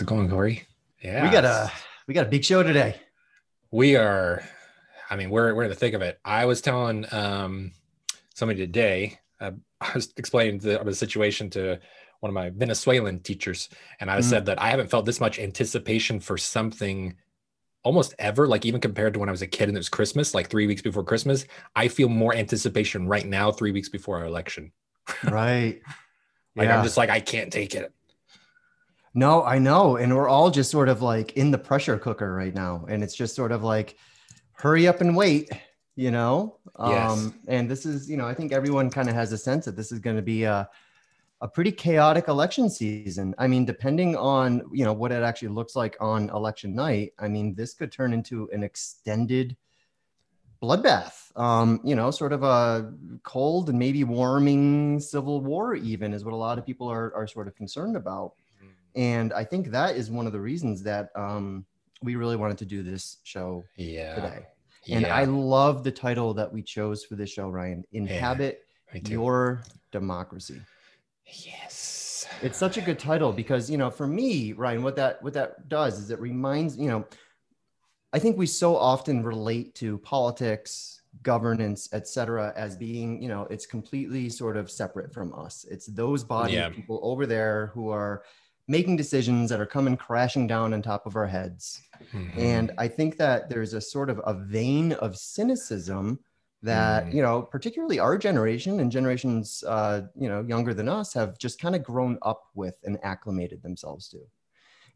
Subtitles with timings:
[0.00, 0.62] How's it going, Corey?
[1.02, 1.22] Yeah.
[1.22, 1.70] We got a
[2.06, 2.96] we got a big show today.
[3.70, 4.42] We are
[5.10, 6.18] I mean, we're we're in the thick of it.
[6.24, 7.72] I was telling um
[8.34, 9.50] somebody today, uh,
[9.82, 11.80] I was explaining the, the situation to
[12.20, 13.68] one of my Venezuelan teachers,
[14.00, 14.24] and I mm.
[14.24, 17.14] said that I haven't felt this much anticipation for something
[17.82, 20.32] almost ever, like even compared to when I was a kid and it was Christmas,
[20.32, 21.44] like three weeks before Christmas.
[21.76, 24.72] I feel more anticipation right now, three weeks before our election.
[25.24, 25.82] Right.
[26.56, 26.78] like yeah.
[26.78, 27.92] I'm just like, I can't take it.
[29.14, 29.96] No, I know.
[29.96, 32.86] And we're all just sort of like in the pressure cooker right now.
[32.88, 33.96] And it's just sort of like,
[34.52, 35.50] hurry up and wait,
[35.96, 36.58] you know?
[36.78, 37.10] Yes.
[37.10, 39.76] Um, and this is, you know, I think everyone kind of has a sense that
[39.76, 40.68] this is going to be a,
[41.40, 43.34] a pretty chaotic election season.
[43.38, 47.28] I mean, depending on you know what it actually looks like on election night, I
[47.28, 49.56] mean, this could turn into an extended
[50.62, 51.36] bloodbath.
[51.36, 56.34] Um, you know, sort of a cold and maybe warming civil war, even is what
[56.34, 58.34] a lot of people are are sort of concerned about.
[58.94, 61.64] And I think that is one of the reasons that um,
[62.02, 64.14] we really wanted to do this show yeah.
[64.14, 64.46] today.
[64.88, 65.14] And yeah.
[65.14, 67.84] I love the title that we chose for this show, Ryan.
[67.92, 70.60] Inhabit yeah, your democracy.
[71.26, 72.26] Yes.
[72.42, 75.68] It's such a good title because, you know, for me, Ryan, what that what that
[75.68, 77.06] does is it reminds, you know,
[78.12, 83.66] I think we so often relate to politics, governance, etc., as being, you know, it's
[83.66, 85.64] completely sort of separate from us.
[85.70, 86.70] It's those body yeah.
[86.70, 88.22] people over there who are
[88.70, 91.82] making decisions that are coming crashing down on top of our heads.
[92.12, 92.38] Mm-hmm.
[92.38, 96.20] And I think that there's a sort of a vein of cynicism
[96.62, 97.14] that mm.
[97.14, 101.60] you know particularly our generation and generations uh, you know younger than us have just
[101.60, 104.18] kind of grown up with and acclimated themselves to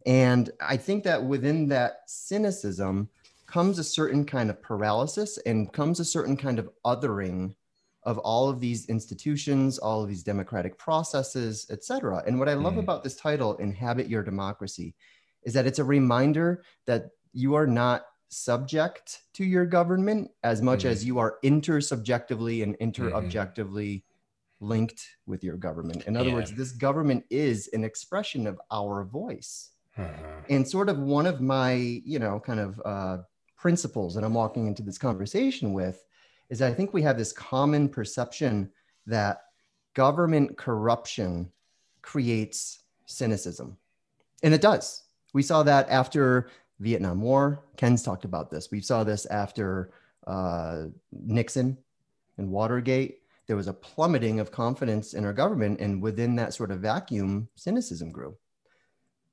[0.05, 3.09] and i think that within that cynicism
[3.47, 7.55] comes a certain kind of paralysis and comes a certain kind of othering
[8.05, 12.23] of all of these institutions all of these democratic processes et cetera.
[12.27, 12.81] and what i love mm.
[12.81, 14.95] about this title inhabit your democracy
[15.45, 20.81] is that it's a reminder that you are not subject to your government as much
[20.81, 20.89] mm-hmm.
[20.89, 24.67] as you are intersubjectively and interobjectively mm-hmm.
[24.67, 26.05] linked with your government.
[26.07, 26.35] In other yeah.
[26.35, 29.71] words, this government is an expression of our voice.
[29.97, 30.11] Uh-huh.
[30.51, 33.19] And sort of one of my, you know, kind of uh,
[33.57, 36.03] principles that I'm walking into this conversation with
[36.55, 38.71] is I think we have this common perception
[39.07, 39.43] that
[39.95, 41.51] government corruption
[42.01, 43.77] creates cynicism.
[44.45, 45.03] And it does.
[45.33, 46.49] We saw that after
[46.79, 47.65] Vietnam War.
[47.77, 48.71] Ken's talked about this.
[48.71, 49.91] We saw this after
[50.27, 51.77] uh, Nixon
[52.39, 53.21] and Watergate.
[53.47, 57.49] There was a plummeting of confidence in our government, and within that sort of vacuum,
[57.57, 58.37] cynicism grew.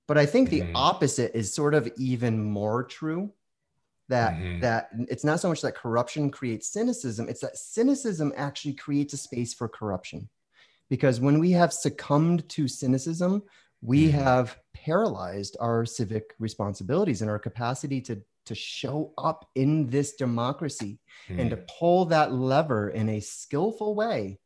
[0.07, 0.75] But I think the mm-hmm.
[0.75, 3.31] opposite is sort of even more true.
[4.11, 4.59] That mm-hmm.
[4.59, 9.17] that it's not so much that corruption creates cynicism; it's that cynicism actually creates a
[9.17, 10.27] space for corruption.
[10.89, 13.43] Because when we have succumbed to cynicism,
[13.81, 14.19] we mm-hmm.
[14.19, 20.99] have paralyzed our civic responsibilities and our capacity to to show up in this democracy
[21.29, 21.39] mm-hmm.
[21.39, 21.67] and to mm.
[21.79, 24.39] pull that lever in a skillful way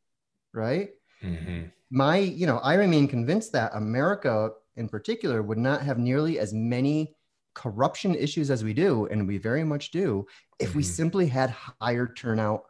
[0.52, 0.90] right
[1.22, 1.62] mm-hmm.
[1.90, 6.52] my you know i remain convinced that america in particular would not have nearly as
[6.52, 7.15] many
[7.56, 10.26] corruption issues as we do and we very much do
[10.58, 10.90] if we mm-hmm.
[10.90, 12.64] simply had higher turnout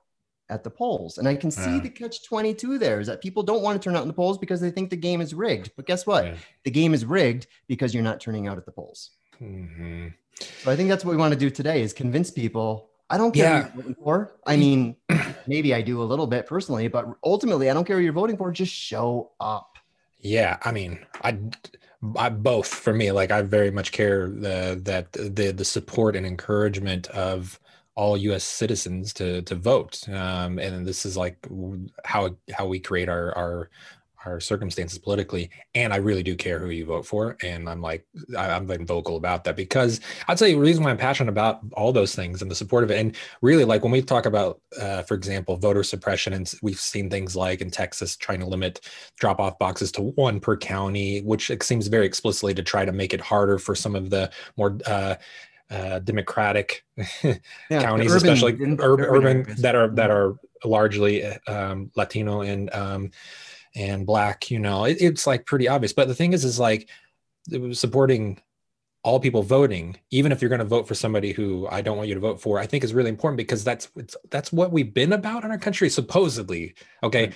[0.48, 1.18] at the polls.
[1.18, 3.96] And I can see the catch 22 there is that people don't want to turn
[3.96, 5.72] out in the polls because they think the game is rigged.
[5.76, 6.24] But guess what?
[6.24, 6.34] Yeah.
[6.62, 9.10] The game is rigged because you're not turning out at the polls.
[9.42, 10.08] Mm-hmm.
[10.62, 13.32] So I think that's what we want to do today is convince people I don't
[13.32, 13.62] care yeah.
[13.62, 14.36] what you're voting for.
[14.46, 14.96] I mean,
[15.46, 18.36] maybe I do a little bit personally, but ultimately, I don't care what you're voting
[18.36, 18.50] for.
[18.50, 19.78] Just show up.
[20.18, 21.38] Yeah, I mean, I,
[22.16, 23.12] I both for me.
[23.12, 27.58] Like, I very much care the that the the support and encouragement of
[27.94, 28.44] all U.S.
[28.44, 31.38] citizens to to vote, um, and this is like
[32.04, 33.70] how how we create our our
[34.26, 38.04] our circumstances politically and i really do care who you vote for and i'm like
[38.36, 41.30] I, am been vocal about that because i'll tell you the reason why i'm passionate
[41.30, 44.26] about all those things and the support of it and really like when we talk
[44.26, 48.46] about uh, for example voter suppression and we've seen things like in texas trying to
[48.46, 48.80] limit
[49.18, 53.14] drop off boxes to one per county which seems very explicitly to try to make
[53.14, 55.14] it harder for some of the more uh,
[55.70, 56.84] uh, democratic
[57.24, 57.38] yeah,
[57.70, 63.10] counties, urban, especially urban, urban, urban that are that are largely um, Latino and um,
[63.76, 64.50] and black.
[64.50, 65.92] You know, it, it's like pretty obvious.
[65.92, 66.88] But the thing is, is like
[67.72, 68.40] supporting
[69.04, 72.08] all people voting, even if you're going to vote for somebody who I don't want
[72.08, 73.88] you to vote for, I think is really important because that's
[74.30, 76.74] that's what we've been about in our country, supposedly.
[77.04, 77.30] Okay,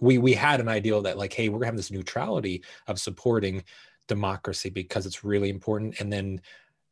[0.00, 3.62] we we had an ideal that like, hey, we're gonna have this neutrality of supporting
[4.08, 6.40] democracy because it's really important, and then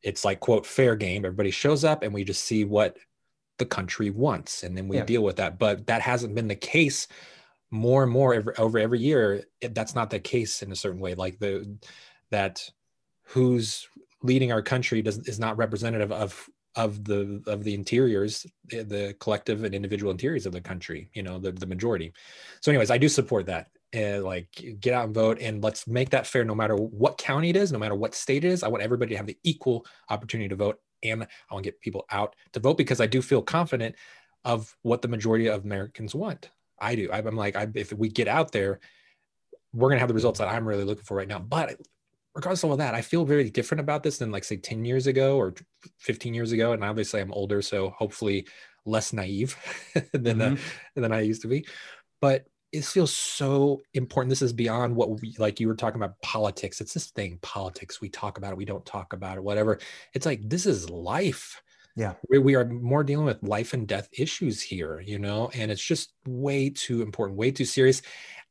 [0.03, 2.97] it's like quote fair game everybody shows up and we just see what
[3.59, 5.05] the country wants and then we yeah.
[5.05, 7.09] deal with that but that hasn't been the case
[7.71, 11.01] more and more every, over every year, it, that's not the case in a certain
[11.01, 11.15] way.
[11.15, 11.77] Like the
[12.31, 12.69] that
[13.25, 13.87] who's
[14.23, 19.65] leading our country does is not representative of of the of the interiors the collective
[19.65, 22.13] and individual interiors of the country you know the, the majority.
[22.61, 23.69] So anyways i do support that.
[23.95, 24.49] And like
[24.81, 27.73] get out and vote and let's make that fair no matter what county it is
[27.73, 28.63] no matter what state it is.
[28.63, 31.81] I want everybody to have the equal opportunity to vote and i want to get
[31.81, 33.95] people out to vote because i do feel confident
[34.45, 38.29] of what the majority of americans want i do i'm like I, if we get
[38.29, 38.81] out there
[39.73, 41.77] we're going to have the results that i'm really looking for right now but
[42.35, 45.07] regardless of all that i feel very different about this than like say 10 years
[45.07, 45.55] ago or
[45.99, 48.47] 15 years ago and obviously i'm older so hopefully
[48.85, 49.57] less naive
[50.13, 50.55] than uh, mm-hmm.
[50.55, 51.67] uh, than i used to be
[52.21, 54.31] but it feels so important.
[54.31, 56.81] This is beyond what we like you were talking about politics.
[56.81, 58.01] It's this thing, politics.
[58.01, 59.79] We talk about it, we don't talk about it, whatever.
[60.15, 61.63] It's like this is life.
[61.99, 62.15] Yeah.
[62.29, 65.83] We, we are more dealing with life and death issues here, you know, and it's
[65.83, 68.03] just way too important, way too serious.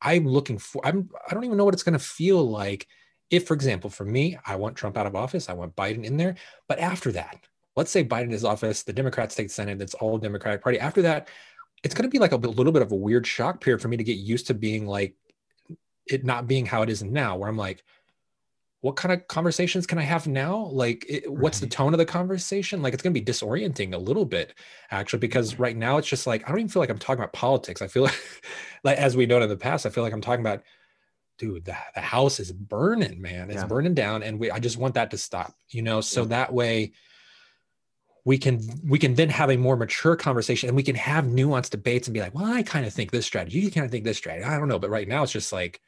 [0.01, 2.87] I'm looking for I'm I don't even know what it's gonna feel like
[3.29, 6.17] if, for example, for me, I want Trump out of office, I want Biden in
[6.17, 6.35] there.
[6.67, 7.37] But after that,
[7.77, 10.79] let's say Biden is office, the Democrats take Senate, it's all Democratic Party.
[10.79, 11.29] After that,
[11.83, 13.97] it's going to be like a little bit of a weird shock period for me
[13.97, 15.15] to get used to being like
[16.05, 17.83] it not being how it is now where i'm like
[18.81, 20.69] what kind of conversations can i have now?
[20.71, 22.81] Like it, what's the tone of the conversation?
[22.81, 24.53] Like it's going to be disorienting a little bit
[24.91, 25.75] actually because right.
[25.75, 27.81] now it's just like i don't even feel like i'm talking about politics.
[27.81, 28.43] I feel like,
[28.83, 30.63] like as we know in the past i feel like i'm talking about
[31.37, 33.49] dude the, the house is burning man.
[33.49, 33.67] It's yeah.
[33.67, 36.01] burning down and we i just want that to stop you know?
[36.01, 36.27] So yeah.
[36.27, 36.93] that way
[38.25, 41.71] we can we can then have a more mature conversation and we can have nuanced
[41.71, 44.03] debates and be like well i kind of think this strategy you kind of think
[44.03, 44.79] this strategy i don't know.
[44.79, 45.81] But right now it's just like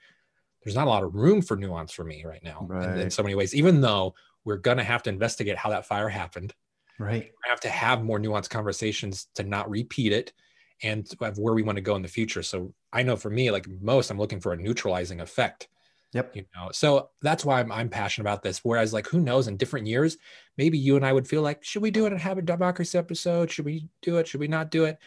[0.64, 2.90] there's not a lot of room for nuance for me right now right.
[2.90, 4.14] In, in, so many ways even though
[4.46, 6.54] we're going to have to investigate how that fire happened
[6.98, 10.34] right we have to have more nuanced conversations to not repeat it
[10.82, 13.52] and have where we want to go in the future so i know for me
[13.52, 15.68] like most i'm looking for a neutralizing effect
[16.14, 16.36] Yep.
[16.36, 18.60] You know, so that's why I'm, I'm passionate about this.
[18.64, 20.18] Whereas, like, who knows, in different years,
[20.58, 22.98] maybe you and I would feel like, should we do it and have a democracy
[22.98, 23.52] episode?
[23.52, 24.28] Should we do it?
[24.28, 24.98] Should we not do it?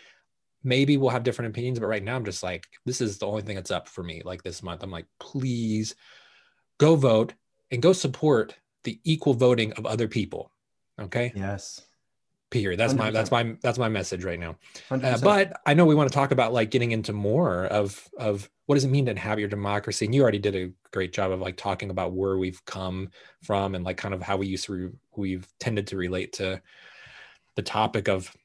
[0.65, 3.43] Maybe we'll have different opinions, but right now I'm just like, this is the only
[3.43, 4.23] thing that's up for me.
[4.25, 5.95] Like this month, I'm like, please
[6.79, 7.35] go vote
[7.71, 8.55] and go support
[8.85, 10.51] the equal voting of other people.
[11.01, 11.33] Okay.
[11.35, 11.83] Yes
[12.53, 12.97] period that's 100%.
[12.99, 14.55] my that's my that's my message right now
[14.91, 18.49] uh, but i know we want to talk about like getting into more of of
[18.67, 21.33] what does it mean to have your democracy and you already did a great job
[21.33, 23.09] of like talking about where we've come
[23.43, 26.61] from and like kind of how we used to re- we've tended to relate to
[27.57, 28.37] the topic of, of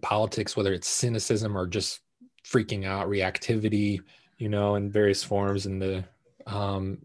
[0.00, 2.00] politics whether it's cynicism or just
[2.44, 4.00] freaking out reactivity
[4.38, 6.04] you know in various forms and the
[6.46, 6.98] um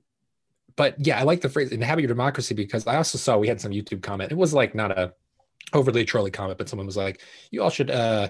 [0.75, 3.62] but yeah i like the phrase inhabit your democracy because i also saw we had
[3.62, 5.13] some youtube comment it was like not a
[5.74, 8.30] overly trolly comment, but someone was like, "You all should uh,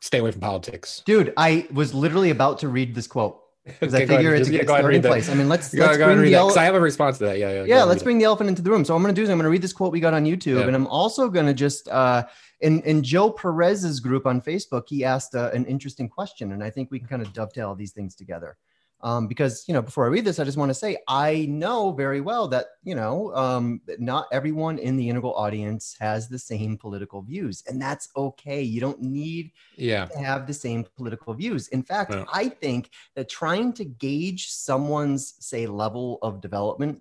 [0.00, 4.04] stay away from politics." Dude, I was literally about to read this quote because okay,
[4.04, 5.28] I figure it's, a starting place.
[5.28, 7.38] I mean, let's let's go, bring the ele- I have a response to that.
[7.38, 7.64] Yeah, yeah.
[7.64, 8.20] Yeah, let's bring it.
[8.20, 8.84] the elephant into the room.
[8.84, 10.24] So I'm going to do is I'm going to read this quote we got on
[10.24, 10.66] YouTube, yeah.
[10.66, 12.24] and I'm also going to just uh,
[12.60, 16.70] in in Joe Perez's group on Facebook, he asked uh, an interesting question, and I
[16.70, 18.56] think we can kind of dovetail these things together.
[19.00, 21.92] Um, because you know before i read this i just want to say i know
[21.92, 26.76] very well that you know um, not everyone in the integral audience has the same
[26.76, 28.60] political views and that's okay.
[28.60, 30.06] You don't need yeah.
[30.06, 31.68] to have the same political views.
[31.68, 32.26] In fact no.
[32.32, 37.00] i think that trying to gauge someone's say level of development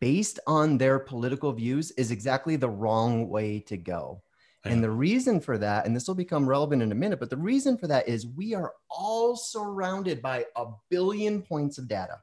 [0.00, 4.20] based on their political views is exactly the wrong way to go
[4.66, 7.36] and the reason for that, and this will become relevant in a minute, but the
[7.36, 12.20] reason for that is we are all surrounded by a billion points of data.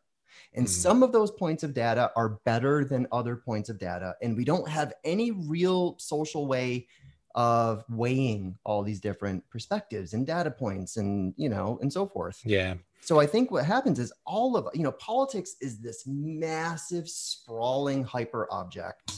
[0.56, 0.72] And mm-hmm.
[0.72, 4.16] some of those points of data are better than other points of data.
[4.22, 6.88] And we don't have any real social way
[7.36, 12.40] of weighing all these different perspectives and data points and, you know, and so forth.
[12.46, 12.76] Yeah.
[13.02, 18.04] So I think what happens is all of, you know, politics is this massive, sprawling
[18.04, 19.14] hyper object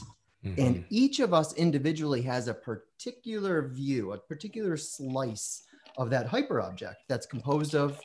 [0.45, 0.61] Mm-hmm.
[0.61, 5.63] And each of us individually has a particular view, a particular slice
[5.97, 7.99] of that hyper object that's composed of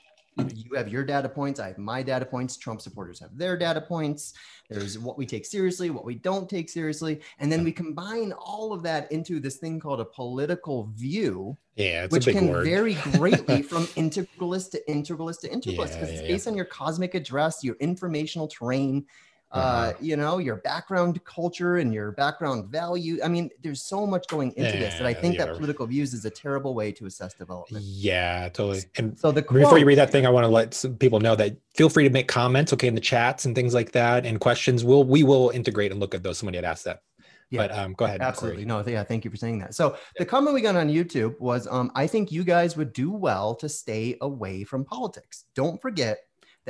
[0.55, 3.81] you have your data points, I have my data points, Trump supporters have their data
[3.81, 4.35] points.
[4.69, 7.21] There's what we take seriously, what we don't take seriously.
[7.39, 11.57] And then we combine all of that into this thing called a political view.
[11.77, 12.65] Yeah, which can word.
[12.65, 16.67] vary greatly from integralist to integralist to integralist because yeah, it's yeah, based on your
[16.67, 19.07] cosmic address, your informational terrain.
[19.53, 23.19] Uh, you know, your background culture and your background value.
[23.25, 25.47] I mean, there's so much going into yeah, this that I think yeah.
[25.47, 27.85] that political views is a terrible way to assess development.
[27.85, 28.83] Yeah, totally.
[28.97, 31.19] And so the quote, before you read that thing, I want to let some people
[31.19, 34.25] know that feel free to make comments, okay, in the chats and things like that,
[34.25, 34.85] and questions.
[34.85, 36.39] We'll we will integrate and look at those.
[36.39, 37.03] Somebody had asked that.
[37.51, 37.67] Yeah.
[37.67, 38.21] But um, go ahead.
[38.21, 38.65] Absolutely.
[38.65, 39.75] No, yeah, thank you for saying that.
[39.75, 43.11] So the comment we got on YouTube was um, I think you guys would do
[43.11, 45.47] well to stay away from politics.
[45.57, 46.19] Don't forget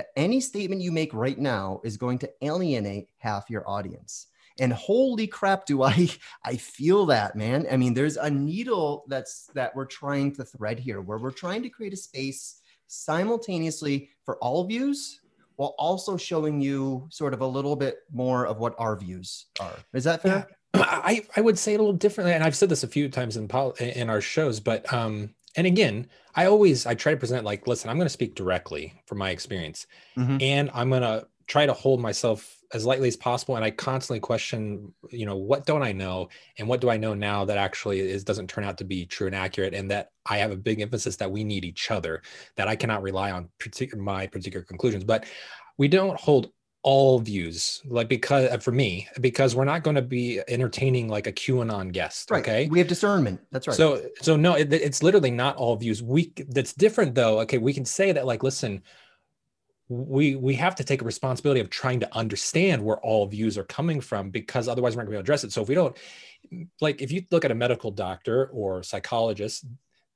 [0.00, 4.28] that any statement you make right now is going to alienate half your audience.
[4.58, 6.08] And holy crap, do I
[6.44, 7.66] I feel that, man.
[7.70, 11.62] I mean, there's a needle that's that we're trying to thread here where we're trying
[11.64, 15.20] to create a space simultaneously for all views
[15.56, 19.76] while also showing you sort of a little bit more of what our views are.
[19.92, 20.48] Is that fair?
[20.74, 20.80] Yeah.
[20.82, 23.36] I, I would say it a little differently, and I've said this a few times
[23.36, 27.44] in pol- in our shows, but um, and again, I always I try to present
[27.44, 29.86] like, listen, I'm going to speak directly from my experience,
[30.16, 30.38] mm-hmm.
[30.40, 33.56] and I'm going to try to hold myself as lightly as possible.
[33.56, 37.12] And I constantly question, you know, what don't I know, and what do I know
[37.12, 40.38] now that actually is doesn't turn out to be true and accurate, and that I
[40.38, 42.22] have a big emphasis that we need each other,
[42.56, 45.26] that I cannot rely on particular my particular conclusions, but
[45.76, 50.02] we don't hold all views like because uh, for me because we're not going to
[50.02, 52.42] be entertaining like a qanon guest right.
[52.42, 52.68] okay?
[52.68, 53.40] We have discernment.
[53.50, 53.76] That's right.
[53.76, 56.02] So so no it, it's literally not all views.
[56.02, 57.40] We that's different though.
[57.40, 58.82] Okay we can say that like listen
[59.88, 63.64] we we have to take a responsibility of trying to understand where all views are
[63.64, 65.52] coming from because otherwise we're not going to be able to address it.
[65.52, 65.96] So if we don't
[66.80, 69.66] like if you look at a medical doctor or psychologist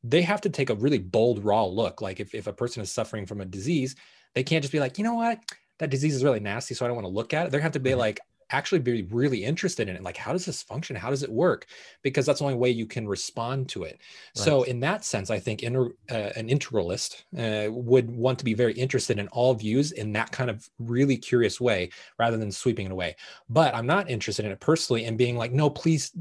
[0.03, 2.03] they have to take a really bold raw look.
[2.03, 3.97] Like if, if a person is suffering from a disease
[4.35, 5.41] they can't just be like you know what
[5.79, 7.53] that disease is really nasty, so I don't want to look at it.
[7.53, 8.01] They have to be mm-hmm.
[8.01, 10.03] like actually be really interested in it.
[10.03, 10.97] Like, how does this function?
[10.97, 11.67] How does it work?
[12.03, 13.99] Because that's the only way you can respond to it.
[14.37, 14.45] Right.
[14.45, 18.55] So, in that sense, I think inter, uh, an integralist uh, would want to be
[18.55, 22.87] very interested in all views in that kind of really curious way rather than sweeping
[22.87, 23.17] it away.
[23.49, 26.13] But I'm not interested in it personally and being like, no, please,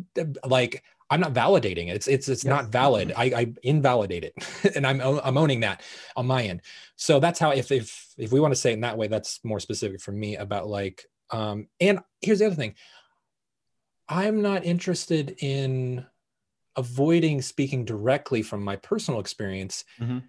[0.46, 0.84] like,
[1.14, 1.96] I'm not validating it.
[1.96, 3.10] It's it's it's not valid.
[3.10, 3.20] Mm-hmm.
[3.20, 4.34] I, I invalidate it,
[4.76, 5.84] and I'm I'm owning that
[6.16, 6.62] on my end.
[6.96, 9.40] So that's how if if if we want to say it in that way, that's
[9.44, 11.06] more specific for me about like.
[11.30, 12.76] Um, and here's the other thing.
[14.10, 16.06] I'm not interested in
[16.76, 19.86] avoiding speaking directly from my personal experience.
[20.00, 20.20] Mm-hmm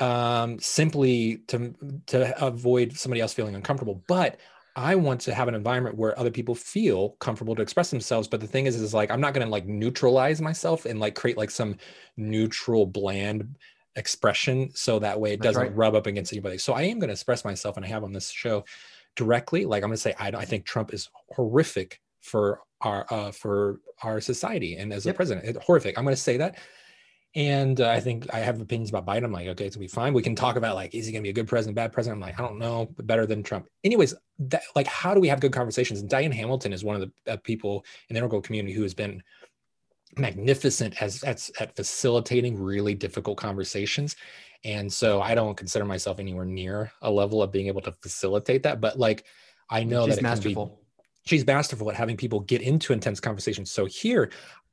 [0.00, 1.74] um, simply to
[2.06, 4.02] to avoid somebody else feeling uncomfortable.
[4.08, 4.38] But
[4.80, 8.26] I want to have an environment where other people feel comfortable to express themselves.
[8.26, 11.14] But the thing is, is like I'm not going to like neutralize myself and like
[11.14, 11.76] create like some
[12.16, 13.56] neutral, bland
[13.96, 15.76] expression, so that way it doesn't right.
[15.76, 16.56] rub up against anybody.
[16.56, 18.64] So I am going to express myself, and I have on this show
[19.16, 19.66] directly.
[19.66, 23.80] Like I'm going to say, I, I think Trump is horrific for our uh, for
[24.02, 25.14] our society and as yep.
[25.14, 25.98] a president, horrific.
[25.98, 26.56] I'm going to say that
[27.34, 29.24] and uh, I think I have opinions about Biden.
[29.24, 30.12] I'm like, okay, it's gonna be fine.
[30.12, 32.20] We can talk about like, is he gonna be a good president, bad president?
[32.20, 33.66] I'm like, I don't know, but better than Trump.
[33.84, 36.00] Anyways, that like, how do we have good conversations?
[36.00, 38.94] And Diane Hamilton is one of the uh, people in the integral community who has
[38.94, 39.22] been
[40.16, 44.16] magnificent as at, at facilitating really difficult conversations.
[44.64, 48.64] And so I don't consider myself anywhere near a level of being able to facilitate
[48.64, 48.80] that.
[48.80, 49.24] But like,
[49.70, 50.80] I know she's that masterful.
[51.24, 53.70] she's masterful at having people get into intense conversations.
[53.70, 54.30] So here,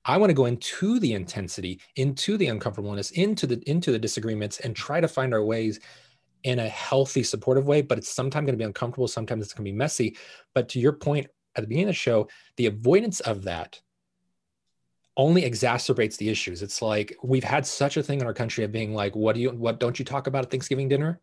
[0.08, 4.60] I want to go into the intensity, into the uncomfortableness, into the into the disagreements,
[4.62, 5.80] and try to find our ways
[6.44, 7.82] in a healthy, supportive way.
[7.82, 9.08] But it's sometimes going to be uncomfortable.
[9.08, 10.18] Sometimes it's going to be messy.
[10.56, 13.82] But to your point at the beginning of the show, the avoidance of that
[15.18, 16.62] only exacerbates the issues.
[16.62, 19.42] It's like we've had such a thing in our country of being like, what do
[19.42, 21.20] you what don't you talk about at Thanksgiving dinner?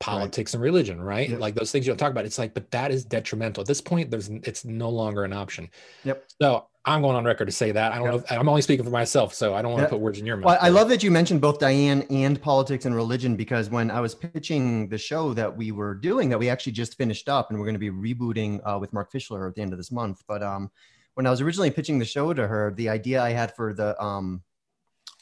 [0.00, 0.56] Politics right.
[0.56, 1.28] and religion, right?
[1.28, 1.40] Yep.
[1.40, 2.24] Like those things you don't talk about.
[2.24, 3.60] It's like, but that is detrimental.
[3.60, 5.68] At this point, there's it's no longer an option.
[6.04, 6.24] Yep.
[6.40, 7.92] So I'm going on record to say that.
[7.92, 8.16] I don't know.
[8.16, 10.38] If, I'm only speaking for myself, so I don't want to put words in your
[10.38, 10.46] mouth.
[10.46, 14.00] Well, I love that you mentioned both Diane and politics and religion because when I
[14.00, 17.58] was pitching the show that we were doing, that we actually just finished up, and
[17.58, 20.22] we're going to be rebooting uh, with Mark Fischler at the end of this month.
[20.26, 20.70] But um,
[21.14, 24.02] when I was originally pitching the show to her, the idea I had for the
[24.02, 24.42] um,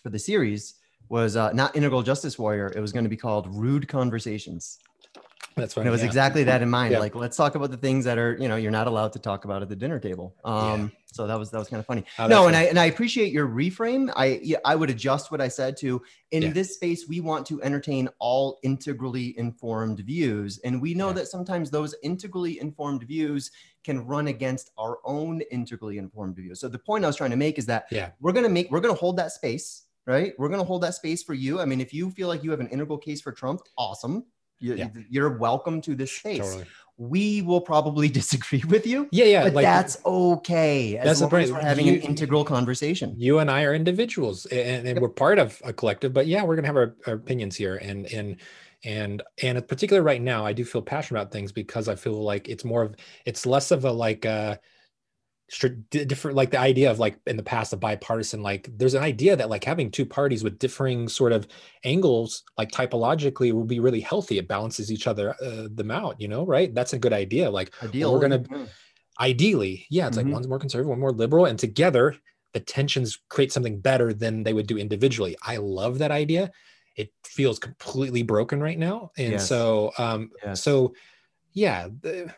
[0.05, 0.75] for the series
[1.09, 2.73] was uh, not integral justice warrior.
[2.75, 4.79] It was going to be called Rude Conversations.
[5.59, 5.83] That's right.
[5.83, 6.07] And it was yeah.
[6.07, 6.93] exactly that in mind.
[6.93, 7.00] Yeah.
[7.00, 9.45] Like, let's talk about the things that are, you know, you're not allowed to talk
[9.45, 10.37] about at the dinner table.
[10.45, 10.88] Um, yeah.
[11.07, 12.05] so that was that was kind of funny.
[12.19, 14.12] Oh, no, and I and I appreciate your reframe.
[14.15, 18.09] I I would adjust what I said to in this space, we want to entertain
[18.19, 20.59] all integrally informed views.
[20.65, 23.50] And we know that sometimes those integrally informed views
[23.85, 26.61] can run against our own integrally informed views.
[26.61, 28.11] So the point I was trying to make is that yeah.
[28.21, 30.33] we're gonna make we're gonna hold that space right?
[30.38, 31.61] We're going to hold that space for you.
[31.61, 34.25] I mean, if you feel like you have an integral case for Trump, awesome.
[34.59, 34.88] You, yeah.
[35.09, 36.38] You're welcome to this space.
[36.38, 36.65] Totally.
[36.97, 39.07] We will probably disagree with you.
[39.12, 39.45] Yeah, yeah.
[39.45, 40.97] But like, that's okay.
[40.97, 43.15] As that's long as we're having you, an integral conversation.
[43.17, 46.57] You and I are individuals and, and we're part of a collective, but yeah, we're
[46.57, 47.77] gonna have our, our opinions here.
[47.77, 48.37] And and
[48.85, 52.49] and and particularly right now, I do feel passionate about things because I feel like
[52.49, 52.97] it's more of
[53.27, 54.57] it's less of a like uh
[55.90, 59.35] different like the idea of like in the past a bipartisan like there's an idea
[59.35, 61.49] that like having two parties with differing sort of
[61.85, 66.28] angles like typologically will be really healthy it balances each other uh, them out you
[66.28, 68.12] know right that's a good idea like Ideal.
[68.12, 68.45] we're gonna
[69.21, 70.25] ideally, yeah, it's Mhm.
[70.25, 72.17] like one's more conservative, one more liberal, and together
[72.52, 75.37] the tensions create something better than they would do individually.
[75.43, 76.50] I love that idea.
[76.97, 79.49] It feels completely broken right now, and Yes.
[79.49, 80.62] so, um, Yes.
[80.62, 80.95] so
[81.52, 82.35] yeah, the,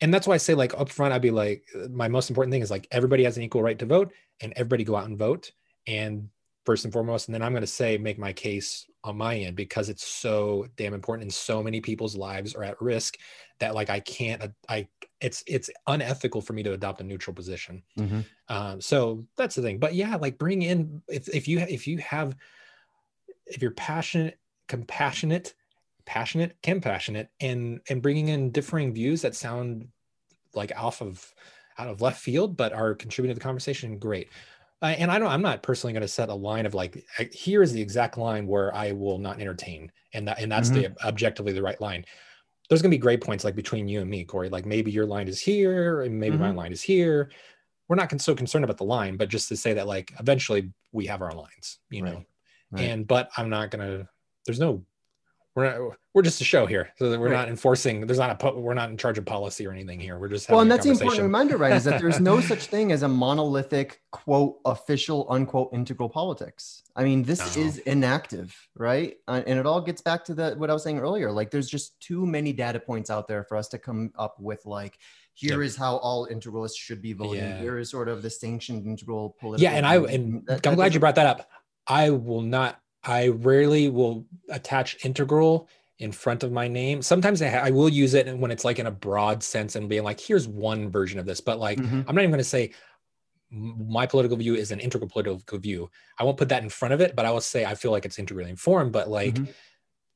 [0.00, 2.62] and that's why I say like up front, I'd be like, my most important thing
[2.62, 5.52] is like everybody has an equal right to vote, and everybody go out and vote,
[5.86, 6.28] and
[6.64, 9.56] first and foremost, and then I'm going to say make my case on my end
[9.56, 13.16] because it's so damn important, and so many people's lives are at risk
[13.58, 14.88] that like I can't, I
[15.20, 17.82] it's it's unethical for me to adopt a neutral position.
[17.98, 18.24] Mhm.
[18.48, 19.78] Um, so that's the thing.
[19.78, 22.36] But yeah, like bring in if if you if you have
[23.46, 24.38] if you're passionate,
[24.68, 25.54] compassionate,
[26.08, 29.86] passionate, compassionate, and and bringing in differing views that sound
[30.54, 31.32] like off of
[31.78, 34.30] out of left field, but are contributing to the conversation, great.
[34.80, 35.28] Uh, and I don't.
[35.30, 38.16] I'm not personally going to set a line of like, I- here is the exact
[38.16, 42.04] line where I will not entertain, and that and that's the objectively the right line.
[42.68, 44.48] There's going to be great points like between you and me, Corey.
[44.48, 46.56] Like maybe your line is here, and maybe my Mhm.
[46.56, 47.30] line is here.
[47.88, 50.72] We're not con- so concerned about the line, but just to say that like eventually
[50.92, 52.14] we have our lines, you know.
[52.14, 52.26] Right.
[52.70, 52.82] Right.
[52.84, 54.08] And but I'm not gonna.
[54.46, 54.84] There's no.
[55.58, 55.96] We're not.
[56.14, 57.36] We're just a show here, so that we're Right.
[57.36, 58.06] not enforcing.
[58.06, 58.52] There's not a.
[58.52, 60.16] We're not in charge of policy or anything here.
[60.18, 60.48] We're just.
[60.48, 61.72] well, and that's the important reminder, right?
[61.72, 66.82] Is that there's no such thing as a monolithic quote official unquote integral politics.
[66.94, 67.62] I mean, this No.
[67.62, 69.16] is inactive, right?
[69.26, 71.32] Uh, and it all gets back to the what I was saying earlier.
[71.32, 74.64] Like, there's just too many data points out there for us to come up with
[74.64, 74.98] like,
[75.34, 77.40] here is how all integralists should be voting.
[77.42, 77.58] Yeah.
[77.60, 79.62] Here is sort of the sanctioned integral political.
[79.62, 81.48] yeah and i and That- i'm glad you brought that up
[81.86, 87.48] i will not i rarely will attach integral in front of my name sometimes i,
[87.48, 90.20] ha- I will use it when it's like in a broad sense and being like
[90.20, 92.04] here's one version of this but like Mhm.
[92.06, 92.72] i'm not even going to say
[93.50, 97.00] my political view is an integral political view i won't put that in front of
[97.00, 99.48] it but i will say i feel like it's integrally informed but like Mhm.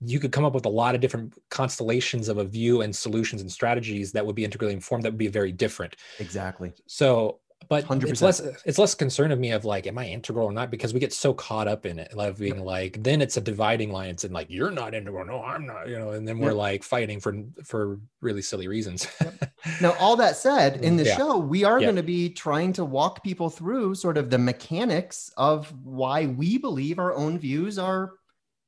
[0.05, 3.41] you could come up with a lot of different constellations of a view and solutions
[3.41, 6.73] and strategies that would be integrally informed that would be very different exactly.
[6.87, 8.23] so, but it's 100%.
[8.23, 10.71] less it's less concern of me of like, am I integral or not?
[10.71, 13.91] Because we get so caught up in it, like being like, then it's a dividing
[13.93, 14.11] line.
[14.11, 16.57] It's in like, you're not integral, no, I'm not, you know, and then we're Yep.
[16.57, 19.07] like fighting for for really silly reasons.
[19.81, 21.17] Now, all that said, in the Yeah.
[21.17, 21.87] show, we are Yeah.
[21.87, 26.59] going to be trying to walk people through sort of the mechanics of why we
[26.59, 28.13] believe our own views are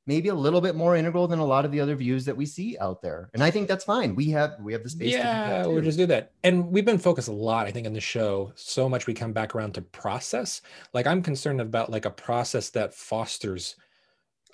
[0.07, 2.45] maybe a little bit more integral than a lot of the other views that we
[2.45, 3.29] see out there.
[3.33, 4.15] And I think that's fine.
[4.15, 6.31] We have we have the space to do yeah, we'll just do that.
[6.43, 8.51] And we've been focused a lot, I think, in the show.
[8.55, 10.61] So much we come back around to process.
[10.93, 13.75] Like I'm concerned about like a process that fosters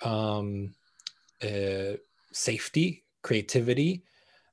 [0.02, 0.74] um
[1.42, 1.96] uh
[2.32, 4.04] safety, creativity,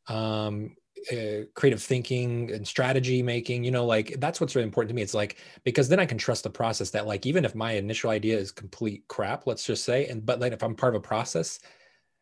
[0.08, 0.76] um
[1.12, 5.02] uh, creative thinking and strategy making you know like that's what's really important to me
[5.02, 8.10] it's like because then i can trust the process that like even if my initial
[8.10, 11.08] idea is complete crap let's just say and but like if i'm part of a
[11.08, 11.60] process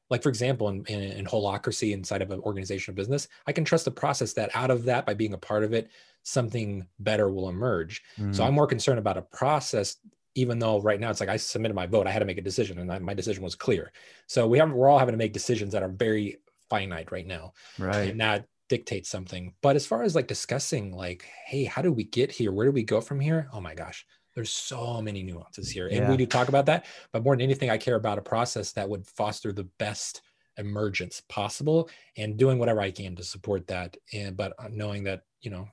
[0.10, 3.66] like for example in, in, in holacracy inside of an organization or business i can
[3.66, 5.90] trust the process that out of that by being a part of it
[6.24, 8.48] something better will emerge so Mhm.
[8.48, 9.98] i'm more concerned about a process
[10.36, 12.44] even though right now it's like i submitted my vote i had to make a
[12.44, 13.92] decision and I, my decision was clear
[14.28, 16.38] so we have we're all having to make decisions that are very
[16.70, 18.10] finite right now right.
[18.10, 22.04] and that dictates something but as far as like discussing like hey how do we
[22.04, 25.70] get here where do we go from here oh my gosh there's so many nuances
[25.72, 26.10] here and Yeah.
[26.10, 28.88] we do talk about that but more than anything i care about a process that
[28.88, 30.22] would foster the best
[30.58, 35.22] emergence possible and doing whatever i can to support that and but uh, knowing that
[35.42, 35.68] you know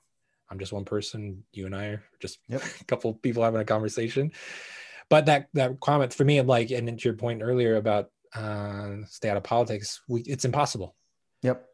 [0.51, 2.63] i'm just one person you and i are just Yep.
[2.81, 4.31] a couple people having a conversation
[5.09, 9.29] but that that comment for me like and to your point earlier about uh stay
[9.31, 10.95] out of politics we it's impossible
[11.43, 11.69] Yep.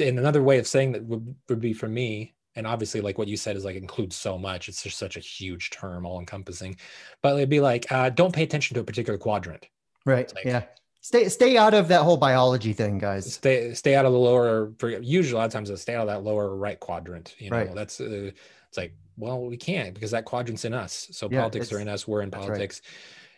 [0.00, 3.28] And another way of saying that would, would be for me and obviously like what
[3.28, 6.76] you said is like includes so much it's just such a huge term all encompassing
[7.22, 9.66] but it'd be like uh, don't pay attention to a particular quadrant
[10.06, 10.32] Right.
[10.34, 10.62] like- yeah.
[11.02, 13.32] Stay stay out of that whole biology thing, guys.
[13.34, 16.02] stay stay out of the lower for usually a lot of times it's stay out
[16.02, 17.74] of that lower right quadrant you know Right.
[17.74, 18.30] that's uh,
[18.68, 21.88] it's like well we can't because that quadrant's in us so Yeah, politics are in
[21.88, 22.46] us we're in that's right.
[22.48, 22.82] politics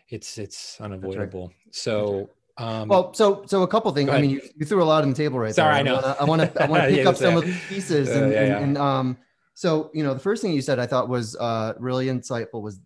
[0.09, 4.09] it's it's unavoidable so um Well, so so a couple things.
[4.09, 5.79] I mean, you, you threw a lot on the table right Sorry, there.
[5.79, 6.15] I know.
[6.19, 8.33] I want to I want to Yeah, pick up some of the pieces Uh, and,
[8.33, 8.59] yeah, and, yeah.
[8.59, 9.17] and um.
[9.55, 12.79] So you know, the first thing you said I thought was uh, really insightful was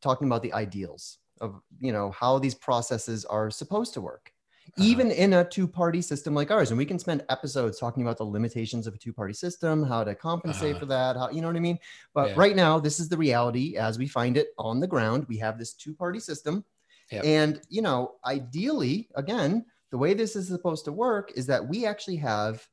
[0.00, 4.32] talking about the ideals of you know how these processes are supposed to work.
[4.78, 4.82] Uh-huh.
[4.88, 8.24] Even in a two-party system like ours, and we can spend episodes talking about the
[8.24, 10.80] limitations of a two-party system, how to compensate Uh-huh.
[10.80, 11.78] for that, how you know what I mean.
[12.14, 12.34] But Yeah.
[12.36, 15.26] right now, this is the reality as we find it on the ground.
[15.28, 16.64] We have this two-party system,
[17.10, 17.24] Yep.
[17.24, 21.86] and you know, ideally, again, the way this is supposed to work is that we
[21.86, 22.66] actually have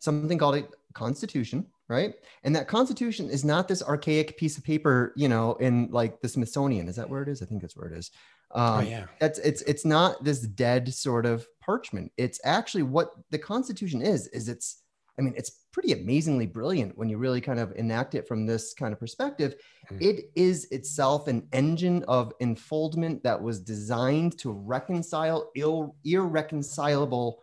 [0.00, 2.14] something called a constitution, right?
[2.42, 6.28] And that constitution is not this archaic piece of paper, you know, in like the
[6.28, 6.88] Smithsonian.
[6.88, 7.42] Is that where it is?
[7.42, 8.10] I think that's where it is.
[8.54, 12.12] Um, oh yeah that's it's it's not this dead sort of parchment.
[12.16, 14.28] It's actually what the Constitution is.
[14.28, 14.82] Is it's
[15.18, 18.72] I mean, it's pretty amazingly brilliant when you really kind of enact it from this
[18.74, 19.56] kind of perspective.
[19.90, 20.00] Mm.
[20.00, 27.42] It is itself an engine of enfoldment that was designed to reconcile Ill, irreconcilable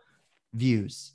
[0.54, 1.12] views.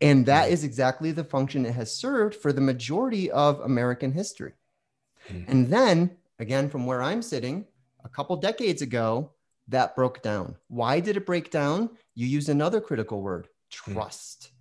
[0.00, 4.52] And that is exactly the function it has served for the majority of American history.
[5.28, 5.48] Mm.
[5.48, 7.66] And then, again, from where I'm sitting,
[8.04, 9.32] a couple decades ago,
[9.66, 10.54] that broke down.
[10.68, 11.90] Why did it break down?
[12.14, 14.50] You use another critical word trust.
[14.50, 14.55] Mm.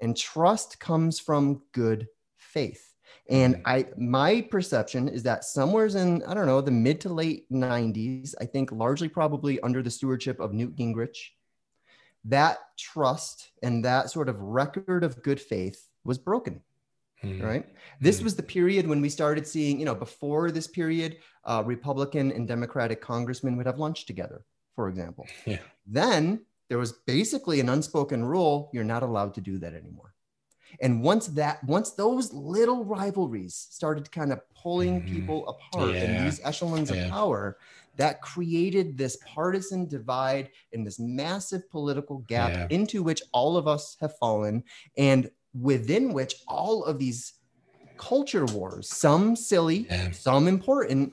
[0.00, 2.94] And trust comes from good faith.
[3.28, 3.62] And mm.
[3.64, 8.34] I my perception is that somewhere's in, I don't know, the mid to late 90s,
[8.40, 11.30] I think largely probably under the stewardship of Newt Gingrich,
[12.24, 16.60] that trust and that sort of record of good faith was broken.
[17.22, 17.42] Mm.
[17.42, 17.66] Right.
[18.00, 18.24] This mm.
[18.24, 22.46] was the period when we started seeing, you know, before this period, uh, Republican and
[22.46, 24.44] Democratic congressmen would have lunch together,
[24.76, 25.26] for example.
[25.46, 25.60] Yeah.
[25.86, 30.12] Then there was basically an unspoken rule you're not allowed to do that anymore.
[30.80, 35.14] And once that, once those little rivalries started kind of pulling mm-hmm.
[35.14, 36.02] people apart yeah.
[36.02, 37.04] in these echelons yeah.
[37.04, 37.58] of power,
[37.94, 42.66] that created this partisan divide and this massive political gap yeah.
[42.76, 44.64] into which all of us have fallen,
[44.98, 47.34] and within which all of these
[47.98, 51.12] culture wars, some silly, some important,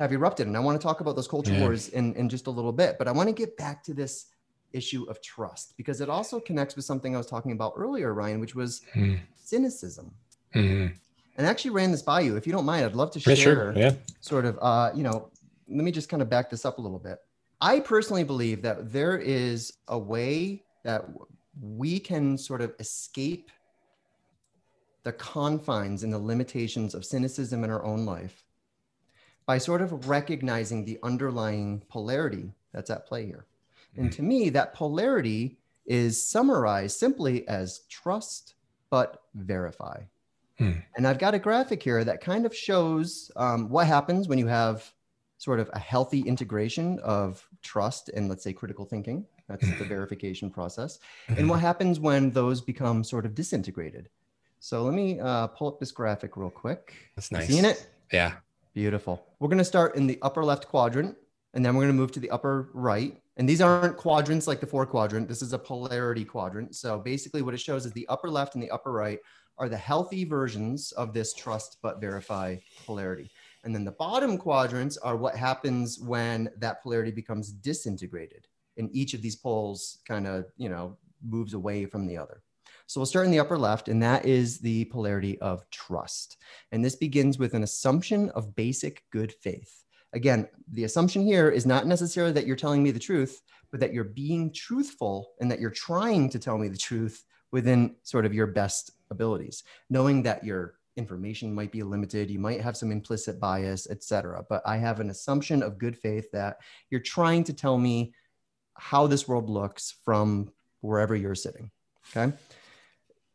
[0.00, 0.48] have erupted.
[0.48, 2.98] And I want to talk about those culture wars in, in just a little bit,
[2.98, 4.26] but I want to get back to this
[4.72, 8.40] issue of trust because it also connects with something I was talking about earlier, Ryan,
[8.40, 9.18] which was mm.
[9.36, 10.12] cynicism.
[10.54, 10.94] Mm-hmm.
[11.36, 12.36] And I actually ran this by you.
[12.36, 13.72] If you don't mind, I'd love to share sure.
[13.76, 13.92] yeah.
[14.20, 15.30] sort of, uh, you know,
[15.68, 17.18] let me just kind of back this up a little bit.
[17.60, 21.04] I personally believe that there is a way that
[21.60, 23.50] we can sort of escape
[25.02, 28.44] the confines and the limitations of cynicism in our own life
[29.46, 33.46] by sort of recognizing the underlying polarity that's at play here.
[33.96, 38.54] And to me, that polarity is summarized simply as trust
[38.90, 40.02] but verify.
[40.58, 40.72] Hmm.
[40.96, 44.46] And I've got a graphic here that kind of shows um, what happens when you
[44.46, 44.92] have
[45.38, 49.24] sort of a healthy integration of trust and, let's say, critical thinking.
[49.48, 49.88] That's the hmm.
[49.88, 50.98] verification process.
[51.28, 54.10] And what happens when those become sort of disintegrated.
[54.60, 56.94] So let me uh, pull up this graphic real quick.
[57.14, 57.46] That's nice.
[57.46, 57.88] Seeing it?
[58.12, 58.32] Yeah.
[58.74, 59.24] Beautiful.
[59.38, 61.16] We're going to start in the upper left quadrant,
[61.54, 63.16] and then we're going to move to the upper right.
[63.38, 65.28] And these aren't quadrants like the four quadrant.
[65.28, 66.74] This is a polarity quadrant.
[66.74, 69.20] So basically what it shows is the upper left and the upper right
[69.58, 73.30] are the healthy versions of this trust but verify polarity.
[73.64, 78.46] And then the bottom quadrants are what happens when that polarity becomes disintegrated.
[78.76, 82.42] And each of these poles kind of, you know, moves away from the other.
[82.86, 86.38] So we'll start in the upper left, and that is the polarity of trust.
[86.72, 89.84] And this begins with an assumption of basic good faith.
[90.12, 93.92] Again, the assumption here is not necessarily that you're telling me the truth, but that
[93.92, 98.34] you're being truthful and that you're trying to tell me the truth within sort of
[98.34, 103.38] your best abilities, knowing that your information might be limited, you might have some implicit
[103.38, 104.44] bias, etc.
[104.48, 106.58] But I have an assumption of good faith that
[106.90, 108.12] you're trying to tell me
[108.74, 111.70] how this world looks from wherever you're sitting.
[112.10, 112.34] Okay.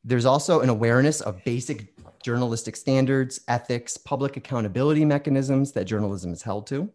[0.04, 6.42] There's also an awareness of basic journalistic standards, ethics, public accountability mechanisms that journalism is
[6.42, 6.90] held to.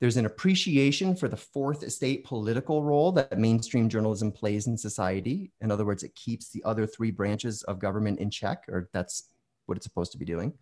[0.00, 5.52] There's an appreciation for the fourth estate political role that mainstream journalism plays in society.
[5.60, 9.30] In other words, it keeps the other three branches of government in check, or that's
[9.66, 10.52] what it's supposed to be doing.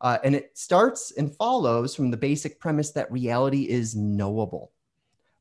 [0.00, 4.72] Uh, and it starts and follows from the basic premise that reality is knowable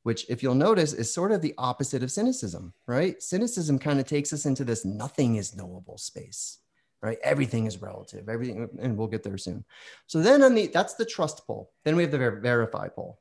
[0.03, 3.21] which, if you'll notice, is sort of the opposite of cynicism, right?
[3.21, 6.59] Cynicism kind of takes us into this nothing is knowable space,
[7.01, 7.17] right?
[7.23, 9.63] Everything is relative, everything, and we'll get there soon.
[10.07, 11.71] So then on the, that's the trust pole.
[11.83, 13.17] Then we have the ver- verify pole.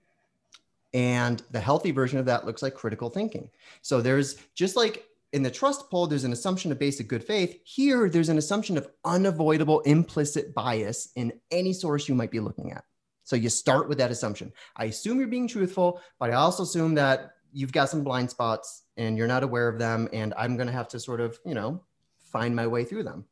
[0.95, 3.49] And the healthy version of that looks like critical thinking.
[3.81, 7.59] So there's just like in the trust pole, there's an assumption of basic good faith.
[7.65, 12.73] Here, there's an assumption of unavoidable implicit bias in any source you might be looking
[12.73, 12.85] at.
[13.33, 14.53] So you start with that assumption.
[14.77, 18.83] I assume you're being truthful, but I also assume that you've got some blind spots
[18.99, 20.07] and you're not aware of them.
[20.13, 21.83] And I'm going to have to sort of, you know,
[22.19, 23.25] find my way through them,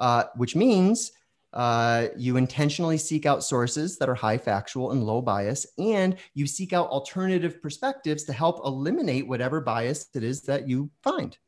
[0.00, 1.12] uh, which means
[1.52, 6.44] uh, you intentionally seek out sources that are high factual and low bias, and you
[6.44, 11.38] seek out alternative perspectives to help eliminate whatever bias it is that you find.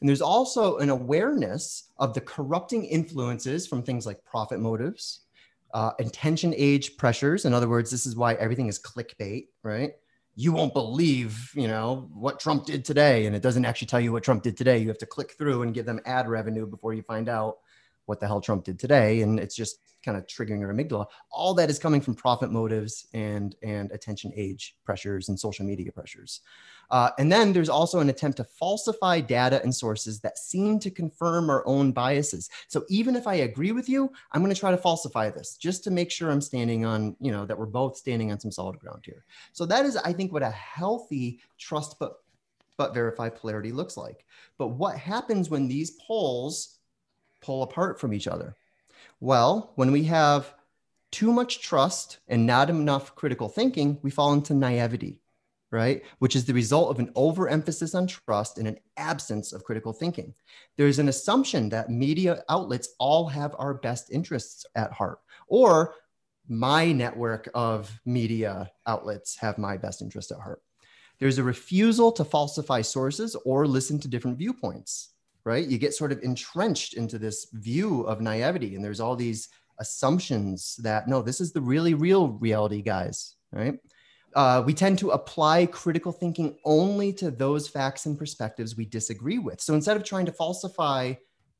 [0.00, 5.20] And there's also an awareness of the corrupting influences from things like profit motives,
[5.72, 7.44] uh, attention age pressures.
[7.44, 9.92] In other words, this is why everything is clickbait, right?
[10.34, 14.12] You won't believe, you know, what Trump did today, and it doesn't actually tell you
[14.12, 14.78] what Trump did today.
[14.78, 17.58] You have to click through and give them ad revenue before you find out
[18.06, 21.06] what the hell Trump did today, and it's just kind of triggering your amygdala.
[21.30, 25.92] All that is coming from profit motives and and attention age pressures and social media
[25.92, 26.40] pressures.
[26.90, 30.90] Uh, and then there's also an attempt to falsify data and sources that seem to
[30.90, 32.50] confirm our own biases.
[32.68, 35.84] So even if I agree with you, I'm going to try to falsify this just
[35.84, 38.78] to make sure I'm standing on, you know, that we're both standing on some solid
[38.78, 39.24] ground here.
[39.52, 42.16] So that is, I think, what a healthy trust but
[42.78, 44.24] but verify polarity looks like.
[44.58, 46.78] But what happens when these poles
[47.42, 48.56] pull apart from each other?
[49.20, 50.54] Well, when we have
[51.10, 55.20] too much trust and not enough critical thinking, we fall into naivety,
[55.70, 56.02] right?
[56.18, 60.34] Which is the result of an overemphasis on trust and an absence of critical thinking.
[60.76, 65.94] There's an assumption that media outlets all have our best interests at heart, or
[66.48, 70.62] my network of media outlets have my best interest at heart.
[71.18, 75.11] There's a refusal to falsify sources or listen to different viewpoints
[75.44, 75.66] right?
[75.66, 80.76] You get sort of entrenched into this view of naivety, and there's all these assumptions
[80.76, 83.78] that no, this is the really real reality, guys, right?
[84.34, 89.38] Uh, we tend to apply critical thinking only to those facts and perspectives we disagree
[89.38, 89.60] with.
[89.60, 91.14] So instead of trying to falsify,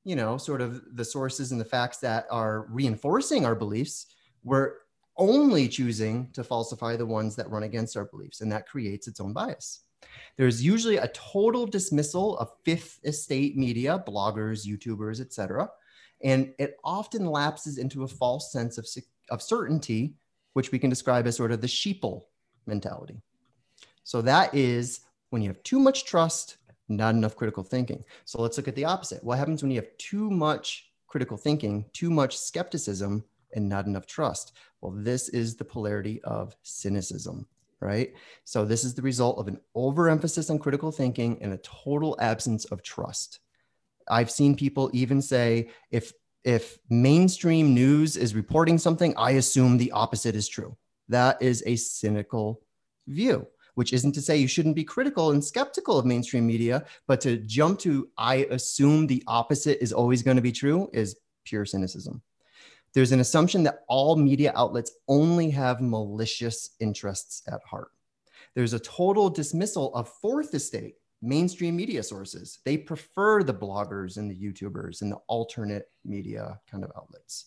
[0.04, 4.06] you know, sort of the sources and the facts that are reinforcing our beliefs,
[4.42, 4.74] we're
[5.18, 9.20] only choosing to falsify the ones that run against our beliefs, and that creates its
[9.20, 9.80] own bias.
[10.36, 15.68] There's usually a total dismissal of fifth estate media, bloggers, YouTubers, etc.
[16.22, 18.86] And it often lapses into a false sense of,
[19.30, 20.14] of certainty,
[20.54, 22.24] which we can describe as sort of the sheeple
[22.66, 23.20] mentality.
[24.04, 26.56] So that is when you have too much trust,
[26.88, 28.04] not enough critical thinking.
[28.24, 29.22] So let's look at the opposite.
[29.22, 34.06] What happens when you have too much critical thinking, too much skepticism, and not enough
[34.06, 34.52] trust?
[34.80, 37.46] Well, this is the polarity of cynicism
[37.82, 38.14] right?
[38.44, 42.64] So this is the result of an overemphasis on critical thinking and a total absence
[42.66, 43.40] of trust.
[44.08, 46.12] I've seen people even say if
[46.44, 50.76] if mainstream news is reporting something, I assume the opposite is true.
[51.08, 52.62] That is a cynical
[53.06, 57.20] view, which isn't to say you shouldn't be critical and skeptical of mainstream media, but
[57.20, 61.64] to jump to I assume the opposite is always going to be true is pure
[61.64, 62.22] cynicism
[62.94, 67.90] there's an assumption that all media outlets only have malicious interests at heart.
[68.54, 72.58] There's a total dismissal of fourth estate mainstream media sources.
[72.64, 77.46] They prefer the bloggers and the YouTubers and the alternate media kind of outlets.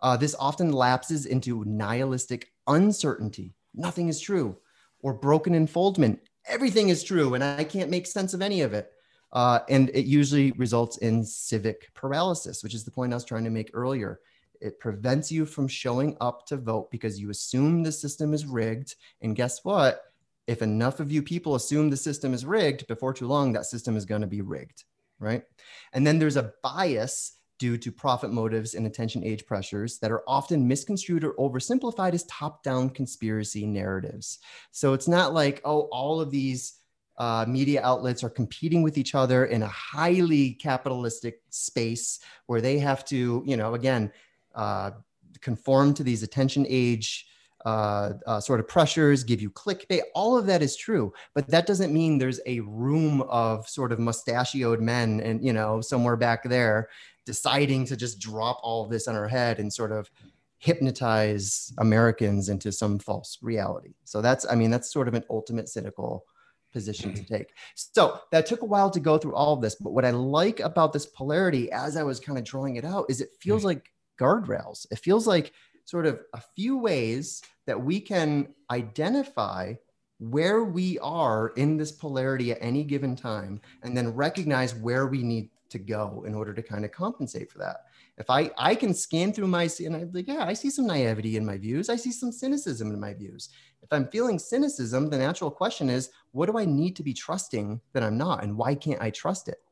[0.00, 3.54] Uh, this often lapses into nihilistic uncertainty.
[3.74, 4.56] Nothing is true,
[5.02, 6.18] or broken enfoldment.
[6.46, 8.90] Everything is true, and I can't make sense of any of it.
[9.32, 13.44] Uh, and it usually results in civic paralysis, which is the point I was trying
[13.44, 14.20] to make earlier.
[14.60, 18.94] It prevents you from showing up to vote because you assume the system is rigged.
[19.20, 20.02] And guess what?
[20.46, 23.96] If enough of you people assume the system is rigged, before too long, that system
[23.96, 24.84] is going to be rigged,
[25.18, 25.44] right?
[25.92, 30.22] And then there's a bias due to profit motives and attention age pressures that are
[30.26, 34.38] often misconstrued or oversimplified as top down conspiracy narratives.
[34.72, 36.80] So it's not like, oh, all of these
[37.18, 42.78] uh, media outlets are competing with each other in a highly capitalistic space where they
[42.78, 44.10] have to, you know, again,
[44.54, 44.92] uh,
[45.40, 47.26] conform to these attention age
[47.66, 50.00] uh, uh, sort of pressures, give you clickbait.
[50.14, 53.98] All of that is true, but that doesn't mean there's a room of sort of
[53.98, 56.88] mustachioed men and you know somewhere back there
[57.26, 60.10] deciding to just drop all of this on our head and sort of
[60.58, 63.94] hypnotize Americans into some false reality.
[64.04, 66.24] So that's, I mean, that's sort of an ultimate cynical
[66.72, 67.54] position to take.
[67.74, 69.74] So that took a while to go through all of this.
[69.74, 73.06] But what I like about this polarity as I was kind of drawing it out
[73.08, 74.86] is it feels like guardrails.
[74.90, 75.52] It feels like
[75.84, 79.74] sort of a few ways that we can identify
[80.18, 85.22] where we are in this polarity at any given time and then recognize where we
[85.22, 87.86] need to go in order to kind of compensate for that.
[88.18, 91.36] If I I can scan through my and I'm like, yeah, I see some naivety
[91.38, 91.88] in my views.
[91.88, 93.48] I see some cynicism in my views.
[93.82, 97.80] If I'm feeling cynicism, the natural question is, what do I need to be trusting
[97.94, 99.62] that I'm not, and why can't I trust it?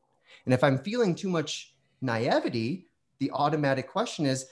[0.45, 2.88] And if I'm feeling too much naivety,
[3.19, 4.45] the automatic question is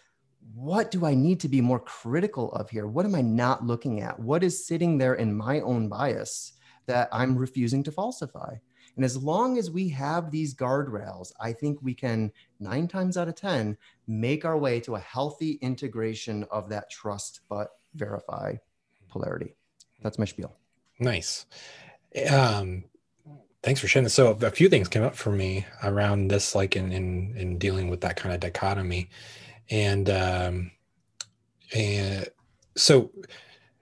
[0.53, 2.87] what do I need to be more critical of here?
[2.87, 4.19] What am I not looking at?
[4.19, 6.53] What is sitting there in my own bias
[6.85, 8.55] that I'm refusing to falsify?
[8.95, 13.27] And as long as we have these guardrails, I think we can, nine times out
[13.27, 13.77] of 10,
[14.07, 18.55] make our way to a healthy integration of that trust but verify
[19.09, 19.53] polarity.
[20.01, 20.55] That's my spiel.
[20.99, 21.45] Nice.
[22.31, 22.85] Um,
[23.63, 24.07] Thanks for sharing.
[24.09, 27.89] So a few things came up for me around this, like in in, in dealing
[27.89, 29.09] with that kind of dichotomy,
[29.69, 30.71] and um,
[31.75, 32.27] and
[32.75, 33.11] so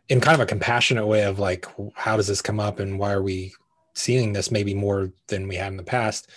[0.10, 3.12] in kind of a compassionate way of like, how does this come up, and why
[3.12, 3.54] are we
[3.94, 6.30] seeing this maybe more than we had in the past?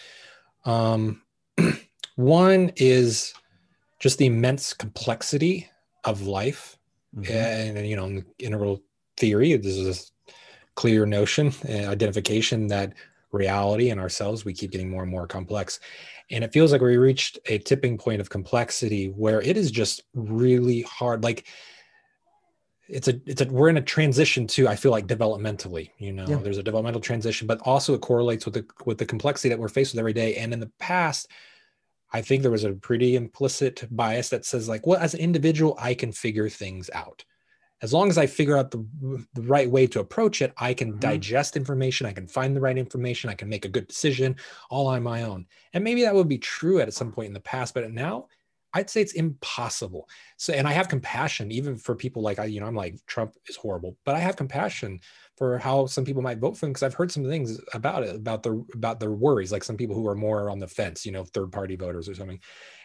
[0.64, 1.22] Um,
[2.16, 3.32] one is
[4.00, 5.68] just the immense complexity
[6.04, 6.76] of life
[7.16, 7.30] Mhm.
[7.30, 8.82] and, you know in integral
[9.16, 10.32] theory this is a
[10.74, 12.92] clear notion uh, identification that
[13.32, 15.80] reality and ourselves we keep getting more and more complex.
[16.30, 20.02] And it feels like we reached a tipping point of complexity where it is just
[20.14, 21.46] really hard like
[22.88, 26.24] it's a it's a we're in a transition to i feel like developmentally you know?
[26.26, 26.36] Yeah.
[26.36, 29.68] there's a developmental transition but also it correlates with the with the complexity that we're
[29.68, 30.36] faced with every day.
[30.36, 31.30] And in the past
[32.12, 35.76] i think there was a pretty implicit bias that says like well as an individual
[35.78, 37.24] i can figure things out
[37.82, 38.78] as long as i figure out the,
[39.34, 41.00] the right way to approach it i can Mhm.
[41.00, 44.36] digest information i can find the right information i can make a good decision
[44.70, 45.46] all on my own.
[45.72, 48.28] And maybe that would be true at some point in the past but now
[48.74, 50.08] i'd say it's impossible.
[50.36, 53.34] So and i have compassion even for people like i you know i'm like trump
[53.46, 55.00] is horrible but i have compassion
[55.36, 58.14] for how some people might vote for him because i've heard some things about it
[58.14, 61.12] about their about their worries like some people who are more on the fence you
[61.12, 62.40] know third party voters or something.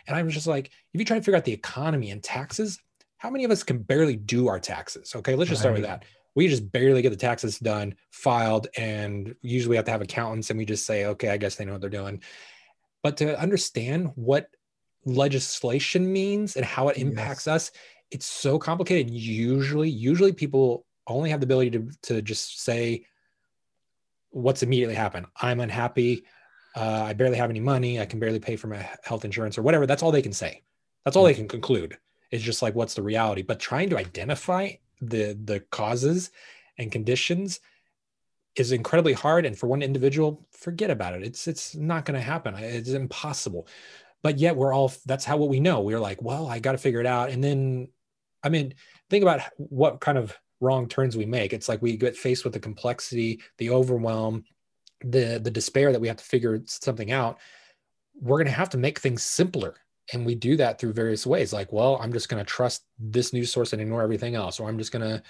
[0.08, 2.80] And i was just like if you try to figure out the economy and taxes
[3.24, 5.16] how many of us can barely do our taxes?
[5.16, 6.04] Okay let's just start with that.
[6.36, 10.50] We just barely get the taxes done filed and usually we have to have accountants
[10.50, 12.22] and we just say okay i guess they know what they're doing.
[13.02, 14.48] But to understand what
[15.06, 17.72] legislation means and how it impacts us
[18.12, 19.10] it's so complicated.
[19.10, 23.06] Usually usually people only have the ability to, to just say
[24.32, 26.26] what's immediately happen i'm unhappy.
[26.76, 28.02] Uh, i barely have any money.
[28.02, 29.88] I can barely pay for my health insurance or whatever.
[29.88, 30.62] That's all they can say.
[31.06, 31.98] That's all they can conclude
[32.34, 33.44] it's just like what's the reality?
[33.44, 36.32] But trying to identify the the causes
[36.80, 37.60] and conditions
[38.56, 41.22] is incredibly hard and for one individual forget about it.
[41.22, 43.68] It's it's not going to happen it's impossible.
[44.24, 45.82] But yet we're all that's how what we know.
[45.82, 47.30] We're like well i got to figure it out.
[47.30, 47.90] And then
[48.44, 48.74] i mean
[49.12, 51.54] think about what kind of wrong turns we make.
[51.54, 54.44] It's like we get faced with the complexity the overwhelm
[55.02, 57.38] the the despair that we have to figure something out.
[58.20, 59.76] We're going to have to make things simpler
[60.12, 61.54] and we do that through various ways?
[61.54, 64.68] Like well i'm just going to trust this news source and ignore everything else or
[64.68, 65.24] i'm just going to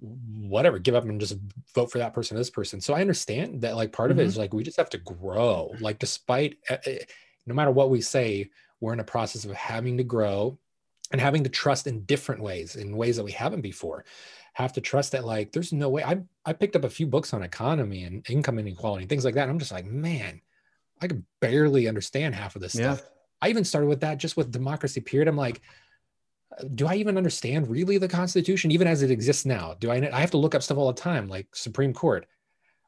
[0.00, 1.36] whatever give up and just
[1.74, 2.80] vote for that person this person.
[2.80, 4.26] So i understand that like part of it Mhm.
[4.26, 5.74] is like we just have to grow.
[5.80, 6.90] Like despite uh, uh,
[7.46, 8.50] no matter what we say
[8.80, 10.58] we're in a process of having to grow
[11.12, 14.04] and having to trust in different ways in ways that we haven't before.
[14.54, 17.32] Have to trust that like there's no way i i picked up a few books
[17.32, 20.40] on economy and income inequality and things like that and i'm just like man
[21.00, 22.94] i could barely understand half of this Yeah.
[22.94, 23.10] stuff
[23.42, 25.60] i even started with that just with democracy period i'm like
[26.74, 29.74] do I even understand really the Constitution, even as it exists now?
[29.78, 29.96] Do I?
[29.96, 32.26] I have to look up stuff all the time, like Supreme Court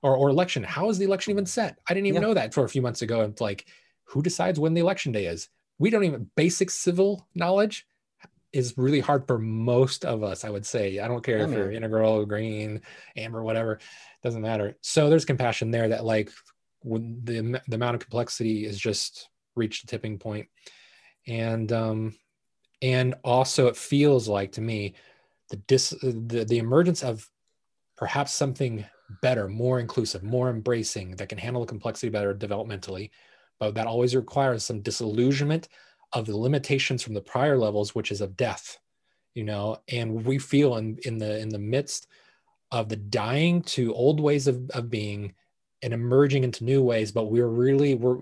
[0.02, 0.62] or, or election.
[0.62, 1.78] How is the election even set?
[1.88, 2.28] I didn't even Yeah.
[2.28, 3.20] know that for a few months ago.
[3.22, 3.66] And like,
[4.04, 5.48] who decides when the election day is?
[5.78, 7.86] We don't even basic civil knowledge
[8.52, 10.44] is really hard for most of us.
[10.44, 10.98] I would say.
[10.98, 12.80] I don't care I if you're integral, green,
[13.16, 13.80] amber, whatever.
[14.22, 14.76] Doesn't matter.
[14.80, 16.30] So there's compassion there that like
[16.80, 20.48] when the the amount of complexity is just reached a tipping point,
[21.26, 22.14] and um,
[22.80, 24.94] and also it feels like to me
[25.50, 27.28] the dis the, the emergence of
[27.96, 28.84] perhaps something
[29.22, 33.10] better more inclusive more embracing that can handle the complexity better developmentally
[33.58, 35.68] but that always requires some disillusionment
[36.12, 38.78] of the limitations from the prior levels which is of death
[39.38, 39.78] you know?
[39.88, 42.08] And we feel in in the in the midst
[42.72, 45.32] of the dying to old ways of, of being
[45.80, 48.18] and emerging into new ways but we're really we're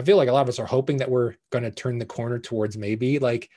[0.00, 2.06] i feel like a lot of us are hoping that we're going to turn the
[2.06, 3.50] corner towards maybe like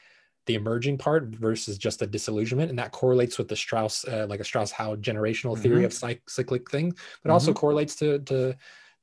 [0.46, 4.42] the emerging part versus just the disillusionment and that correlates with the strauss uh, like
[4.42, 5.86] a strauss howe generational theory Mhm.
[5.86, 7.56] of cyc- cyclic thing but also Mhm.
[7.56, 8.56] correlates to to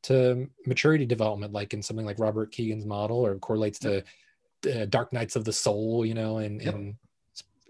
[0.02, 4.02] to maturity development like in something like robert kegan's model or correlates to
[4.70, 6.74] uh, dark nights of the soul you know and Yep.
[6.74, 6.94] and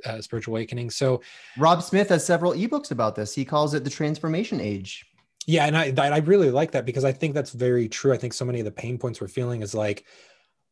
[0.07, 1.21] uh, spiritual awakening so
[1.59, 3.35] Robb Smith has several ebooks about this.
[3.35, 5.05] He calls it the transformation age.
[5.47, 8.13] Yeah, and I I really like that because I think that's very true.
[8.13, 10.05] I think so many of the pain points we're feeling is like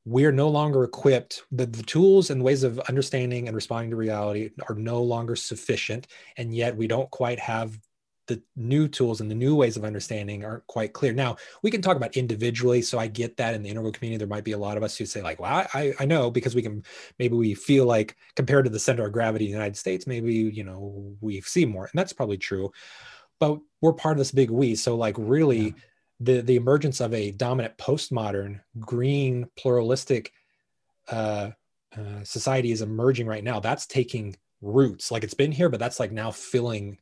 [0.06, 1.44] we're no longer equipped.
[1.52, 6.08] The, the tools and ways of understanding and responding to reality are no longer sufficient,
[6.38, 7.78] and yet we don't quite have
[8.28, 11.12] the new tools and the new ways of understanding aren't quite clear.
[11.14, 14.18] Now we can talk about individually, so I get that in the integral community.
[14.18, 16.54] There might be a lot of us who say like, "Well, I I know because
[16.54, 16.82] we can
[17.18, 20.34] maybe we feel like compared to the center of gravity in the United States, maybe
[20.34, 22.72] you know we see more, and that's probably true."
[23.40, 25.58] But we're part of this big we, so like really.
[25.58, 25.72] Yeah.
[26.20, 30.32] The, the emergence of a dominant postmodern green pluralistic
[31.08, 31.50] uh,
[31.96, 33.60] uh, society is emerging right now.
[33.60, 35.10] That's taking roots.
[35.10, 36.98] Like it's been here but that's like now filling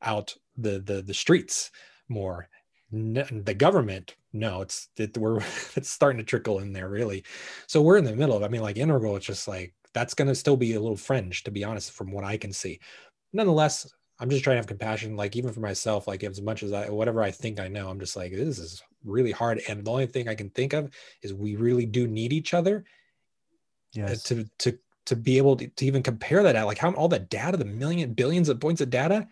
[0.00, 1.70] out the the, the streets
[2.08, 2.48] more.
[2.90, 5.38] The government no it's it, we're
[5.76, 7.24] it's starting to trickle in there really.
[7.66, 10.28] So we're in the middle of i mean like integral it's just like that's going
[10.28, 12.80] to still be a little fringe to be honest from what i can see.
[13.32, 13.92] Nonetheless
[14.22, 16.88] i'm just trying to have compassion like even for myself like as much as i
[16.88, 20.06] whatever i think i know i'm just like this is really hard and the only
[20.06, 20.90] thing i can think of
[21.22, 22.84] is we really do need each other
[23.94, 24.22] Yes.
[24.24, 27.28] to to to be able to, to even compare that out, like how all that
[27.28, 29.26] data, the million billions of points of data,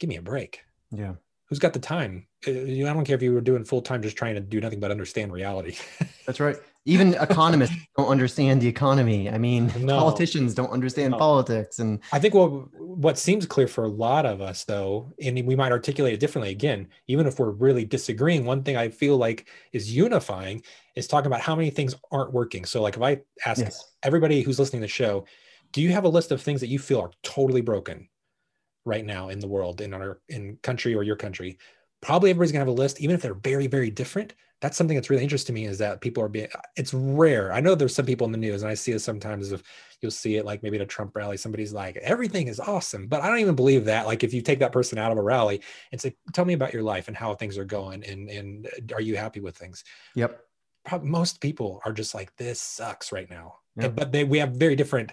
[0.00, 0.62] give me a break.
[0.90, 1.14] Yeah.
[1.46, 2.26] Who's got the time?
[2.46, 4.40] Uh, you know, I don't care if you were doing full time, just trying to
[4.40, 5.76] do nothing but understand reality.
[6.26, 6.56] That's right.
[6.84, 9.30] Even economists don't understand the economy.
[9.30, 9.98] I mean, No.
[9.98, 11.18] politicians don't understand No.
[11.18, 11.78] politics.
[11.78, 15.54] And I think what what seems clear for a lot of us, though, and we
[15.56, 18.44] might articulate it differently again, even if we're really disagreeing.
[18.44, 20.62] One thing I feel like is unifying
[20.96, 22.64] is talking about how many things aren't working.
[22.64, 25.24] So, like, if I ask yes, everybody who's listening to the show,
[25.72, 28.08] do you have a list of things that you feel are totally broken
[28.84, 31.58] right now in the world, in our in country or your country?
[32.02, 34.34] Probably everybody's gonna have a list, even if they're very, very different.
[34.60, 36.46] That's something that's really interesting to me is that people are being
[36.76, 37.52] it's rare.
[37.52, 39.62] I know there's some people in the news, and I see it sometimes if
[40.00, 43.06] you'll see it like maybe at a Trump rally, somebody's like, everything is awesome.
[43.08, 44.06] But I don't even believe that.
[44.06, 46.72] Like if you take that person out of a rally and say, tell me about
[46.72, 49.82] your life and how things are going and and uh, are you happy with things?
[50.14, 50.44] yep,
[50.84, 53.56] Prob- most people are just like this sucks right now.
[53.76, 55.12] And- but they we have very different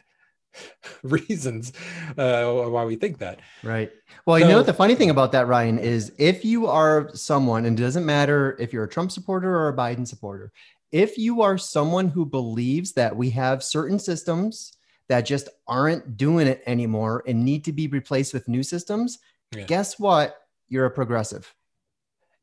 [1.03, 1.71] reasons
[2.17, 3.91] uh, why we think that right.
[4.25, 7.65] Well, you know what the funny thing about that, Ryan, is if you are someone,
[7.65, 10.51] and it doesn't matter if you're a Trump supporter or a Biden supporter,
[10.91, 14.73] if you are someone who believes that we have certain systems
[15.07, 19.19] that just aren't doing it anymore and need to be replaced with new systems,
[19.55, 19.63] Yeah.
[19.63, 20.35] guess what?
[20.67, 21.51] You're a progressive.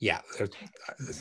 [0.00, 0.20] yeah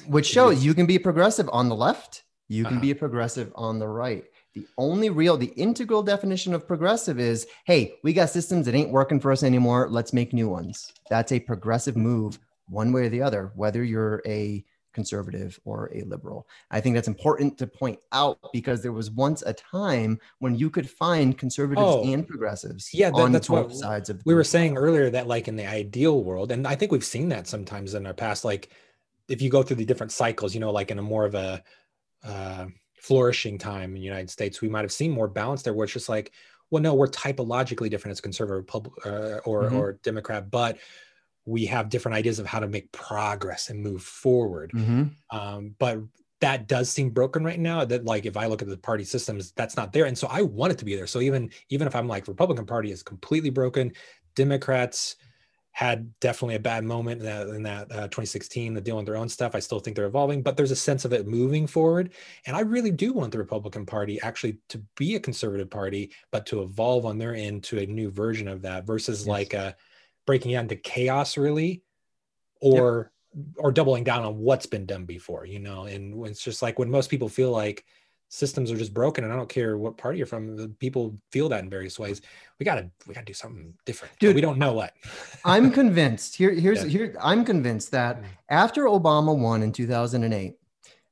[0.07, 2.81] which shows you can be progressive on the left you can Uh-huh.
[2.81, 4.25] be a progressive on the right
[4.55, 8.89] the only real the integral definition of progressive is hey we got systems that ain't
[8.91, 9.87] working for us anymore.
[9.89, 10.91] Let's make new ones.
[11.09, 16.03] That's a progressive move one way or the other whether you're a conservative or a
[16.03, 16.47] liberal.
[16.71, 20.69] I think that's important to point out because there was once a time when you
[20.69, 22.03] could find conservatives Oh.
[22.13, 25.09] and progressives Yeah, that- on that's both what sides of the we were saying earlier
[25.09, 28.13] that like in the ideal world and i think we've seen that sometimes in our
[28.13, 28.69] past like
[29.27, 31.61] if you go through the different cycles you know like in a more of a
[32.23, 32.65] uh,
[33.05, 35.93] flourishing time in the united states we might have seen more balance there where it's
[35.93, 36.31] just like
[36.71, 38.65] well no we're typologically different as conservative
[39.05, 39.73] uh, or Mhm.
[39.77, 40.77] or democrat but
[41.45, 45.11] we have different ideas of how to make progress and move forward Mhm.
[45.31, 45.99] um, but
[46.41, 49.51] that does seem broken right now that like if i look at the party systems
[49.53, 51.95] that's not there and so i want it to be there so even even if
[51.95, 53.93] i'm like republican party is completely broken
[54.35, 55.15] democrats
[55.75, 59.17] had definitely a bad moment in that, in that uh, 2016 the dealing with their
[59.17, 59.55] own stuff.
[59.55, 62.13] I still think they're evolving but there's a sense of it moving forward.
[62.47, 66.45] And i really do want the republican party actually to be a conservative party but
[66.47, 69.27] to evolve on their end to a new version of that versus Yes.
[69.27, 69.73] like uh,
[70.25, 71.83] breaking it into chaos really
[72.61, 73.11] or
[73.57, 75.83] or doubling down on what's been done before you know?
[75.85, 77.83] And when it's just like when most people feel like
[78.35, 81.47] systems are just broken and i don't care what party you're from the people feel
[81.47, 82.21] that in various ways
[82.59, 84.93] we gotta we gotta do something different Dude, we don't know what
[85.45, 86.35] I'm convinced.
[86.35, 86.89] Here, here's Yeah.
[86.89, 87.15] here.
[87.21, 88.25] I'm convinced that Mm.
[88.49, 90.55] after Obama won in 2008,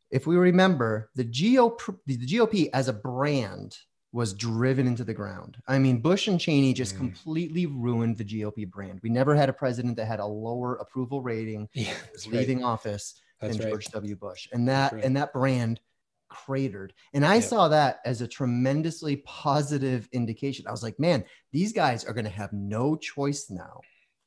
[0.09, 3.77] if we remember, the GOP, the GOP as a brand
[4.11, 5.57] was driven into the ground.
[5.67, 6.97] I mean, Bush and Cheney just Mm.
[6.99, 8.99] completely ruined the GOP brand.
[9.03, 12.63] We never had a president that had a lower approval rating yeah that's right leaving
[12.63, 13.05] office
[13.39, 14.15] that's than right George W.
[14.15, 15.03] Bush, and that right.
[15.05, 15.79] and that brand
[16.33, 16.93] cratered.
[17.13, 17.43] And I Yep.
[17.43, 20.65] saw that as a tremendously positive indication.
[20.67, 23.81] I was like, man, these guys are going to have no choice now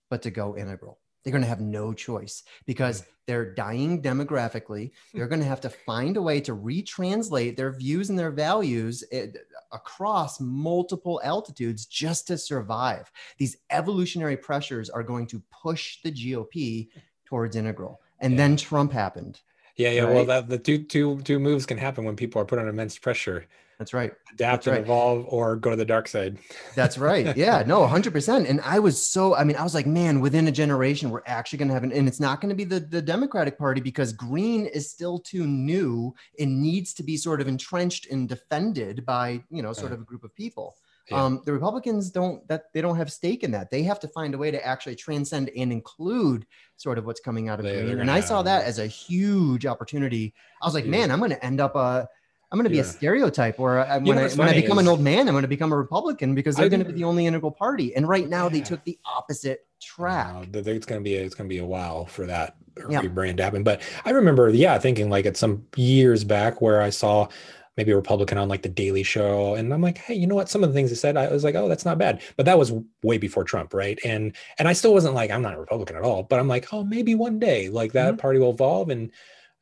[0.09, 1.01] but to go integral.
[1.25, 4.93] They're going to have no choice because they're dying demographically.
[5.13, 9.03] They're going to have to find a way to retranslate their views and their values
[9.11, 9.27] eh,
[9.73, 13.11] across multiple altitudes just to survive.
[13.39, 16.89] These evolutionary pressures are going to push the GOP
[17.25, 18.01] towards integral.
[18.21, 18.37] And Yeah.
[18.39, 19.41] then Trump happened.
[19.77, 22.59] Yeah yeah well that the two two two moves can happen when people are put
[22.59, 23.47] under immense pressure
[23.79, 24.13] That's right.
[24.33, 24.83] adapt That's and right.
[24.83, 26.39] evolve or go to the dark side
[26.75, 27.37] That's right.
[27.45, 28.49] Yeah, no, 100%.
[28.49, 31.59] And I was so, I mean, I was like, man, within a generation, we're actually
[31.59, 34.13] going to have an, and it's not going to be the, the Democratic Party because
[34.13, 39.43] green is still too new and needs to be sort of entrenched and defended by,
[39.51, 40.77] you know, sort of a group of people.
[41.11, 41.25] Yeah.
[41.25, 43.71] Um, the Republicans don't, that they don't have stake in that.
[43.71, 46.47] They have to find a way to actually transcend and include
[46.77, 47.91] sort of what's coming out of green.
[47.91, 50.35] And gonna I saw that as a huge opportunity.
[50.61, 50.91] I was like, Yeah.
[50.91, 52.09] man, I'm going to end up a,
[52.51, 55.01] I'm going to be a stereotype where I, when, I, when I become an old
[55.01, 57.51] man, I'm going to become a Republican because they're going to be the only integral
[57.51, 57.95] party.
[57.97, 60.29] And right now they took the opposite track.
[60.35, 62.57] Uh, it's gonna be a, it's gonna be a while for that
[62.89, 63.03] Yeah.
[63.03, 63.63] rebrand to happen.
[63.63, 67.29] But I remember, yeah, thinking like at some years back where I saw
[67.77, 70.49] maybe a Republican on like the Daily Show, and I'm like, hey, you know what?
[70.49, 72.23] Some of the things he said, I was like, oh, that's not bad.
[72.37, 72.73] But that was
[73.03, 73.99] way before Trump, right?
[74.05, 76.23] And and I still wasn't like, I'm not a Republican at all.
[76.23, 78.19] But I'm like, oh, maybe one day like that Mhm.
[78.19, 79.13] party will evolve and.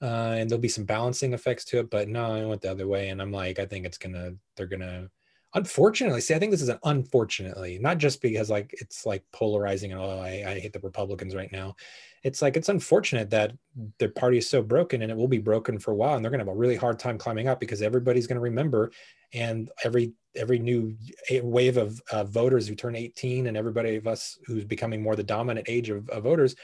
[0.03, 2.87] Uh, and there'll be some balancing effects to it, but no, I went the other
[2.87, 5.09] way, and I'm like, I think it's gonna, they're gonna,
[5.57, 9.93] unfortunately see i think this is an unfortunately not just because like it's like polarizing
[9.93, 11.77] and oh I, I hate the republicans right now
[12.25, 13.53] it's like it's unfortunate that
[13.99, 16.31] their party is so broken and it will be broken for a while and they're
[16.31, 18.91] going to have a really hard time climbing up because everybody's going to remember
[19.35, 20.97] and every every new
[21.43, 25.23] wave of uh, voters who turn 18 and everybody of us who's becoming more the
[25.23, 26.57] dominant age of, of voters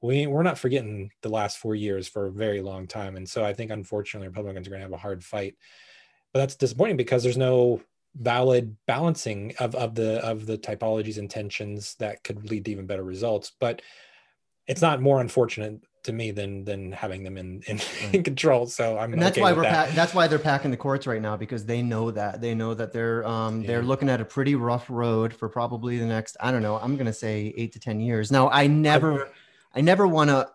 [0.00, 3.16] we, we're not forgetting the last four years for a very long time.
[3.16, 5.54] And so i think unfortunately republicans are going to have a hard fight.
[6.32, 7.82] But that's disappointing because there's no
[8.14, 13.04] valid balancing of, of the of the typologies intentions that could lead to even better
[13.04, 13.52] results.
[13.60, 13.82] But
[14.72, 18.14] it's not more unfortunate to me than than having them in in, right.
[18.14, 19.88] in control so i'm and that's okay why we're that.
[19.88, 22.72] pa- that's why they're packing the courts right now because they know that they know
[22.72, 23.66] that they're um yeah.
[23.68, 26.96] they're looking at a pretty rough road for probably the next i don't know i'm
[26.96, 30.48] gonna say eight to ten years now i never i, I never want to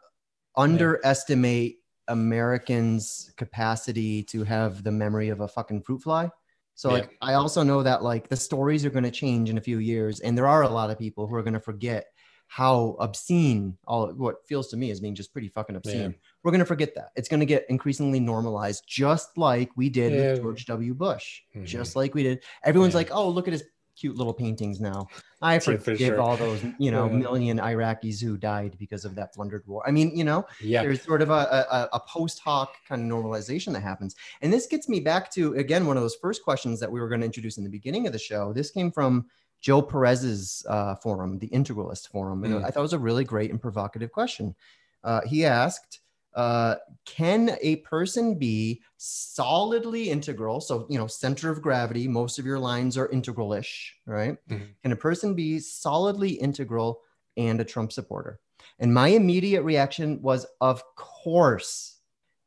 [0.55, 2.13] underestimate yeah.
[2.13, 6.32] americans capacity to have the memory of a fucking fruit fly
[6.76, 6.95] so yeah.
[6.95, 9.80] like I also know that like the stories are going to change in a few
[9.80, 12.05] years and there are a lot of people who are going to forget
[12.48, 16.12] how obscene all what feels to me as being just pretty fucking obscene.
[16.12, 16.18] Yeah.
[16.43, 17.10] We're going to forget that.
[17.16, 20.32] It's going to get increasingly normalized just like we did yeah.
[20.32, 20.93] with George W.
[20.93, 21.41] Bush.
[21.56, 21.66] Mm-hmm.
[21.66, 22.43] Just like we did.
[22.64, 23.64] Everyone's like, "Oh, look at his
[23.98, 25.08] cute little paintings now.
[25.41, 26.22] I forgive sure.
[26.22, 27.18] all those, you know, yeah.
[27.18, 29.84] million Iraqis who died because of that plundered war.
[29.88, 30.84] I mean, you know, yeah.
[30.84, 34.16] there's sort of a, a, a post hoc kind of normalization that happens.
[34.41, 37.10] And this gets me back to, again, one of those first questions that we were
[37.10, 38.54] going to introduce in the beginning of the show.
[38.54, 39.26] This came from
[39.62, 42.43] Joe Perez's uh, forum, the Integralist Forum.
[42.43, 42.64] Mm.
[42.64, 44.55] I thought it was a really great and provocative question.
[45.03, 46.01] Uh, he asked,
[46.36, 50.62] uh, can a person be solidly integral?
[50.62, 54.38] So, you know, center of gravity, most of your lines are integral-ish, right?
[54.49, 54.66] Mm-hmm.
[54.84, 57.01] Can a person be solidly integral
[57.38, 58.39] and a Trump supporter?
[58.80, 61.97] And my immediate reaction was, of course,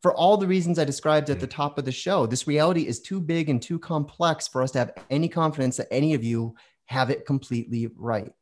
[0.03, 1.53] for all the reasons I described at the mm.
[1.53, 2.27] top of the show.
[2.27, 5.89] This reality is too big and too complex for us to have any confidence that
[5.91, 6.55] any of you
[6.91, 8.33] have it completely right.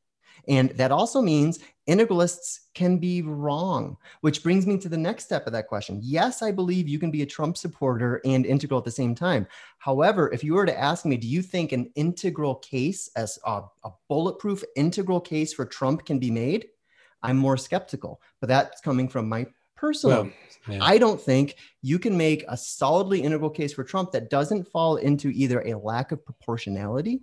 [0.49, 5.47] And that also means integralists can be wrong, which brings me to the next step
[5.47, 6.01] of that question.
[6.03, 9.47] Yes, I believe you can be a Trump supporter and integral at the same time.
[9.77, 13.61] However, if you were to ask me, do you think an integral case, as a,
[13.85, 16.69] a bulletproof integral case for Trump can be made?
[17.23, 19.45] I'm more skeptical, but that's coming from my
[19.77, 20.23] personal.
[20.23, 20.33] Well,
[20.71, 20.79] yeah.
[20.81, 24.97] I don't think you can make a solidly integral case for Trump that doesn't fall
[24.97, 27.21] into either a lack of proportionality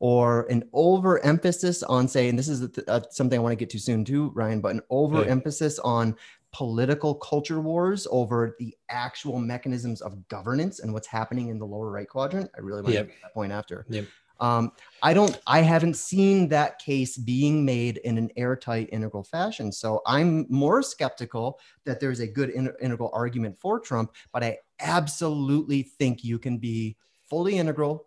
[0.00, 3.78] or an overemphasis on say, and this is uh, something I want to get to
[3.78, 5.90] soon too, Ryan, but an overemphasis yeah.
[5.90, 6.16] on
[6.52, 11.90] political culture wars over the actual mechanisms of governance and what's happening in the lower
[11.90, 12.50] right quadrant.
[12.56, 13.06] I really want yep.
[13.06, 13.84] to get that point after.
[13.88, 14.06] Yep.
[14.40, 14.72] Um,
[15.02, 19.72] I don't, I haven't seen that case being made in an airtight integral fashion.
[19.72, 24.58] So I'm more skeptical that there's a good in, integral argument for Trump, but I
[24.78, 26.96] absolutely think you can be
[27.28, 28.06] fully integral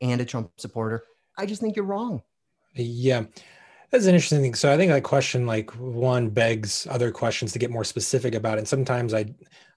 [0.00, 1.04] and a Trump supporter
[1.36, 2.22] I just think you're wrong.
[2.74, 3.24] Yeah.
[3.90, 4.54] That's an interesting thing.
[4.54, 8.56] So I think that question, like one begs other questions to get more specific about
[8.56, 8.60] it.
[8.60, 9.26] And sometimes I,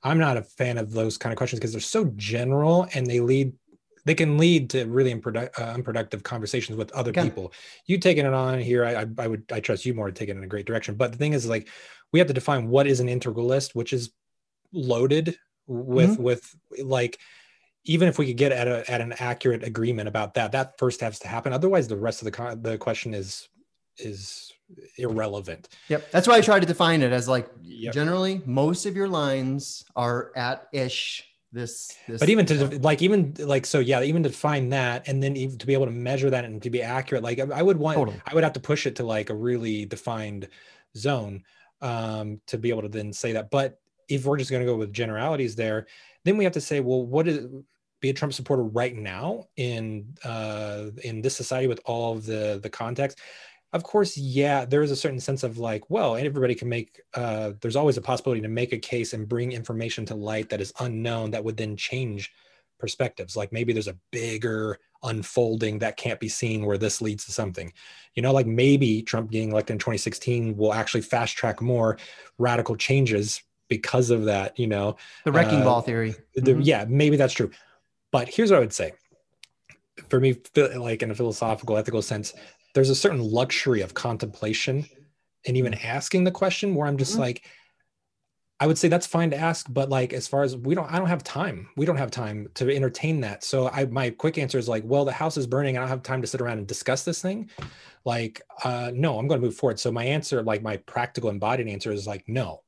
[0.04, 3.20] I'm not a fan of those kind of questions because they're so general and they
[3.20, 3.52] lead,
[4.06, 7.24] they can lead to really unproductive, uh, unproductive conversations with other okay.
[7.24, 7.52] people.
[7.88, 10.38] You taking it on here, I, I, would, I trust you more to take it
[10.38, 10.96] in a great direction.
[10.96, 11.68] But the thing is, like,
[12.14, 14.12] we have to define what is an integralist, which is
[14.72, 15.38] loaded
[15.68, 16.24] with, mm-hmm.
[16.24, 17.20] with like
[17.86, 21.02] even if we could get at, a, at an accurate agreement about that, that first
[21.02, 21.54] has to happen.
[21.54, 23.48] Otherwise, the rest of the the question is
[23.98, 24.52] is
[24.98, 25.70] irrelevant.
[25.90, 27.94] Yep, that's why I tried to define it as like yep.
[27.94, 31.24] generally most of your lines are at ish
[31.56, 35.24] this, this but even to like even like so yeah even to find that and
[35.24, 37.78] then even to be able to measure that and to be accurate like i would
[37.78, 38.22] want totally.
[38.28, 40.50] i would have to push it to like a really defined
[40.98, 41.42] zone
[41.82, 43.80] um to be able to then say that but
[44.10, 45.88] if we're just going to go with generalities there
[46.26, 47.48] then we have to say well what is
[48.02, 52.60] be a Trump supporter right now in uh, in this society with all of the
[52.62, 53.20] the context?
[53.74, 57.02] Of course, yeah, there is a certain sense of like, well, everybody can make.
[57.14, 60.62] Uh, there's always a possibility to make a case and bring information to light that
[60.62, 62.32] is unknown that would then change
[62.80, 63.36] perspectives.
[63.36, 67.72] Like maybe there's a bigger unfolding that can't be seen where this leads to something.
[68.16, 71.98] You know, like maybe Trump getting elected in 2016 will actually fast track more
[72.38, 74.58] radical changes because of that.
[74.58, 76.16] You know, the wrecking uh, ball theory.
[76.36, 76.62] The, mm-hmm.
[76.62, 77.52] Yeah, maybe that's true.
[78.16, 78.94] But here's what I would say
[80.08, 82.34] for me, like in a philosophical, ethical sense,
[82.74, 84.86] there's a certain luxury of contemplation
[85.46, 85.86] and even mm-hmm.
[85.86, 87.24] asking the question where I'm just mm-hmm.
[87.24, 87.46] like,
[88.62, 90.98] I would say that's fine to ask, but like as far as we don't, I
[90.98, 91.68] don't have time.
[91.76, 93.44] We don't have time to entertain that.
[93.44, 95.76] So I, my quick answer is like, well, the house is burning.
[95.76, 97.50] I don't have time to sit around and discuss this thing.
[98.06, 99.78] Like, uh, no, I'm going to move forward.
[99.78, 102.64] So my answer, like my practical embodied answer, is like no.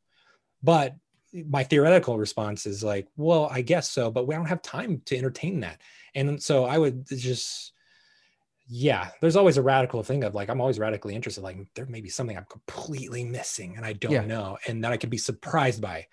[0.61, 0.97] But
[1.33, 5.17] my theoretical response is like, well, I guess so, but we don't have time to
[5.17, 5.81] entertain that.
[6.15, 7.73] And so I would just
[8.69, 11.41] yeah, there's always a radical thing of like I'm always radically interested.
[11.41, 14.25] Like there may be something I'm completely missing and I don't yeah.
[14.25, 16.07] know, and that I could be surprised by.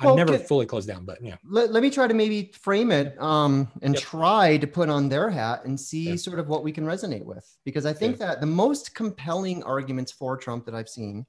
[0.00, 1.36] Well, I've never can, fully closed down, but yeah.
[1.42, 4.02] Let, let me try to maybe frame it um, and yep.
[4.02, 6.18] try to put on their hat and see yep.
[6.18, 7.50] sort of what we can resonate with.
[7.64, 11.24] Because I think that the most compelling arguments for Trump that I've seen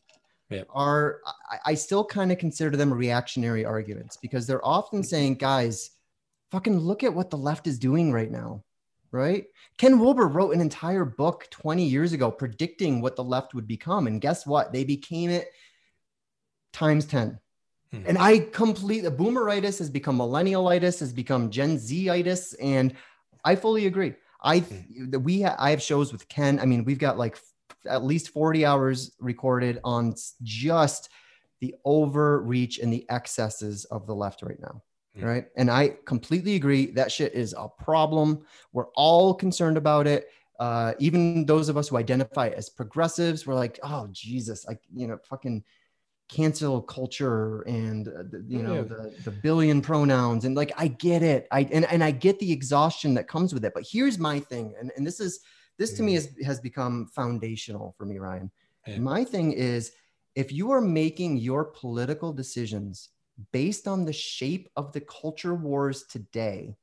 [0.49, 0.67] yep.
[0.69, 1.19] are,
[1.49, 5.07] I, I still kind of consider them reactionary arguments because they're often mm-hmm.
[5.07, 5.91] saying, guys,
[6.51, 8.63] fucking look at what the left is doing right now
[9.11, 9.45] right?
[9.77, 14.07] Ken Wilber wrote an entire book 20 years ago predicting what the left would become.
[14.07, 14.73] And guess what?
[14.73, 15.49] They became it
[16.73, 17.39] times 10.
[17.91, 18.03] Hmm.
[18.05, 22.55] And I completely, the boomeritis has become millennialitis, has become Gen Zitis.
[22.61, 22.95] And
[23.43, 24.13] I fully agree.
[24.41, 25.21] I, hmm.
[25.21, 26.59] we, I have shows with Ken.
[26.59, 27.37] I mean, we've got like
[27.87, 31.09] at least 40 hours recorded on just
[31.59, 34.81] the overreach and the excesses of the left right now.
[35.17, 35.23] Mm.
[35.23, 35.45] right?
[35.55, 36.91] And I completely agree.
[36.91, 38.45] That shit is a problem.
[38.73, 40.29] We're all concerned about it.
[40.59, 45.07] Uh, even those of us who identify as progressives, we're like, oh Jesus, like you
[45.07, 45.63] know, fucking
[46.29, 48.81] cancel culture and uh, the, you know yeah.
[48.81, 51.47] the the billion pronouns and like I get it.
[51.51, 53.73] I and and I get the exhaustion that comes with it.
[53.75, 55.41] But here's my thing, and and this is
[55.77, 58.51] this to me has has become foundational for me, Ryan.
[58.85, 58.99] Yeah.
[58.99, 59.91] My thing is
[60.35, 63.09] if you are making your political decisions
[63.51, 66.75] based on the shape of the culture wars today,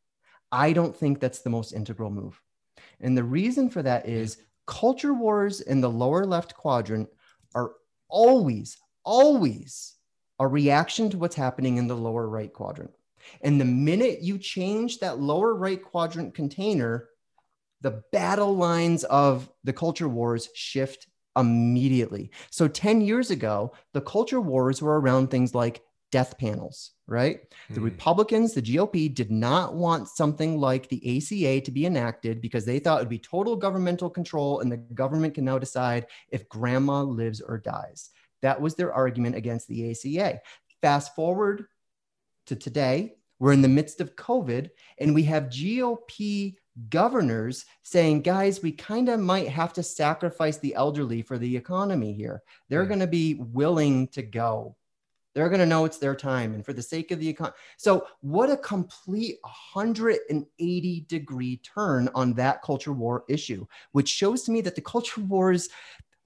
[0.53, 2.41] I don't think that's the most integral move.
[3.01, 7.09] And the reason for that is culture wars in the lower left quadrant
[7.55, 7.73] are
[8.09, 9.95] always, always
[10.39, 12.91] a reaction to what's happening in the lower right quadrant.
[13.43, 17.09] And the minute you change that lower right quadrant container,
[17.85, 21.07] the battle lines of the culture wars shift
[21.37, 22.31] immediately.
[22.51, 27.41] So 10 years ago, the culture wars were around things like death panels, right?
[27.69, 27.75] Mm.
[27.75, 27.85] The hmm.
[27.85, 32.79] Republicans, the GOP did not want something like the ACA to be enacted because they
[32.79, 37.03] thought it would be total governmental control and the government can now decide if grandma
[37.03, 38.09] lives or dies.
[38.41, 40.41] That was their argument against the ACA.
[40.81, 41.67] Fast forward
[42.47, 46.55] to today, we're in the midst of COVID and we have GOP
[46.89, 52.13] governors saying, guys, we kind of might have to sacrifice the elderly for the economy
[52.13, 52.43] here.
[52.69, 52.89] They're mm.
[52.89, 54.77] going to be willing to go
[55.35, 56.55] they're going to know it's their time.
[56.55, 57.57] And for the sake of the economy.
[57.77, 64.53] So, what a complete 180 degree turn on that culture war issue, which shows to
[64.53, 65.69] me that the culture wars,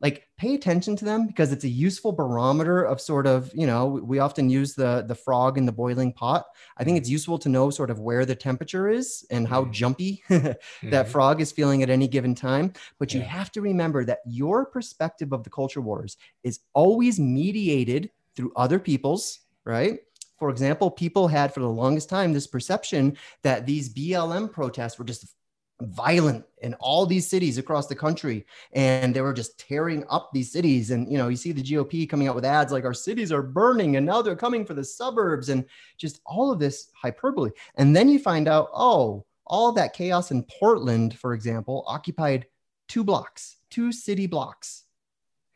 [0.01, 3.87] like pay attention to them because it's a useful barometer of sort of you know
[3.87, 6.47] we often use the the frog in the boiling pot
[6.77, 9.73] i think it's useful to know sort of where the temperature is and how mm-hmm.
[9.73, 11.11] jumpy that mm-hmm.
[11.11, 13.27] frog is feeling at any given time but you yeah.
[13.27, 18.79] have to remember that your perspective of the culture wars is always mediated through other
[18.79, 19.99] people's, right?
[20.39, 25.05] For example, people had for the longest time this perception that these BLM protests were
[25.05, 25.35] just
[25.83, 30.51] violent in all these cities across the country and they were just tearing up these
[30.51, 33.31] cities and you know you see the GOP coming out with ads like our cities
[33.31, 35.65] are burning and now they're coming for the suburbs and
[35.97, 40.43] just all of this hyperbole and then you find out oh all that chaos in
[40.43, 42.47] Portland for example occupied
[42.89, 44.85] two blocks two city blocks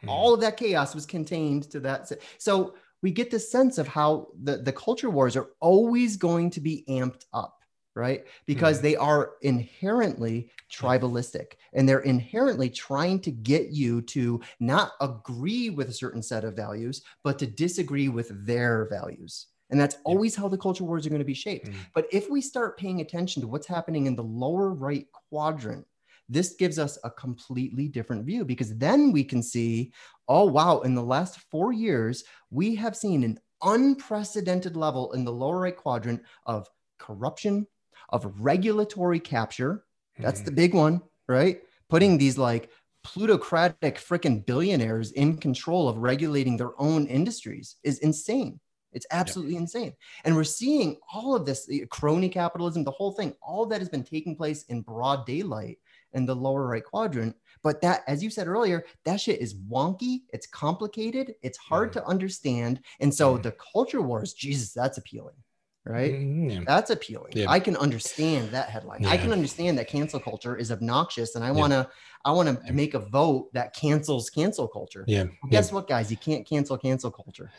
[0.03, 0.09] Hmm.
[0.09, 2.11] All of that chaos was contained to that.
[2.39, 6.61] So we get the sense of how the, the culture wars are always going to
[6.61, 7.62] be amped up
[7.95, 8.25] right?
[8.47, 14.93] Because mm they are inherently tribalistic and they're inherently trying to get you to not
[15.01, 19.47] agree with a certain set of values, but to disagree with their values.
[19.71, 21.69] And that's always how the culture wars are going to be shaped.
[21.69, 25.87] mm But if we start paying attention to what's happening in the lower right quadrant,
[26.29, 29.93] this gives us a completely different view because then we can see,
[30.29, 35.33] oh, wow, in the last four years, we have seen an unprecedented level in the
[35.33, 36.69] lower right quadrant of
[36.99, 37.67] corruption,
[38.13, 39.85] of regulatory capture.
[40.19, 40.47] That's mm-hmm.
[40.47, 41.61] the big one, right?
[41.89, 42.71] Putting these like
[43.03, 48.61] plutocratic freaking billionaires in control of regulating their own industries is insane.
[48.93, 49.95] It's absolutely insane.
[50.25, 54.05] And we're seeing all of this crony capitalism, the whole thing, all that has been
[54.05, 55.79] taking place in broad daylight
[56.13, 57.35] in the lower right quadrant.
[57.63, 60.23] But that, as you said earlier, that shit is wonky.
[60.33, 61.35] It's complicated.
[61.43, 61.93] It's hard mm.
[61.95, 62.81] to understand.
[63.01, 63.43] And so mm.
[63.43, 65.37] the culture wars, Jesus, that's appealing.
[65.85, 66.13] Right.
[66.13, 66.61] Mm, yeah.
[66.65, 67.33] That's appealing.
[67.35, 67.51] Yeah.
[67.51, 69.03] I can understand that headline.
[69.03, 69.11] Yeah.
[69.11, 71.35] I can understand that cancel culture is obnoxious.
[71.35, 71.89] And I want to,
[72.25, 75.05] I want to make a vote that cancels cancel culture.
[75.09, 75.25] Yeah.
[75.25, 76.09] Well, guess what, guys?
[76.09, 77.51] You can't cancel cancel culture.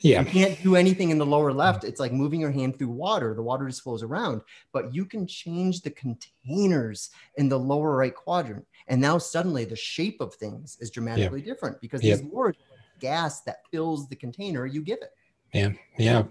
[0.00, 0.22] Yeah.
[0.22, 1.84] You can't do anything in the lower left.
[1.84, 3.32] It's like moving your hand through water.
[3.34, 4.40] The water just flows around,
[4.72, 8.66] but you can change the containers in the lower right quadrant.
[8.88, 11.46] And now suddenly the shape of things is dramatically yeah.
[11.46, 12.16] different because yeah.
[12.16, 12.54] there's more
[12.98, 15.12] gas that fills the container you give it.
[15.52, 15.72] Yeah.
[15.98, 16.24] Yeah.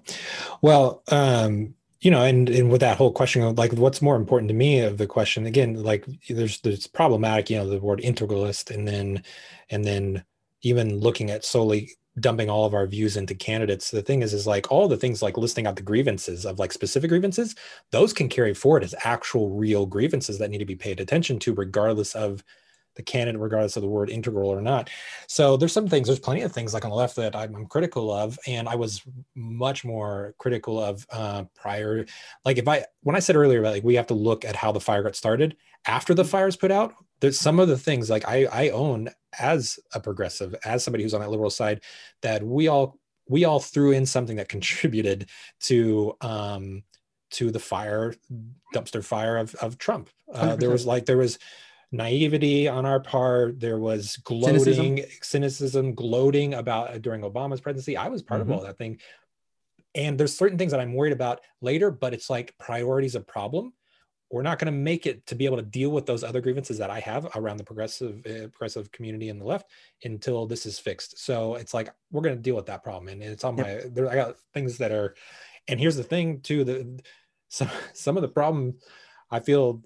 [0.61, 4.49] Well, um, you know and and with that whole question of like what's more important
[4.49, 8.73] to me of the question again like there's there's problematic you know the word integralist
[8.73, 9.23] and then
[9.69, 10.23] and then
[10.63, 14.45] even looking at solely dumping all of our views into candidates the thing is is
[14.47, 17.55] like all the things like listing out the grievances of like specific grievances
[17.91, 21.53] those can carry forward as actual real grievances that need to be paid attention to
[21.53, 22.43] regardless of
[22.95, 24.89] the canon, regardless of the word integral or not.
[25.27, 27.65] So there's some things, there's plenty of things like on the left that I'm, I'm
[27.65, 28.37] critical of.
[28.47, 29.01] And I was
[29.35, 32.05] much more critical of uh, prior,
[32.45, 34.71] like if I, when I said earlier about like, we have to look at how
[34.71, 38.09] the fire got started after the fire is put out, there's some of the things
[38.09, 41.81] like I, I own as a progressive, as somebody who's on that liberal side,
[42.21, 45.29] that we all, we all threw in something that contributed
[45.61, 46.83] to, um,
[47.31, 48.13] to the fire
[48.75, 50.09] dumpster fire of, of Trump.
[50.33, 51.39] Uh, there was like, there was,
[51.91, 53.59] naivety on our part.
[53.59, 57.97] There was gloating, cynicism, cynicism gloating about uh, during Obama's presidency.
[57.97, 58.51] I was part mm-hmm.
[58.51, 58.99] of all that thing.
[59.93, 63.73] And there's certain things that I'm worried about later, but it's like priorities a problem.
[64.31, 66.77] We're not going to make it to be able to deal with those other grievances
[66.77, 69.69] that I have around the progressive uh, progressive community and the left
[70.05, 71.19] until this is fixed.
[71.19, 73.81] So it's like we're going to deal with that problem, and it's on my.
[73.91, 75.15] There, I got things that are,
[75.67, 76.63] and here's the thing too.
[76.63, 77.01] The
[77.49, 78.75] some some of the problem
[79.29, 79.83] I feel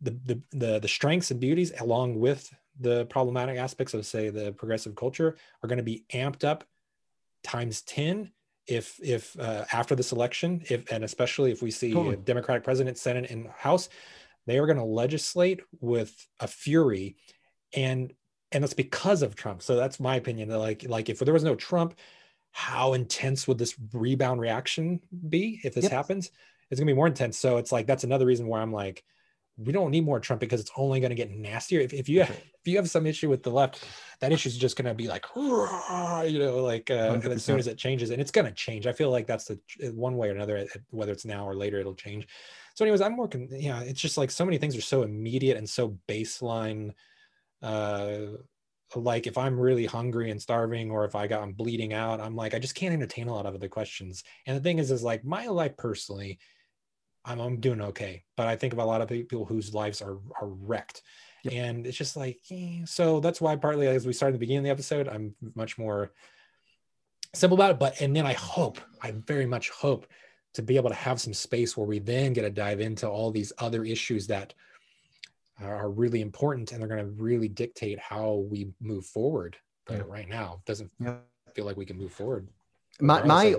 [0.00, 4.52] the, the the the strengths and beauties along with the problematic aspects of say the
[4.52, 6.64] progressive culture are going to be amped up
[7.42, 8.30] times 10
[8.66, 12.14] if if uh, after this election if and especially if we see totally.
[12.14, 13.88] a democratic president senate and house
[14.46, 17.16] they are going to legislate with a fury
[17.74, 18.12] and
[18.52, 21.54] and that's because of trump so that's my opinion like like if there was no
[21.54, 21.94] trump
[22.52, 25.92] how intense would this rebound reaction be if this yep.
[25.92, 26.30] happens
[26.70, 29.04] it's going to be more intense so it's like that's another reason why i'm like
[29.64, 31.80] we don't need more Trump because it's only going to get nastier.
[31.80, 33.84] If, if you have, if you have some issue with the left,
[34.20, 37.66] that issue is just going to be like, you know, like uh, as soon as
[37.66, 38.86] it changes, and it's going to change.
[38.86, 39.58] I feel like that's the
[39.94, 42.26] one way or another, whether it's now or later, it'll change.
[42.74, 43.48] So, anyways, I'm working.
[43.50, 46.92] Yeah, it's just like so many things are so immediate and so baseline.
[47.62, 48.18] Uh,
[48.96, 52.34] like if I'm really hungry and starving, or if I got I'm bleeding out, I'm
[52.34, 54.24] like I just can't entertain a lot of other questions.
[54.46, 56.38] And the thing is, is like my life personally
[57.24, 58.24] I'm, I'm doing okay.
[58.36, 61.02] But I think of a lot of people whose lives are, are wrecked.
[61.44, 61.54] Yep.
[61.54, 62.80] And it's just like, eh.
[62.84, 65.78] so that's why partly as we started at the beginning of the episode, I'm much
[65.78, 66.12] more
[67.34, 67.78] simple about it.
[67.78, 70.06] But, and then I hope, I very much hope
[70.54, 73.30] to be able to have some space where we then get to dive into all
[73.30, 74.52] these other issues that
[75.62, 79.56] are really important and they're going to really dictate how we move forward.
[79.86, 80.04] But yeah.
[80.06, 81.16] right now, it doesn't yeah.
[81.54, 82.48] feel like we can move forward.
[83.00, 83.54] My, my,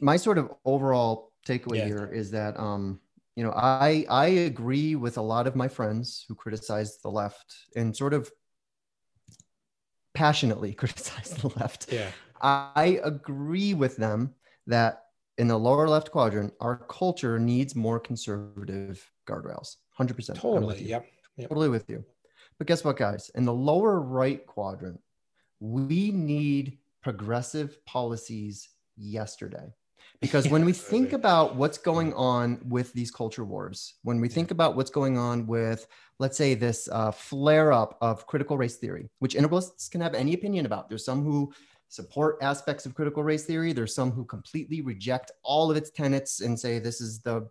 [0.00, 1.86] my sort of overall takeaway yeah.
[1.86, 3.00] here is that um,
[3.36, 7.54] you know I I agree with a lot of my friends who criticize the left
[7.76, 8.30] and sort of
[10.14, 11.92] passionately criticize the left.
[11.92, 12.08] Yeah.
[12.42, 14.34] I agree with them
[14.66, 15.04] that
[15.38, 19.76] in the lower left quadrant, our culture needs more conservative guardrails.
[19.98, 20.34] 100%.
[20.34, 20.82] Totally.
[20.82, 21.06] Yep.
[21.36, 21.48] yep.
[21.48, 22.04] Totally with you.
[22.58, 23.30] But guess what, guys?
[23.34, 25.00] In the lower right quadrant,
[25.60, 29.72] we need progressive policies yesterday.
[30.20, 34.50] Because when we think about what's going on with these culture wars, when we think
[34.50, 35.86] about what's going on with,
[36.18, 40.34] let's say, this uh, flare up of critical race theory, which integralists can have any
[40.34, 41.52] opinion about, there's some who
[41.88, 46.40] support aspects of critical race theory, there's some who completely reject all of its tenets
[46.40, 47.48] and say this is the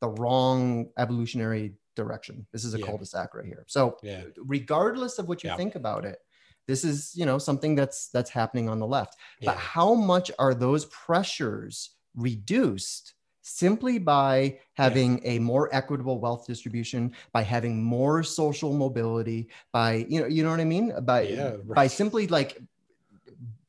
[0.00, 2.46] the wrong evolutionary direction.
[2.52, 2.86] This is a yeah.
[2.86, 3.64] cul-de-sac right here.
[3.68, 4.24] So, yeah.
[4.36, 5.56] regardless of what you yeah.
[5.56, 6.18] think about it,
[6.66, 9.50] this is you know something that's that's happening on the left yeah.
[9.50, 15.32] but how much are those pressures reduced simply by having yeah.
[15.32, 20.50] a more equitable wealth distribution by having more social mobility by you know you know
[20.50, 21.74] what i mean by yeah, right.
[21.74, 22.58] by simply like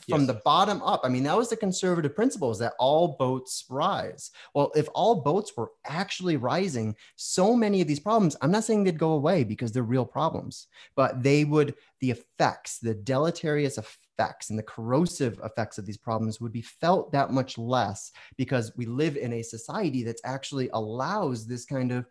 [0.09, 0.27] from yes.
[0.27, 1.01] the bottom up.
[1.03, 4.31] I mean, that was the conservative principle is that all boats rise.
[4.53, 8.83] Well, if all boats were actually rising, so many of these problems, I'm not saying
[8.83, 14.49] they'd go away because they're real problems, but they would, the effects, the deleterious effects
[14.49, 18.85] and the corrosive effects of these problems would be felt that much less because we
[18.85, 22.05] live in a society that's actually allows this kind of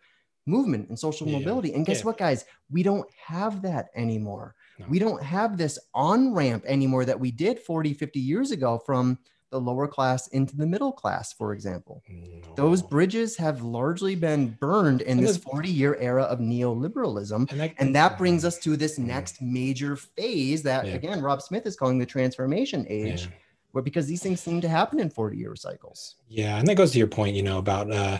[0.45, 1.39] movement and social yeah.
[1.39, 1.73] mobility.
[1.73, 2.05] And guess yeah.
[2.05, 2.45] what, guys?
[2.69, 4.55] We don't have that anymore.
[4.79, 4.85] No.
[4.89, 9.17] We don't have this on ramp anymore that we did 40, 50 years ago from
[9.51, 12.03] the lower class into the middle class, for example.
[12.09, 12.55] No.
[12.55, 17.49] Those bridges have largely been burned in and this 40 year era of neoliberalism.
[17.51, 20.93] And that, and that, brings us to this next major phase that, yeah.
[20.95, 23.23] again, Robb Smith is calling the transformation age.
[23.23, 23.31] Yeah.
[23.71, 26.15] Where, because these things seem to happen in 40 year cycles.
[26.27, 26.57] Yeah.
[26.57, 28.19] And that goes to your point, you know, about uh,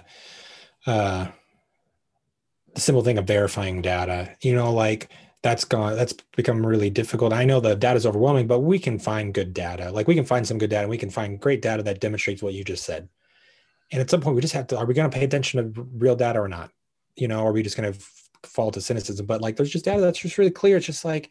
[0.85, 1.27] uh,
[2.73, 5.09] the simple thing of verifying data, you know, like
[5.45, 8.97] that's gone that's become really difficult i know the data is overwhelming but we can
[8.99, 11.61] find good data like we can find some good data and we can find great
[11.61, 13.03] data that demonstrates what you just said
[13.91, 15.87] And at some point, we just have to: are we going to pay attention to
[15.97, 16.71] real data or not?
[17.15, 17.99] You know, are we just going to
[18.43, 19.25] fall to cynicism?
[19.25, 20.77] But like, there's just data that's just really clear.
[20.77, 21.29] It's just like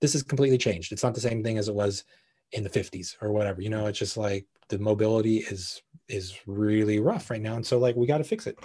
[0.00, 0.92] this is completely changed.
[0.92, 2.04] It's not the same thing as it was
[2.52, 3.62] in the 50s or whatever.
[3.62, 7.78] You know, it's just like the mobility is is really rough right now, and so
[7.78, 8.58] like we got to fix it.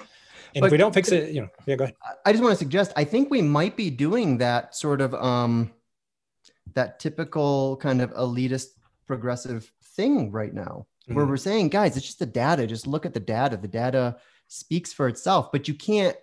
[0.56, 1.96] And but if we don't fix it, you know, yeah, go ahead.
[2.26, 5.72] I just want to suggest I think we might be doing that sort of um
[6.74, 8.68] that typical kind of elitist
[9.06, 11.16] progressive thing right now mm-hmm.
[11.16, 14.18] where we're saying guys it's just the data just look at the data the data
[14.48, 16.16] speaks for itself but you can't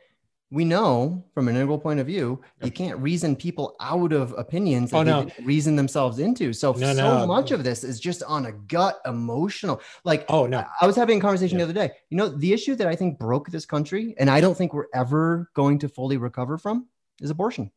[0.50, 4.90] we know from an integral point of view, you can't reason people out of opinions
[4.90, 5.24] that oh, no.
[5.24, 6.52] they reason themselves into.
[6.52, 7.26] So no, so no.
[7.26, 9.80] much of this is just on a gut emotional.
[10.04, 11.64] Like, oh no, I was having a conversation yeah.
[11.64, 11.94] the other day.
[12.10, 14.86] You know, the issue that I think broke this country, and I don't think we're
[14.94, 16.86] ever going to fully recover from,
[17.20, 17.72] is abortion.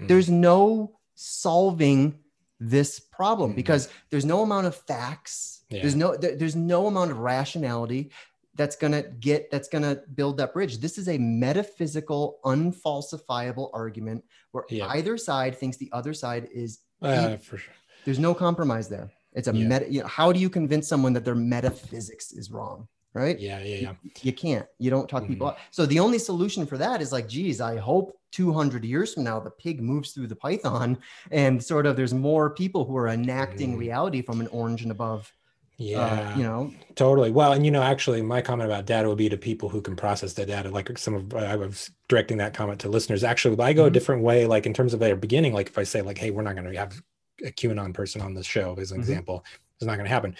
[0.00, 0.08] Mm.
[0.08, 2.18] There's no solving
[2.60, 3.56] this problem mm.
[3.56, 5.62] because there's no amount of facts.
[5.68, 5.82] Yeah.
[5.82, 8.10] There's no there, there's no amount of rationality
[8.58, 13.70] that's going to get that's going to build that bridge this is a metaphysical unfalsifiable
[13.72, 14.88] argument where yeah.
[14.88, 17.72] either side thinks the other side is uh, for sure
[18.04, 19.66] there's no compromise there it's a yeah.
[19.66, 23.60] meta you know, how do you convince someone that their metaphysics is wrong right yeah
[23.60, 25.34] yeah yeah you, you can't you don't talk mm-hmm.
[25.34, 29.14] people out so the only solution for that is like geez i hope 200 years
[29.14, 30.98] from now the pig moves through the python
[31.30, 33.80] and sort of there's more people who are enacting mm-hmm.
[33.80, 35.32] reality from an orange and above
[35.78, 37.30] yeah, uh, you know, totally.
[37.30, 39.94] Well, and you know, actually, my comment about data would be to people who can
[39.94, 40.70] process the data.
[40.70, 43.22] Like some of, I was directing that comment to listeners.
[43.22, 43.88] Actually, I go mm-hmm.
[43.88, 44.44] a different way.
[44.46, 46.70] Like in terms of their beginning, like if I say like, "Hey, we're not going
[46.70, 47.00] to have
[47.44, 49.08] a QAnon person on the show," as an mm-hmm.
[49.08, 49.44] example,
[49.76, 50.34] it's not going to happen.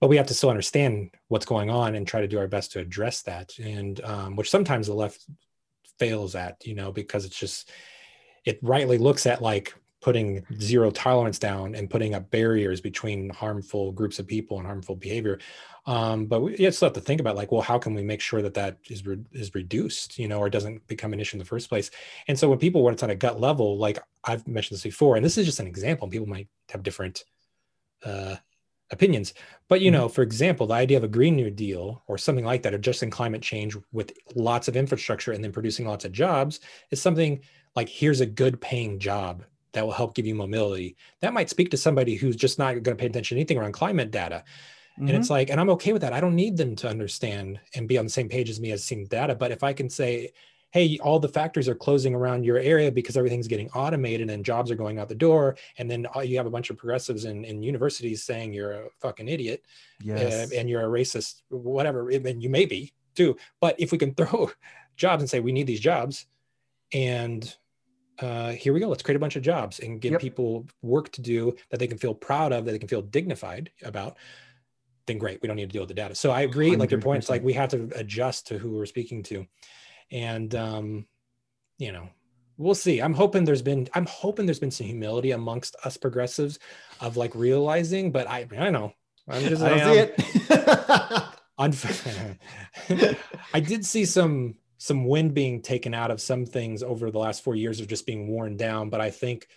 [0.00, 2.70] But we have to still understand what's going on and try to do our best
[2.72, 3.58] to address that.
[3.58, 5.26] And um, which sometimes the left
[5.98, 7.68] fails at, you know, because it's just
[8.44, 9.74] it rightly looks at like
[10.04, 14.94] putting zero tolerance down and putting up barriers between harmful groups of people and harmful
[14.94, 15.38] behavior.
[15.86, 18.42] Um, but we still have to think about like, well, how can we make sure
[18.42, 21.46] that that is re- is reduced, you know, or doesn't become an issue in the
[21.46, 21.90] first place?
[22.28, 25.16] And so when people, when it's on a gut level, like I've mentioned this before,
[25.16, 27.24] and this is just an example, people might have different
[28.04, 28.36] uh,
[28.90, 29.32] opinions.
[29.68, 30.02] But you mm-hmm.
[30.02, 33.08] know, for example, the idea of a Green New Deal or something like that, addressing
[33.08, 37.40] climate change with lots of infrastructure and then producing lots of jobs, is something
[37.74, 39.44] like here's a good paying job
[39.74, 40.96] that will help give you mobility.
[41.20, 43.72] That might speak to somebody who's just not going to pay attention to anything around
[43.72, 44.44] climate data.
[44.94, 45.08] Mm-hmm.
[45.08, 45.32] And it's mm-hmm.
[45.34, 46.12] like, and I'm okay with that.
[46.12, 48.84] I don't need them to understand and be on the same page as me as
[48.84, 49.34] seeing data.
[49.34, 50.32] But if I can say,
[50.70, 54.70] hey, all the factories are closing around your area because everything's getting automated and jobs
[54.70, 55.56] are going out the door.
[55.78, 59.28] And then you have a bunch of progressives in, in universities saying you're a fucking
[59.28, 59.64] idiot
[60.00, 60.52] yes.
[60.52, 62.10] uh, and you're a racist, whatever.
[62.10, 63.36] And you may be too.
[63.60, 64.50] But if we can throw
[64.96, 66.26] jobs and say, we need these jobs
[66.92, 67.56] and
[68.20, 68.88] uh, here we go.
[68.88, 70.20] Let's create a bunch of jobs and give yep.
[70.20, 73.70] people work to do that they can feel proud of, that they can feel dignified
[73.82, 74.16] about.
[75.06, 75.42] Then great.
[75.42, 76.14] We don't need to deal with the data.
[76.14, 76.70] So I agree.
[76.70, 76.78] 100%.
[76.78, 79.46] Like your point, it's like we have to adjust to who we're speaking to,
[80.10, 81.06] and um,
[81.78, 82.08] you know,
[82.56, 83.00] we'll see.
[83.00, 86.58] I'm hoping there's been I'm hoping there's been some humility amongst us progressives
[87.00, 88.94] of like realizing, but I I know
[89.28, 90.14] I'm just I, I see it.
[93.54, 97.42] I did see some some wind being taken out of some things over the last
[97.42, 98.90] four years of just being worn down.
[98.90, 99.48] But I think,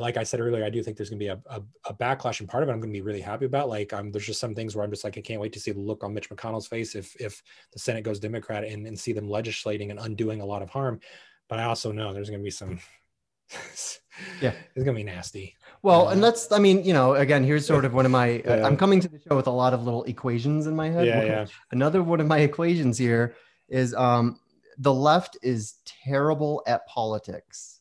[0.00, 2.40] like I said earlier, I do think there's going to be a, a, a, backlash,
[2.40, 3.68] and part of it I'm going to be really happy about.
[3.68, 5.72] Like, um, there's just some things where I'm just like, I can't wait to see
[5.72, 7.42] the look on Mitch McConnell's face if if
[7.74, 11.00] the Senate goes Democrat and, and see them legislating and undoing a lot of harm.
[11.50, 12.80] But I also know there's going to be some.
[14.40, 15.54] yeah, it's going to be nasty.
[15.82, 18.28] Well, uh, and that's, I mean, you know, again, here's sort of one of my,
[18.46, 18.66] yeah.
[18.66, 21.06] I'm coming to the show with a lot of little equations in my head.
[21.06, 21.46] Yeah, yeah.
[21.70, 23.36] Another one of my equations here
[23.68, 24.38] is um,
[24.78, 27.80] the left is terrible at politics,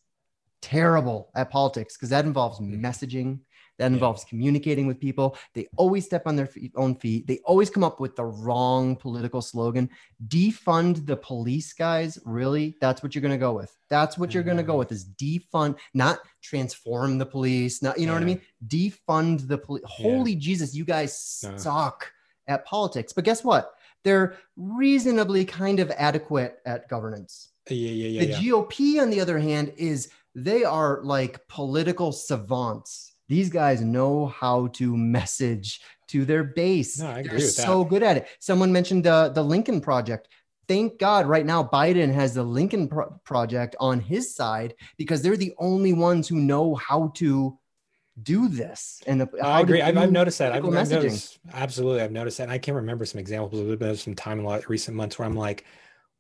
[0.62, 2.80] terrible at politics because that involves mm.
[2.80, 3.40] messaging.
[3.78, 4.30] That involves yeah.
[4.30, 5.38] communicating with people.
[5.54, 7.28] They always step on their feet, own feet.
[7.28, 9.90] They always come up with the wrong political slogan.
[10.30, 12.18] Defund the police, guys.
[12.26, 12.78] Really?
[12.80, 13.76] That's what you're going to go with.
[13.90, 17.82] That's what you're going to go with is defund, not transform the police.
[17.82, 18.20] Not, you know yeah.
[18.20, 18.42] what I mean?
[18.66, 19.84] Defund the police.
[19.86, 20.40] Holy yeah.
[20.40, 22.10] Jesus, you guys suck
[22.48, 23.12] at politics.
[23.12, 23.75] But guess what?
[24.06, 27.50] They're reasonably kind of adequate at governance.
[27.70, 28.20] Yeah, yeah, yeah.
[28.22, 28.52] The yeah.
[28.52, 33.14] GOP, on the other hand, is they are like political savants.
[33.28, 37.00] These guys know how to message to their base.
[37.00, 37.90] No, I agree They're with so that.
[37.90, 38.28] good at it.
[38.40, 40.30] Someone mentioned the the Lincoln Project.
[40.68, 45.38] Thank God, right now Biden has the Lincoln Pro- Project on his side because they're
[45.38, 47.58] the only ones who know how to
[48.22, 49.02] do this?
[49.06, 49.82] And the, i agree.
[49.82, 50.54] I've, I've, noticed that.
[50.54, 52.44] I've, I've, noticed absolutely i've noticed that.
[52.44, 54.70] And i can't remember some examples a little bit of some time in a lot
[54.70, 55.66] recent months where i'm like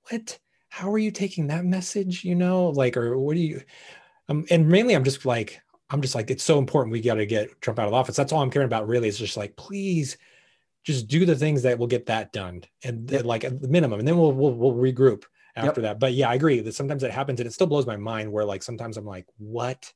[0.10, 0.38] what?
[0.70, 2.70] How are you taking that message you know?
[2.70, 3.62] Like or what do you
[4.28, 7.26] um, and mainly i'm just like i'm just like it's so important we got to
[7.26, 8.16] get trump out of office.
[8.16, 10.18] That's all i'm caring about really is just like please
[10.84, 13.26] just do the things that will get that done and yep.
[13.26, 14.00] like at the minimum.
[14.00, 15.24] And then we'll we'll, we'll regroup
[15.56, 15.92] after yep.
[15.94, 16.00] that.
[16.00, 18.44] But yeah i agree that sometimes it happens and it still blows my mind where
[18.46, 19.94] like sometimes i'm like what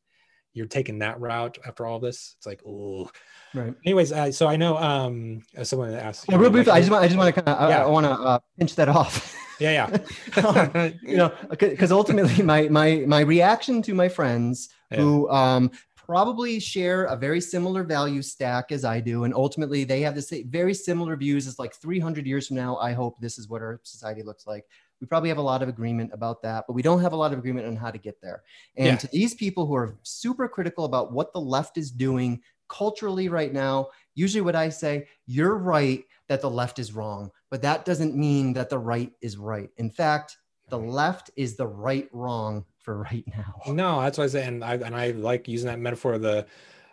[0.54, 3.10] you're taking that route after all this it's like oh
[3.54, 6.92] right anyways uh, so i know um someone asked yeah, real briefly, like, i just
[6.92, 7.80] want i just want to kind of yeah.
[7.80, 9.90] i, I want to uh, pinch that off yeah
[10.36, 14.98] yeah you know because ultimately my my my reaction to my friends yeah.
[14.98, 15.72] who um
[16.10, 19.26] probably share a very similar value stack as I do.
[19.26, 22.78] And ultimately, they have the same, very similar views as like 300 years from now.
[22.78, 24.66] I hope this is what our society looks like.
[25.02, 27.32] We probably have a lot of agreement about that, but we don't have a lot
[27.32, 28.44] of agreement on how to get there.
[28.76, 28.96] And yeah.
[28.98, 33.54] to these people who are super critical about what the left is doing culturally right
[33.54, 38.16] now, usually what I say, you're right that the left is wrong, but that doesn't
[38.16, 39.70] mean that the right is right.
[39.78, 40.38] In fact,
[40.70, 43.62] the left is the right wrong for right now.
[43.74, 46.46] No, that's what I say, and I and I like using that metaphor of the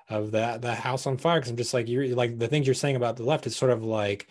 [0.09, 2.75] of the the house on fire because I'm just like you're like the things you're
[2.75, 4.29] saying about the left is sort of like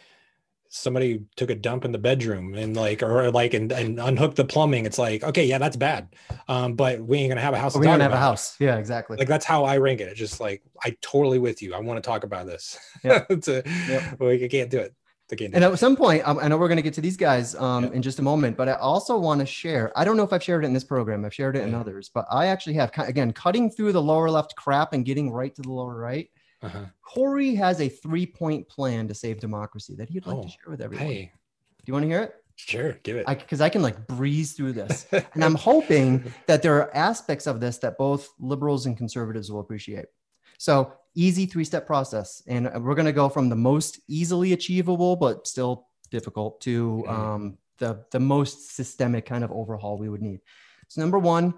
[0.69, 4.43] somebody took a dump in the bedroom and like or like and, and unhooked the
[4.43, 6.09] plumbing it's like okay yeah that's bad
[6.47, 9.15] um but we ain't gonna have a house we don't have a house yeah exactly
[9.17, 12.01] like that's how i rank it it's just like i totally with you i want
[12.01, 13.23] to talk about this yeah
[13.87, 14.19] yep.
[14.19, 14.93] we can't do it
[15.31, 17.85] and at some point, um, I know we're going to get to these guys um,
[17.85, 17.91] yeah.
[17.93, 19.91] in just a moment, but I also want to share.
[19.97, 21.25] I don't know if I've shared it in this program.
[21.25, 22.91] I've shared it in others, but I actually have.
[22.95, 26.29] Again, cutting through the lower left crap and getting right to the lower right.
[26.65, 26.85] Uh-huh.
[27.01, 30.81] Corey has a three-point plan to save democracy that he'd like oh, to share with
[30.81, 31.07] everyone.
[31.07, 31.31] Hey,
[31.79, 32.35] do you want to hear it?
[32.57, 33.27] Sure, give it.
[33.27, 37.47] Because I, I, can like breeze through this, and I'm hoping that there are aspects
[37.47, 40.05] of this that both liberals and conservatives will appreciate.
[40.57, 42.43] So easy three step process.
[42.47, 47.09] And we're going to go from the most easily achievable, but still difficult to mm-hmm.
[47.09, 50.41] um, the, the most systemic kind of overhaul we would need.
[50.87, 51.53] So, number one,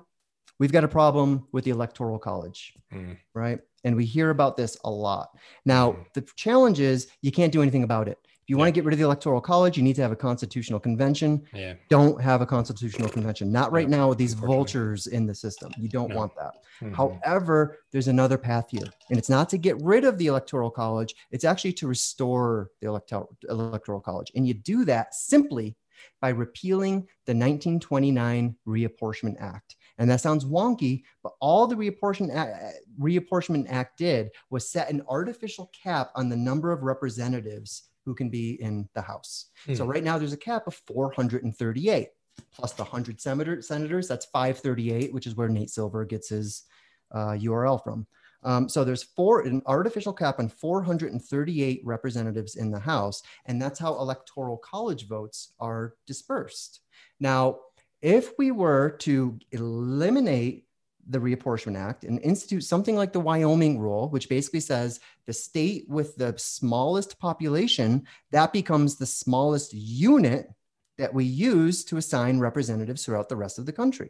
[0.59, 3.17] we've got a problem with the electoral college, mm.
[3.33, 3.59] right?
[3.87, 5.29] And we hear about this a lot.
[5.63, 6.05] Now, mm.
[6.13, 8.19] the challenge is you can't do anything about it.
[8.23, 8.59] If you yeah.
[8.59, 11.41] want to get rid of the electoral college, you need to have a constitutional convention.
[11.53, 11.75] Yeah.
[11.89, 13.49] Don't have a constitutional convention.
[13.49, 15.71] Not right now with these vultures in the system.
[15.77, 16.17] You don't no.
[16.17, 16.51] want that.
[16.81, 16.95] Mm-hmm.
[16.95, 18.87] However, there's another path here.
[19.09, 22.87] And it's not to get rid of the electoral college, it's actually to restore the
[22.87, 24.33] electoral, electoral college.
[24.35, 25.77] And you do that simply
[26.21, 29.76] by repealing the 1929 Reapportionment Act.
[29.97, 35.01] And that sounds wonky, but all the Reapportionment Act, Reapportionment Act did was set an
[35.09, 39.47] artificial cap on the number of representatives who can be in the House.
[39.67, 39.77] Mm.
[39.77, 39.91] So hmm.
[39.91, 42.09] right now there's a cap of 438
[42.53, 44.07] plus the 100 senator, senators.
[44.07, 46.63] That's 538, which is where Nate Silver gets his
[47.11, 48.07] uh, URL from.
[48.43, 53.79] Um, so there's four an artificial cap on 438 representatives in the House, and that's
[53.79, 56.81] how electoral college votes are dispersed.
[57.19, 57.59] Now,
[58.01, 60.65] if we were to eliminate
[61.09, 65.85] the Reapportionment Act and institute something like the Wyoming rule, which basically says the state
[65.87, 70.49] with the smallest population, that becomes the smallest unit
[70.97, 74.09] that we use to assign representatives throughout the rest of the country.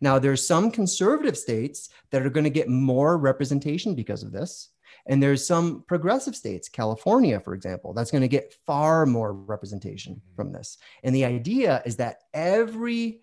[0.00, 4.70] Now, there's some conservative states that are going to get more representation because of this.
[5.06, 10.14] And there's some progressive states, California, for example, that's going to get far more representation
[10.14, 10.34] mm-hmm.
[10.34, 10.78] from this.
[11.02, 13.20] And the idea is that every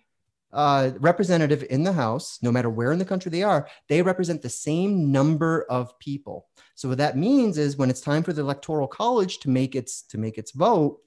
[0.54, 4.42] uh, representative in the House, no matter where in the country they are, they represent
[4.42, 6.48] the same number of people.
[6.76, 10.04] So what that means is when it's time for the electoral college to make its
[10.04, 11.00] to make its vote,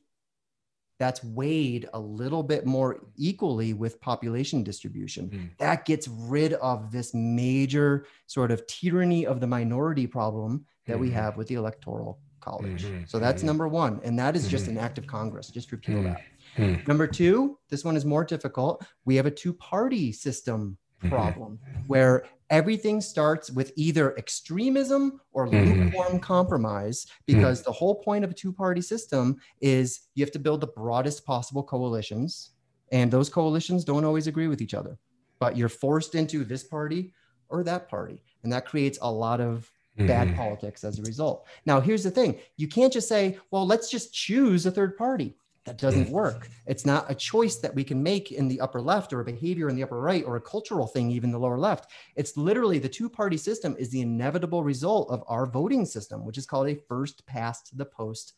[0.98, 5.28] that's weighed a little bit more equally with population distribution.
[5.28, 5.50] Mm.
[5.58, 11.00] That gets rid of this major sort of tyranny of the minority problem that mm.
[11.00, 11.14] we hmm.
[11.14, 12.84] have with the electoral college.
[12.84, 13.04] Mm-hmm.
[13.06, 13.46] So that's mm-hmm.
[13.48, 14.72] number one, and that is just hmm.
[14.72, 15.48] an act of Congress.
[15.48, 16.04] Just repeal hmm.
[16.04, 16.22] that.
[16.56, 16.76] Hmm.
[16.86, 18.84] Number two, this one is more difficult.
[19.04, 21.14] We have a two party system mm-hmm.
[21.14, 21.80] problem mm-hmm.
[21.86, 25.82] where everything starts with either extremism or mm-hmm.
[25.82, 26.18] lukewarm mm-hmm.
[26.18, 30.60] compromise because the whole point of a two party system is you have to build
[30.60, 32.52] the broadest possible coalitions.
[32.92, 34.96] And those coalitions don't always agree with each other,
[35.40, 37.12] but you're forced into this party
[37.48, 38.22] or that party.
[38.44, 40.36] And that creates a lot of bad mm-hmm.
[40.36, 41.46] politics as a result.
[41.64, 45.36] Now, here's the thing you can't just say, well, let's just choose a third party.
[45.66, 46.48] That doesn't work.
[46.66, 49.68] It's not a choice that we can make in the upper left or a behavior
[49.68, 51.90] in the upper right or a cultural thing, even the lower left.
[52.14, 56.38] It's literally the two party system is the inevitable result of our voting system, which
[56.38, 58.34] is called a first past the post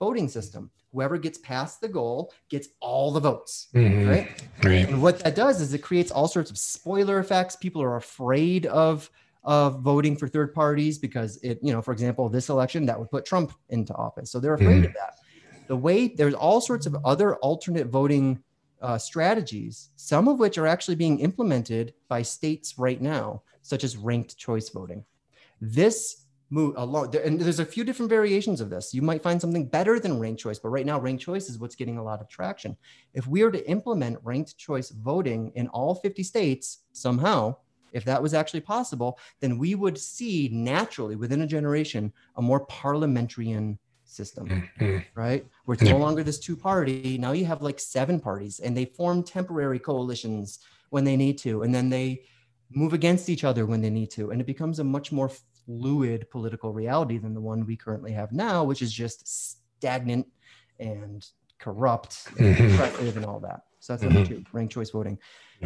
[0.00, 0.70] voting system.
[0.92, 4.08] Whoever gets past the goal gets all the votes, mm-hmm.
[4.08, 4.42] right?
[4.64, 4.88] right?
[4.88, 7.54] And what that does is it creates all sorts of spoiler effects.
[7.54, 9.08] People are afraid of
[9.44, 13.10] of voting for third parties because it, you know, for example, this election that would
[13.10, 14.30] put Trump into office.
[14.30, 14.86] So they're afraid mm.
[14.86, 15.14] of that
[15.72, 18.38] the way there's all sorts of other alternate voting
[18.82, 23.96] uh, strategies, some of which are actually being implemented by states right now, such as
[23.96, 25.02] ranked choice voting.
[25.62, 27.16] This move along.
[27.16, 28.92] And there's a few different variations of this.
[28.92, 31.74] You might find something better than ranked choice, but right now, ranked choice is what's
[31.74, 32.76] getting a lot of traction.
[33.14, 37.56] If we were to implement ranked choice voting in all 50 states somehow,
[37.92, 42.66] if that was actually possible, then we would see naturally within a generation a more
[42.66, 43.78] parliamentarian
[44.12, 44.98] system, mm-hmm.
[45.14, 45.46] right?
[45.64, 47.18] Where it's no longer this two party.
[47.18, 50.58] Now you have like seven parties and they form temporary coalitions
[50.90, 51.62] when they need to.
[51.62, 52.22] And then they
[52.70, 54.30] move against each other when they need to.
[54.30, 55.30] And it becomes a much more
[55.66, 60.26] fluid political reality than the one we currently have now, which is just stagnant
[60.78, 61.26] and
[61.58, 62.74] corrupt and mm-hmm.
[62.74, 63.62] oppressive and all that.
[63.80, 64.14] So that's mm-hmm.
[64.14, 65.18] number two, ranked choice voting.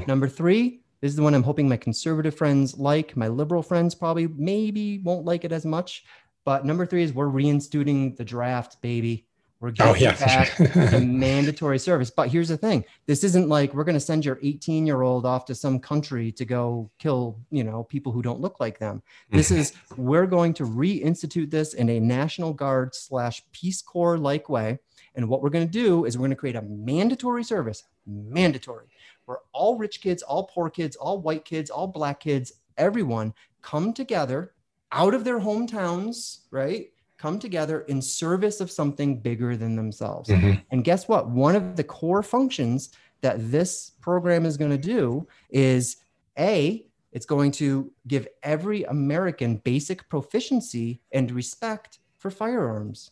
[0.06, 3.16] Number three, this is the one I'm hoping my conservative friends like.
[3.16, 6.04] My liberal friends probably maybe won't like it as much.
[6.46, 9.26] But number three is we're reinstituting the draft, baby.
[9.58, 10.16] We're getting oh, yeah.
[10.16, 10.60] back
[10.92, 12.08] a mandatory service.
[12.08, 15.26] But here's the thing: this isn't like we're going to send your 18 year old
[15.26, 19.02] off to some country to go kill, you know, people who don't look like them.
[19.28, 19.60] This mm-hmm.
[19.60, 24.78] is we're going to reinstitute this in a National Guard slash Peace Corps like way.
[25.16, 28.86] And what we're going to do is we're going to create a mandatory service, mandatory,
[29.24, 33.92] where all rich kids, all poor kids, all white kids, all black kids, everyone come
[33.92, 34.52] together
[34.96, 36.90] out of their hometowns, right?
[37.18, 40.28] Come together in service of something bigger than themselves.
[40.28, 40.60] Mm-hmm.
[40.70, 41.28] And guess what?
[41.28, 42.90] One of the core functions
[43.20, 45.98] that this program is going to do is
[46.38, 53.10] A, it's going to give every American basic proficiency and respect for firearms.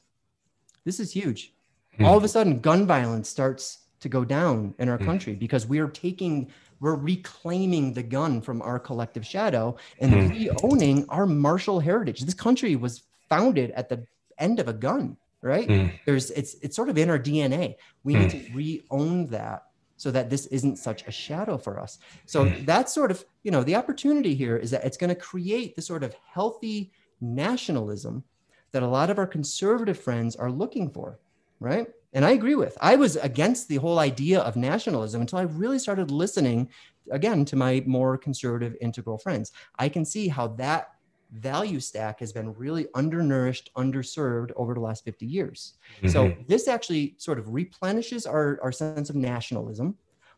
[0.85, 1.55] This is huge.
[1.95, 2.05] Mm-hmm.
[2.07, 5.05] All of a sudden, gun violence starts to go down in our mm.
[5.07, 6.51] country because we are taking
[6.81, 10.51] we're reclaiming the gun from our collective shadow and mm.
[10.53, 12.21] reowning our martial heritage.
[12.21, 14.07] This country was founded at the
[14.39, 15.69] end of a gun right?
[15.69, 15.93] Mm.
[16.07, 19.65] there's it's it's sort of in our dna we need to reown that
[19.97, 21.99] so that this isn't such a shadow for us.
[22.27, 25.77] So that's sort of you know the opportunity here is that it's going to create
[25.77, 28.25] the sort of healthy nationalism
[28.73, 31.19] that a lot of our conservative friends are looking for
[31.61, 32.79] right and I agree with.
[32.81, 36.71] I was against the whole idea of nationalism until I really started listening
[37.11, 39.51] again to my more conservative integral friends.
[39.79, 40.93] I can see how that
[41.33, 45.75] value stack has been really undernourished, underserved over the last 50 years.
[45.97, 46.09] Mm-hmm.
[46.09, 49.97] So this actually sort of replenishes our, our sense of nationalism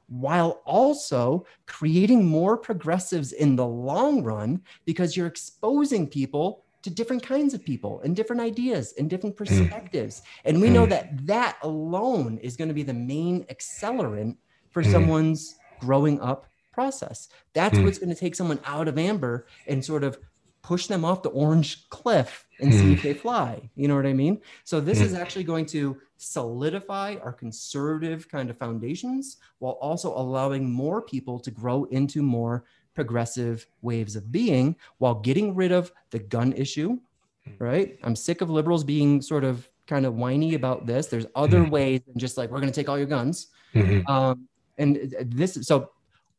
[0.09, 7.21] while also creating more progressives in the long run because you're exposing people to different
[7.21, 9.39] kinds of people and different ideas and different mm.
[9.39, 10.23] perspectives.
[10.45, 10.91] And we know mm.
[10.91, 14.37] that that alone is going to be the main accelerant
[14.71, 14.93] for mm.
[14.93, 17.29] someone's growing up process.
[17.55, 20.17] That's what's going to take someone out of amber and sort of
[20.63, 23.69] push them off the orange cliff and see if they fly.
[23.75, 24.41] You know what I mean?
[24.63, 30.71] So this is actually going to solidify our conservative kind of foundations while also allowing
[30.71, 32.65] more people to grow into more
[32.97, 36.99] progressive waves of being while getting rid of the gun issue,
[37.45, 37.53] hmm.
[37.59, 37.99] right?
[38.03, 41.07] I'm sick of liberals being sort of kind of whiny about this.
[41.07, 41.71] There's other mm-hmm.
[41.71, 43.49] ways than just like, we're going to take all your guns.
[43.75, 44.11] Mm-hmm.
[44.11, 45.91] Um, and this, so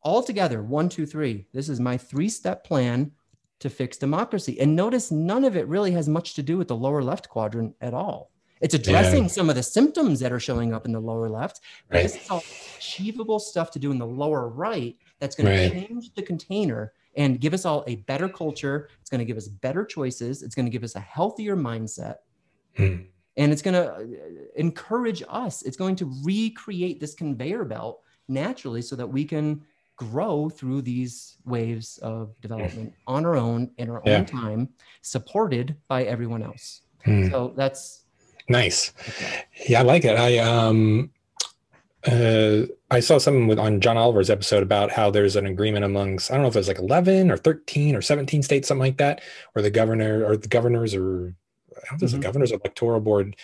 [0.03, 3.11] altogether, one, two, three, this is my three step plan
[3.59, 4.59] to fix democracy.
[4.59, 7.75] And notice none of it really has much to do with the lower left quadrant
[7.81, 8.31] at all.
[8.59, 9.29] It's addressing yeah.
[9.29, 11.61] some of the symptoms that are showing up in the lower left.
[11.91, 12.03] Right.
[12.03, 12.43] This is all
[12.77, 15.71] achievable stuff to do in the lower right that's going right.
[15.71, 18.89] to change the container and give us all a better culture.
[19.01, 20.43] It's going to give us better choices.
[20.43, 22.17] It's going to give us a healthier mindset.
[22.77, 23.07] Mm.
[23.37, 24.03] And it's going to uh,
[24.55, 25.63] encourage us.
[25.63, 29.63] It's going to recreate this conveyor belt naturally so that we can
[29.95, 34.17] grow through these waves of development on our own in our yeah.
[34.17, 34.69] own time,
[35.01, 36.81] supported by everyone else.
[37.05, 37.31] Mm.
[37.31, 38.05] So that's
[38.47, 38.93] nice.
[39.67, 40.17] Yeah, I like it.
[40.19, 41.09] I um
[42.05, 46.31] uh, I saw something with on John Oliver's episode about how there's an agreement amongst
[46.31, 48.97] I don't know if it was like 11 or 13 or 17 states, something like
[48.97, 49.21] that,
[49.53, 51.35] where the governor or the governors or
[51.75, 52.17] I don't know mm-hmm.
[52.17, 53.35] the governors electoral board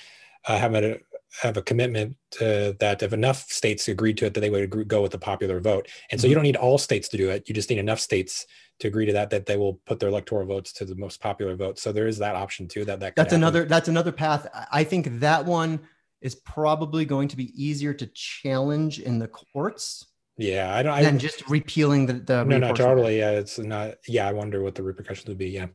[0.48, 0.99] uh, have a
[1.41, 4.84] have a commitment to, that if enough states agreed to it, that they would agree,
[4.84, 5.88] go with the popular vote.
[6.11, 6.30] And so mm-hmm.
[6.30, 7.49] you don't need all states to do it.
[7.49, 8.45] You just need enough states
[8.80, 11.56] to agree to that that they will put their electoral votes to the most popular
[11.56, 11.80] vote.
[11.80, 12.86] So there is that option too.
[12.86, 13.44] That that that's happen.
[13.44, 14.48] another that's another path.
[14.72, 15.80] I think that one
[16.24, 20.08] is probably going to be easier to challenge in the courts.
[20.38, 21.00] Yeah, I don't.
[21.04, 22.14] Than I, just repealing the.
[22.14, 23.20] the no, not totally.
[23.20, 23.95] Yeah, it's not.
[24.08, 25.50] Yeah, I wonder what the repercussions would be.
[25.50, 25.68] Yeah,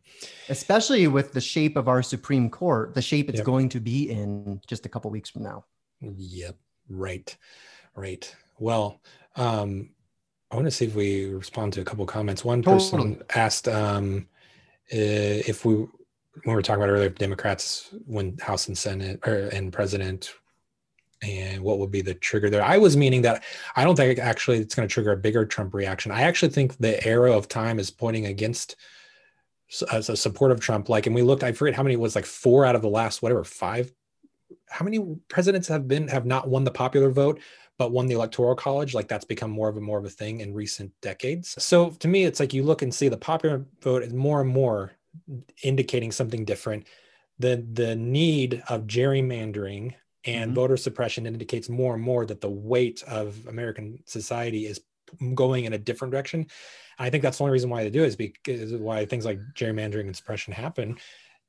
[0.48, 3.46] especially with the shape of our Supreme Court, the shape it's yep.
[3.46, 5.64] going to be in just a couple weeks from now.
[6.00, 6.56] Yep.
[6.88, 7.36] Right.
[7.94, 8.34] Right.
[8.58, 9.00] Well,
[9.36, 9.90] um,
[10.50, 12.44] I want to see if we respond to a couple comments.
[12.44, 12.90] One totally.
[12.90, 14.26] person asked um,
[14.88, 15.86] if we
[16.44, 20.32] when we were talking about earlier, Democrats when House and Senate or and President,
[21.22, 22.62] and what would be the trigger there?
[22.62, 23.42] I was meaning that
[23.76, 26.12] I don't think actually it's going to trigger a bigger Trump reaction.
[26.12, 28.76] I actually think the arrow of time is pointing against
[29.92, 30.88] as a uh, support of Trump.
[30.88, 33.22] Like, and we looked, I forget how many was like four out of the last
[33.22, 33.92] whatever five.
[34.70, 37.40] How many presidents have been have not won the popular vote,
[37.76, 38.94] but won the electoral college?
[38.94, 41.62] Like that's become more of a more of a thing in recent decades.
[41.62, 44.50] So to me, it's like you look and see the popular vote is more and
[44.50, 44.92] more
[45.62, 46.86] indicating something different.
[47.38, 49.94] The the need of gerrymandering
[50.24, 50.54] and mm-hmm.
[50.54, 54.80] voter suppression indicates more and more that the weight of American society is
[55.34, 56.46] going in a different direction.
[56.98, 59.38] I think that's the only reason why they do it is because why things like
[59.54, 60.98] gerrymandering and suppression happen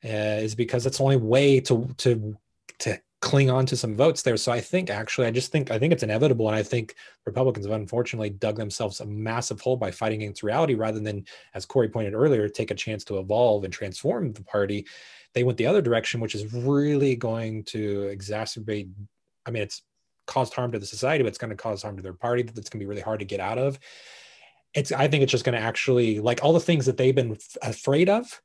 [0.06, 2.38] uh, is because it's the only way to to
[2.80, 4.38] to cling on to some votes there.
[4.38, 7.66] So I think actually, I just think I think it's inevitable, and I think Republicans
[7.66, 11.90] have unfortunately dug themselves a massive hole by fighting against reality rather than, as Corey
[11.90, 14.86] pointed earlier, take a chance to evolve and transform the party.
[15.34, 18.90] They went the other direction, which is really going to exacerbate.
[19.46, 19.84] I mean, it's
[20.26, 22.70] caused harm to the society, but it's going to cause harm to their party that's
[22.70, 23.80] going to be really hard to get out of.
[24.74, 27.32] It's I think it's just going to actually like all the things that they've been
[27.32, 28.42] f- afraid of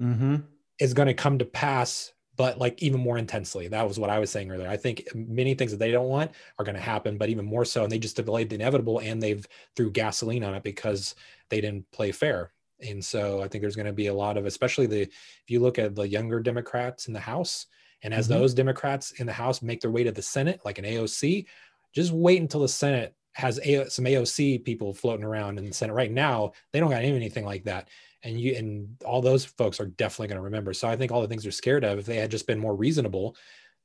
[0.00, 0.36] mm-hmm.
[0.80, 3.68] is going to come to pass but like even more intensely.
[3.68, 4.68] That was what I was saying earlier.
[4.68, 7.64] I think many things that they don't want are going to happen, but even more
[7.64, 7.82] so.
[7.82, 11.14] And they just delayed the inevitable and they've threw gasoline on it because
[11.48, 12.52] they didn't play fair.
[12.86, 15.60] And so I think there's going to be a lot of, especially the, if you
[15.60, 17.66] look at the younger Democrats in the House,
[18.02, 18.38] and as mm-hmm.
[18.38, 21.46] those Democrats in the House make their way to the Senate, like an AOC,
[21.94, 25.94] just wait until the Senate has a- some AOC people floating around in the Senate.
[25.94, 27.88] Right now, they don't got anything like that
[28.26, 30.74] and you and all those folks are definitely going to remember.
[30.74, 32.74] So i think all the things they're scared of if they had just been more
[32.74, 33.36] reasonable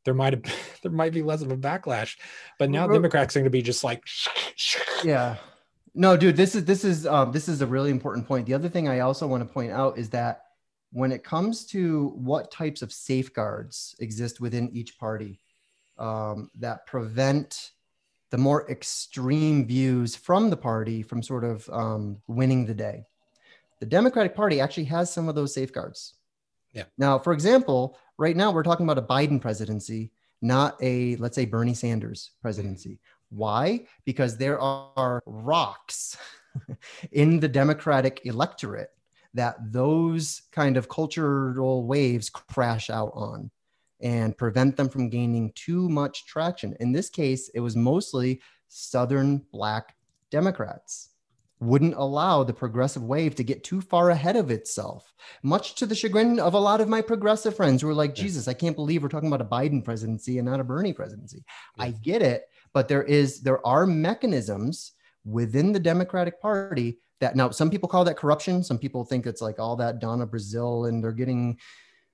[0.03, 0.43] there might have
[0.83, 2.17] there might be less of a backlash.
[2.59, 4.03] But now democrats are going to be just like
[5.03, 5.37] yeah.
[5.93, 8.45] No dude this is this is um, this is a really important point.
[8.47, 10.43] The other thing i also want to point out is that
[10.93, 15.39] when it comes to what types of safeguards exist within each party
[15.97, 17.71] um, that prevent
[18.31, 23.05] the more extreme views from the party from sort of um, winning the day
[23.81, 26.13] the Democratic Party actually has some of those safeguards.
[26.71, 26.83] Yeah.
[26.99, 31.45] Now, for example, right now we're talking about a Biden presidency, not a, let's say,
[31.45, 32.99] Bernie Sanders presidency.
[33.29, 33.87] Why?
[34.05, 36.15] Because there are rocks
[37.11, 38.91] in the Democratic electorate
[39.33, 43.49] that those kind of cultural waves crash out on
[43.99, 46.75] and prevent them from gaining too much traction.
[46.79, 49.95] In this case, it was mostly Southern Black
[50.29, 51.10] Democrats
[51.61, 55.13] wouldn't allow the progressive wave to get too far ahead of itself,
[55.43, 58.47] much to the chagrin of a lot of my progressive friends who are like, Jesus,
[58.47, 61.45] I can't believe we're talking about a Biden presidency and not a Bernie presidency.
[61.77, 64.93] I get it, but there is there are mechanisms
[65.23, 68.63] within the Democratic Party that now some people call that corruption.
[68.63, 71.59] Some people think it's like all that Donna Brazile and they're getting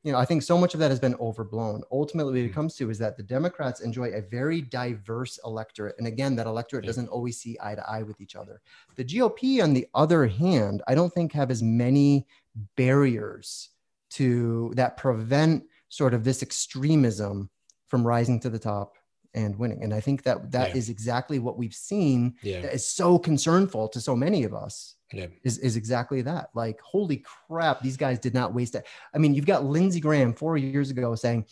[0.04, 1.82] you know, I think so much of that has been overblown.
[1.92, 2.54] Ultimately, what it hmm.
[2.54, 5.96] comes to is that the Democrats enjoy a very diverse electorate.
[5.98, 8.62] And again, that electorate doesn't always see eye to eye with each other.
[8.96, 12.28] The GOP, on the other hand, I don't think have as many
[12.76, 13.70] barriers
[14.12, 17.50] to that prevent sort of this extremism
[17.88, 18.96] from rising to the top
[19.34, 19.84] and winning.
[19.84, 20.76] And I think that that yeah.
[20.76, 22.62] is exactly what we've seen yeah.
[22.62, 25.28] that is so concernful to so many of us yeah.
[25.44, 26.50] is, is exactly that.
[26.54, 28.86] Like, holy crap, these guys did not waste it.
[29.14, 31.46] I mean, you've got Lindsey Graham four years ago saying,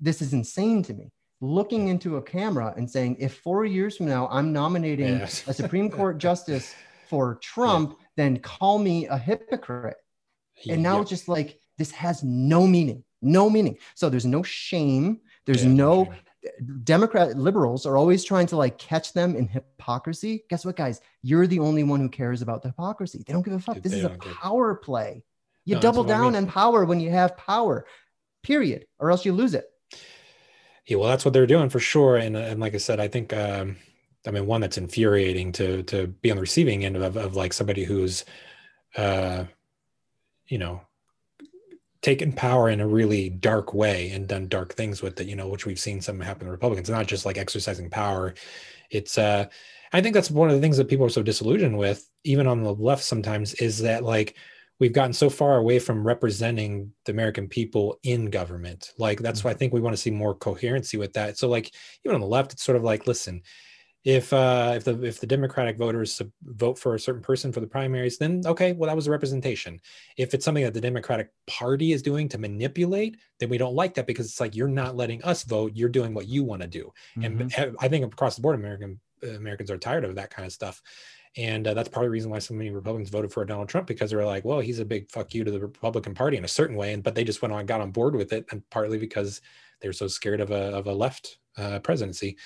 [0.00, 1.10] This is insane to me.
[1.40, 5.46] Looking into a camera and saying, if four years from now I'm nominating yes.
[5.46, 6.74] a Supreme Court justice
[7.08, 8.06] for Trump, yeah.
[8.16, 9.96] then call me a hypocrite.
[10.70, 11.00] And now yeah.
[11.02, 13.78] it's just like, this has no meaning, no meaning.
[13.94, 15.20] So there's no shame.
[15.44, 16.14] There's yeah, no,
[16.84, 20.44] Democrat liberals are always trying to like catch them in hypocrisy.
[20.50, 21.00] Guess what, guys?
[21.22, 23.24] You're the only one who cares about the hypocrisy.
[23.26, 23.80] They don't give a fuck.
[23.80, 25.24] This is a power play.
[25.64, 26.44] You no, double down I mean.
[26.44, 27.86] on power when you have power,
[28.42, 29.64] period, or else you lose it.
[30.86, 32.16] Yeah, well, that's what they're doing for sure.
[32.16, 33.76] And and like I said, I think um,
[34.26, 37.54] I mean one that's infuriating to to be on the receiving end of of like
[37.54, 38.24] somebody who's,
[38.96, 39.44] uh,
[40.46, 40.82] you know,
[42.04, 45.48] taken power in a really dark way and done dark things with it, you know,
[45.48, 48.34] which we've seen some happen to Republicans, not just like exercising power.
[48.90, 49.46] It's, uh,
[49.90, 52.62] I think that's one of the things that people are so disillusioned with, even on
[52.62, 54.36] the left sometimes, is that like
[54.78, 58.92] we've gotten so far away from representing the American people in government.
[58.98, 59.48] Like that's mm-hmm.
[59.48, 61.38] why I think we want to see more coherency with that.
[61.38, 61.72] So like
[62.04, 63.40] even on the left, it's sort of like, listen,
[64.04, 67.66] if uh, if the if the Democratic voters vote for a certain person for the
[67.66, 69.80] primaries, then okay, well that was a representation.
[70.18, 73.94] If it's something that the Democratic Party is doing to manipulate, then we don't like
[73.94, 75.72] that because it's like you're not letting us vote.
[75.74, 77.48] You're doing what you want to do, mm-hmm.
[77.56, 80.82] and I think across the board, American Americans are tired of that kind of stuff.
[81.36, 83.88] And uh, that's part of the reason why so many Republicans voted for Donald Trump
[83.88, 86.44] because they were like, well, he's a big fuck you to the Republican Party in
[86.44, 86.92] a certain way.
[86.92, 89.40] And but they just went on, got on board with it, and partly because
[89.80, 92.36] they're so scared of a of a left uh, presidency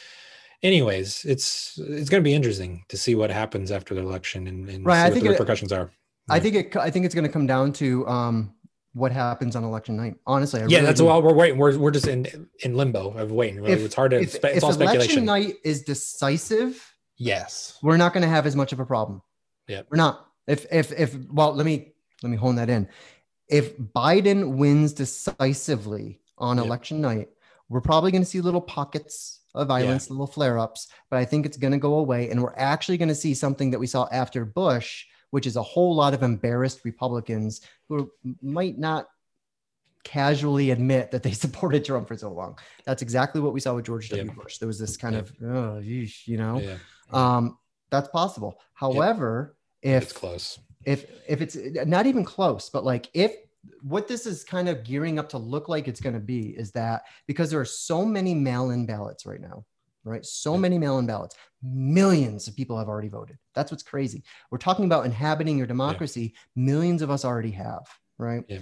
[0.63, 4.69] anyways, it's it's going to be interesting to see what happens after the election and,
[4.69, 5.05] and right.
[5.05, 5.91] I think the repercussions it, are.
[6.29, 6.77] I think it.
[6.77, 8.55] I think it's going to come down to um,
[8.93, 10.17] what happens on election night.
[10.27, 11.07] Honestly, I yeah, really that's do.
[11.07, 11.59] why we're waiting.
[11.59, 13.61] We're, we're just in in limbo of waiting.
[13.61, 13.73] Really.
[13.73, 14.19] If- it's hard to.
[14.19, 15.25] If, it's if all election speculation.
[15.25, 17.79] night is decisive, yes.
[17.83, 19.23] we're not going to have as much of a problem.
[19.67, 20.27] Yeah, We're not.
[20.47, 22.89] If if if well, let me let me hone that in.
[23.49, 26.67] If Biden wins decisively on Yep.
[26.67, 27.29] election night,
[27.69, 31.57] we're probably going to see little pockets of violence, little flare-ups, but I think it's
[31.57, 34.45] going to go away and we're actually going to see something that we saw after
[34.45, 38.11] Bush, which is a whole lot of embarrassed Republicans who
[38.43, 39.07] might not
[40.05, 42.59] casually admit that they supported Trump for so long.
[42.85, 44.31] That's exactly what we saw with George W.
[44.33, 44.59] Bush.
[44.59, 46.77] There was this kind of, oh, yeesh, you know, Yeah.
[47.13, 47.59] um,
[47.91, 48.61] that's possible.
[48.75, 50.59] However, if it's close.
[50.85, 51.57] if if it's
[51.87, 53.35] not even close, but like if
[53.83, 56.73] what this is kind of gearing up to look like it's going to be is
[56.73, 59.65] that because there are so many mail-in ballots right now,
[60.05, 60.25] right?
[60.25, 63.39] So many mail-in ballots, millions of people have already voted.
[63.55, 64.23] That's what's crazy.
[64.51, 66.35] We're talking about inhabiting your democracy.
[66.57, 67.87] Millions of us already have,
[68.19, 68.45] right?
[68.49, 68.61] Yeah.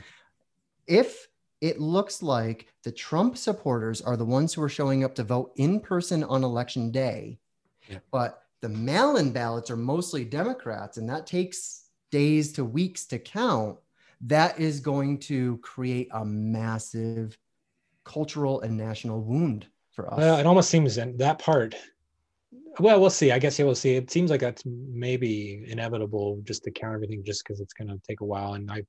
[0.86, 1.28] If
[1.60, 5.52] it looks like the Trump supporters are the ones who are showing up to vote
[5.56, 7.38] in person on election day,
[7.88, 7.98] Yeah.
[8.10, 13.78] but the mail-in ballots are mostly Democrats, and that takes days to weeks to count.
[14.22, 17.36] That is going to create a massive
[18.04, 20.18] cultural and national wound for us.
[20.18, 21.74] Well, it almost seems in that part.
[22.78, 23.32] Well, we'll see.
[23.32, 23.96] I guess yeah, we'll see.
[23.96, 27.98] It seems like that's maybe inevitable just to count everything, just because it's going to
[28.06, 28.54] take a while.
[28.54, 28.82] And I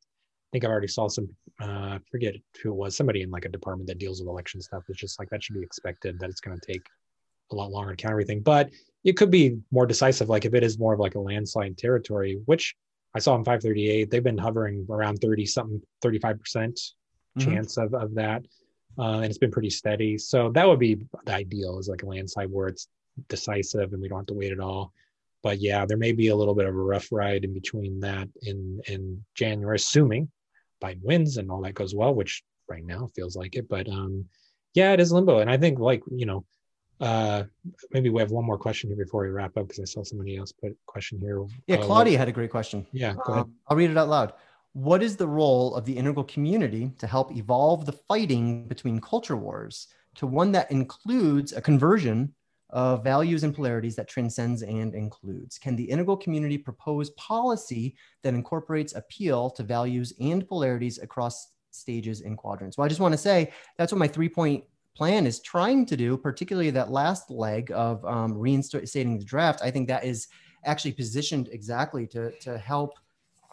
[0.52, 1.30] think I already saw some.
[1.62, 2.96] Uh, I forget who it was.
[2.96, 5.56] Somebody in like a department that deals with election stuff It's just like that should
[5.56, 6.86] be expected that it's going to take
[7.52, 8.42] a lot longer to count everything.
[8.42, 8.70] But
[9.04, 10.30] it could be more decisive.
[10.30, 12.76] Like if it is more of like a landslide territory, which
[13.18, 16.80] I saw in 538, they've been hovering around 30 something, 35 percent
[17.38, 17.42] Mhm.
[17.44, 18.46] chance of, of that.
[18.98, 20.18] Uh, and it's been pretty steady.
[20.18, 20.96] So that would be
[21.26, 22.88] the ideal is like a landslide where it's
[23.28, 24.94] decisive and we don't have to wait at all.
[25.44, 28.28] But yeah, there may be a little bit of a rough ride in between that
[28.44, 30.32] in in January, assuming
[30.84, 33.68] Biden wins and all that goes well, which right now feels like it.
[33.68, 34.26] But um,
[34.74, 35.40] yeah, it is limbo.
[35.40, 36.46] And I think like, you know,
[37.00, 37.44] uh,
[37.92, 40.38] maybe we have one more question here before we wrap up because I saw somebody
[40.38, 41.46] else put a question here.
[41.68, 42.86] yeah, Uh, Claudia had a great question.
[42.92, 43.46] Yeah, go ahead.
[43.46, 44.34] Um, I'll read it out loud.
[44.74, 49.36] What is the role of the integral community to help evolve the fighting between culture
[49.38, 52.34] wars to one that includes a conversion
[52.70, 55.58] of values and polarities that transcends and includes?
[55.58, 62.22] Can the integral community propose policy that incorporates appeal to values and polarities across stages
[62.22, 62.78] and quadrants?
[62.78, 64.64] Well, I just want to say that's what my three point
[64.98, 69.62] plan is trying to do, particularly that last leg of um, reinstating the draft.
[69.62, 70.28] I think that is
[70.66, 72.98] actually positioned exactly to, to help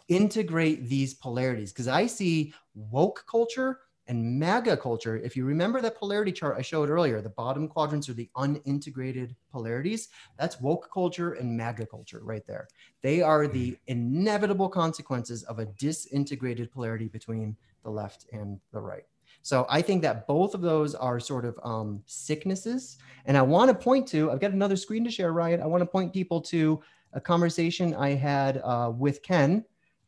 [0.07, 5.17] integrate these polarities because I see woke culture and MAGA culture.
[5.17, 9.35] If you remember that polarity chart I showed earlier, the bottom quadrants are the unintegrated
[9.51, 10.09] polarities.
[10.37, 12.67] That's woke culture and MAGA culture right there.
[13.01, 19.05] They are the inevitable consequences of a disintegrated polarity between the left and the right.
[19.45, 22.97] So I think that both of those are sort of um, sicknesses.
[23.27, 25.61] And I want to point to, I've got another screen to share, Ryan.
[25.61, 26.81] I want to point people to
[27.13, 29.63] a conversation I had uh, with Ken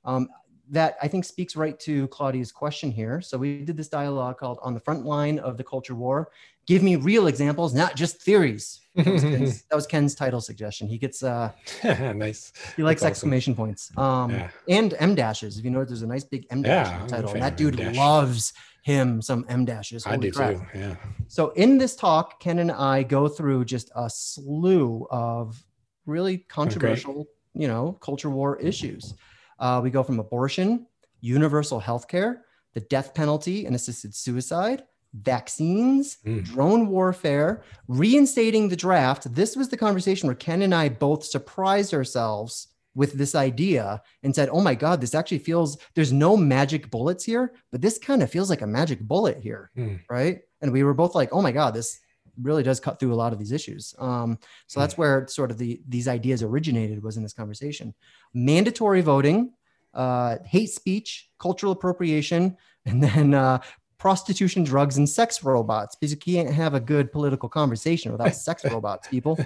[0.06, 0.28] um,
[0.72, 3.22] that I think speaks right to Claudia's question here.
[3.22, 6.32] So we did this dialogue called "On the Front Line of the Culture War."
[6.66, 8.82] Give me real examples, not just theories.
[8.96, 10.88] That was Ken's, that was Ken's title suggestion.
[10.88, 11.52] He gets uh,
[11.84, 12.52] nice.
[12.76, 13.08] he likes That's awesome.
[13.12, 14.50] exclamation points um, Yeah.
[14.68, 15.60] and em dashes.
[15.60, 17.34] If you notice, there's a nice big em dash Yeah, in I'm the a title.
[17.34, 18.52] And that dude loves
[18.88, 20.08] him some em dashes.
[20.08, 20.54] I do crap.
[20.54, 20.62] too.
[20.74, 20.96] Yeah.
[21.28, 25.62] So in this talk, Ken and I go through just a slew of
[26.06, 29.14] really controversial, you know, culture war issues.
[29.60, 30.88] Uh, we go from abortion,
[31.20, 32.46] universal health care,
[32.76, 34.84] the death penalty and assisted suicide,
[35.14, 36.46] vaccines, Mm.
[36.46, 39.34] drone warfare, reinstating the draft.
[39.36, 42.68] This was the conversation where Ken and I both surprised ourselves
[42.98, 47.24] with this idea and said, "Oh my God, this actually feels there's no magic bullets
[47.24, 49.96] here, but this kind of feels like a magic bullet here, Hmm.
[50.10, 52.00] right?" And we were both like, "Oh my God, this
[52.42, 55.58] really does cut through a lot of these issues." Um, so that's where sort of
[55.60, 57.94] the these ideas originated was in this conversation.
[58.34, 59.54] Mandatory voting,
[59.94, 63.60] uh, hate speech, cultural appropriation, and then uh,
[63.98, 65.96] prostitution, drugs, and sex robots.
[65.96, 69.38] Because you can't have a good political conversation without sex robots, people.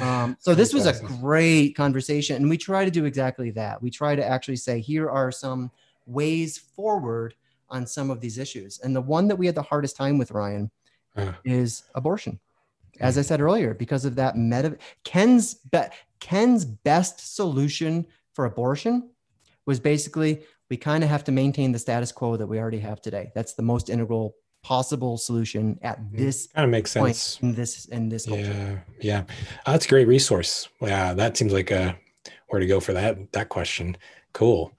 [0.00, 3.80] Um, so this was a great conversation, and we try to do exactly that.
[3.80, 5.70] We try to actually say, here are some
[6.06, 7.34] ways forward
[7.70, 8.78] on some of these issues.
[8.80, 10.70] And the one that we had the hardest time with, Ryan,
[11.16, 12.40] Uh, is abortion.
[13.00, 19.10] As I said earlier, because of that meta, Ken's be- Ken's best solution for abortion
[19.66, 23.00] was basically we kind of have to maintain the status quo that we already have
[23.00, 23.30] today.
[23.34, 27.38] That's the most integral possible solution at this kind of makes sense.
[27.42, 28.82] in this in this culture.
[29.00, 29.34] Yeah, yeah,
[29.66, 30.68] Uh, that's a great resource.
[30.80, 31.96] Yeah, that seems like a
[32.48, 33.96] where to go for that that question.
[34.32, 34.72] Cool.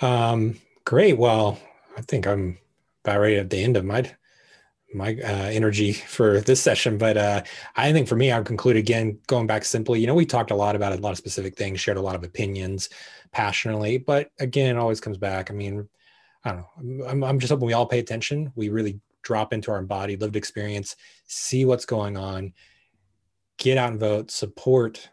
[0.00, 1.16] Um, great.
[1.16, 1.58] Well,
[1.96, 2.58] I think I'm
[3.04, 4.10] about ready at the end of my
[4.94, 6.98] my uh, energy for this session.
[6.98, 7.42] But uh,
[7.76, 10.56] I think for me, I'll conclude again, going back simply, you know, we talked a
[10.56, 12.88] lot about a lot of specific things, shared a lot of opinions
[13.32, 15.50] passionately, but again, it always comes back.
[15.50, 15.88] I mean,
[16.44, 17.06] I don't know.
[17.06, 18.52] I'm, I'm just hoping we all pay attention.
[18.56, 20.96] We really drop into our embodied lived experience,
[21.26, 22.52] see what's going on,
[23.58, 25.08] get out and vote, support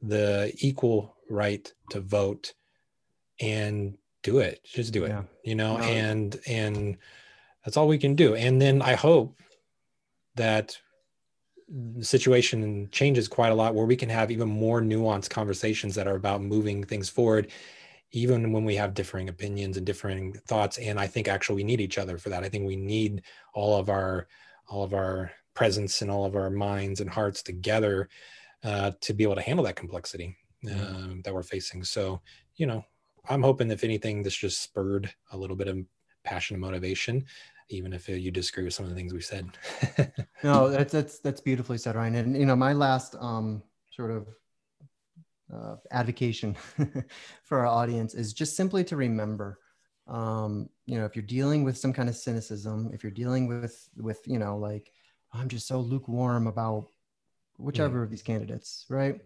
[0.00, 2.54] the equal right to vote,
[3.40, 4.60] and do it.
[4.64, 5.08] Just do it.
[5.08, 5.22] Yeah.
[5.44, 5.84] You know, no.
[5.84, 6.96] and and
[7.64, 8.34] that's all we can do.
[8.34, 9.38] And then I hope
[10.36, 10.76] that
[11.68, 16.06] the situation changes quite a lot where we can have even more nuanced conversations that
[16.06, 17.50] are about moving things forward
[18.10, 21.80] even when we have differing opinions and differing thoughts and i think actually we need
[21.80, 23.22] each other for that i think we need
[23.54, 24.26] all of our
[24.68, 28.08] all of our presence and all of our minds and hearts together
[28.64, 31.20] uh, to be able to handle that complexity mm-hmm.
[31.22, 32.20] that we're facing so
[32.56, 32.84] you know
[33.30, 35.78] i'm hoping if anything this just spurred a little bit of
[36.24, 37.24] passion and motivation
[37.72, 39.46] even if you disagree with some of the things we've said.
[40.44, 42.14] no, that's that's that's beautifully said, Ryan.
[42.16, 44.28] And you know, my last um, sort of
[45.52, 46.54] uh, advocation
[47.44, 49.58] for our audience is just simply to remember,
[50.06, 53.88] um, you know, if you're dealing with some kind of cynicism, if you're dealing with
[53.96, 54.92] with you know, like
[55.32, 56.86] I'm just so lukewarm about
[57.58, 58.04] whichever mm.
[58.04, 59.20] of these candidates, right?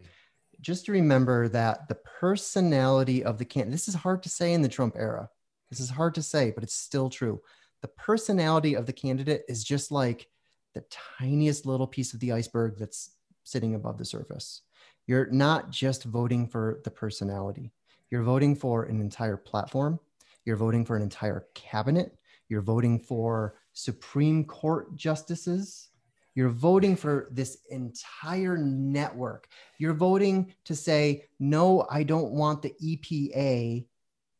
[0.61, 3.73] Just to remember that the personality of the candidate.
[3.73, 5.29] This is hard to say in the Trump era.
[5.71, 7.41] This is hard to say, but it's still true
[7.83, 10.29] the personality of the candidate is just like
[10.75, 10.85] the
[11.21, 13.13] tiniest little piece of the iceberg that's
[13.45, 14.63] sitting above the surface.
[15.07, 17.73] You're not just voting for the personality,
[18.11, 20.01] you're voting for an entire platform,
[20.45, 22.17] you're voting for an entire cabinet,
[22.49, 25.91] you're voting for Supreme Court justices.
[26.35, 29.49] You're voting for this entire network.
[29.79, 33.87] You're voting to say, no, I don't want the EPA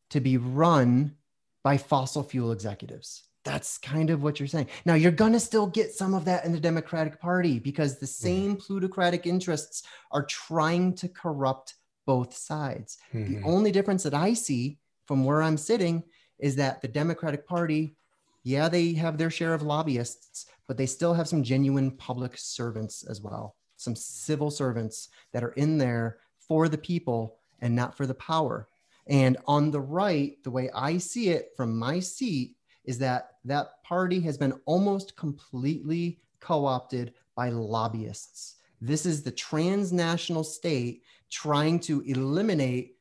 [0.09, 1.15] to be run
[1.63, 4.67] by fossil fuel executives that's kind of what you're saying.
[4.85, 8.05] Now, you're going to still get some of that in the Democratic Party because the
[8.05, 8.25] mm-hmm.
[8.25, 11.75] same plutocratic interests are trying to corrupt
[12.05, 12.97] both sides.
[13.13, 13.33] Mm-hmm.
[13.33, 16.03] The only difference that I see from where I'm sitting
[16.39, 17.95] is that the Democratic Party,
[18.43, 23.03] yeah, they have their share of lobbyists, but they still have some genuine public servants
[23.03, 28.05] as well, some civil servants that are in there for the people and not for
[28.05, 28.67] the power.
[29.09, 33.83] And on the right, the way I see it from my seat, is that that
[33.83, 38.55] party has been almost completely co opted by lobbyists.
[38.81, 42.95] This is the transnational state trying to eliminate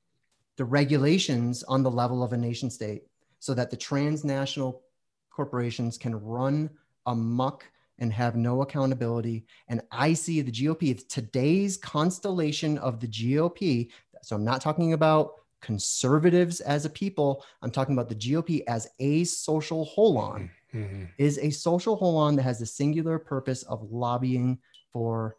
[0.56, 3.04] the regulations on the level of a nation state
[3.38, 4.82] so that the transnational
[5.30, 6.70] corporations can run
[7.06, 7.64] amok
[7.98, 9.46] and have no accountability.
[9.68, 13.90] And I see the GOP, today's constellation of the GOP.
[14.22, 18.88] So I'm not talking about conservatives as a people, I'm talking about the GOP as
[18.98, 20.78] a social holon, mm-hmm.
[20.78, 21.04] mm-hmm.
[21.18, 24.58] is a social holon that has the singular purpose of lobbying
[24.92, 25.36] for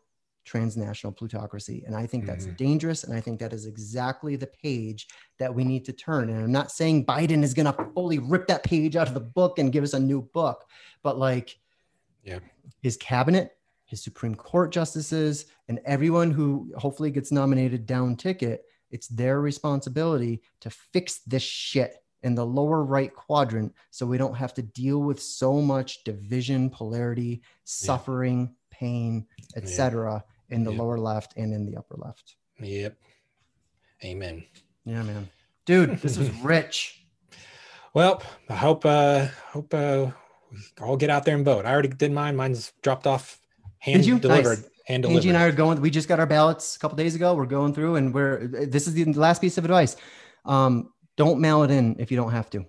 [0.47, 1.83] transnational plutocracy.
[1.85, 2.55] And I think that's mm-hmm.
[2.55, 3.03] dangerous.
[3.03, 5.07] And I think that is exactly the page
[5.39, 6.29] that we need to turn.
[6.29, 9.19] And I'm not saying Biden is going to fully rip that page out of the
[9.19, 10.65] book and give us a new book,
[11.03, 11.59] but like
[12.23, 12.39] yeah.
[12.81, 19.07] his cabinet, his Supreme Court justices, and everyone who hopefully gets nominated down ticket it's
[19.07, 24.53] their responsibility to fix this shit in the lower right quadrant so we don't have
[24.55, 28.77] to deal with so much division, polarity, suffering, yeah.
[28.77, 30.23] pain, etc.
[30.49, 30.55] Yeah.
[30.55, 30.79] in the yep.
[30.79, 32.35] lower left and in the upper left.
[32.59, 32.97] Yep.
[34.03, 34.43] Amen.
[34.85, 35.29] Yeah, man.
[35.65, 37.05] Dude, this was rich.
[37.93, 40.07] Well, I hope uh hope uh
[40.51, 41.65] we all get out there and vote.
[41.65, 42.35] I already did mine.
[42.35, 43.39] Mine's dropped off
[43.79, 44.59] hand delivered.
[44.59, 45.17] Nice delivered.
[45.17, 45.81] Angie and I are going.
[45.81, 47.33] We just got our ballots a couple days ago.
[47.35, 48.47] We're going through, and we're.
[48.47, 49.95] This is the last piece of advice.
[50.45, 52.59] Um, don't mail it in if you don't have to.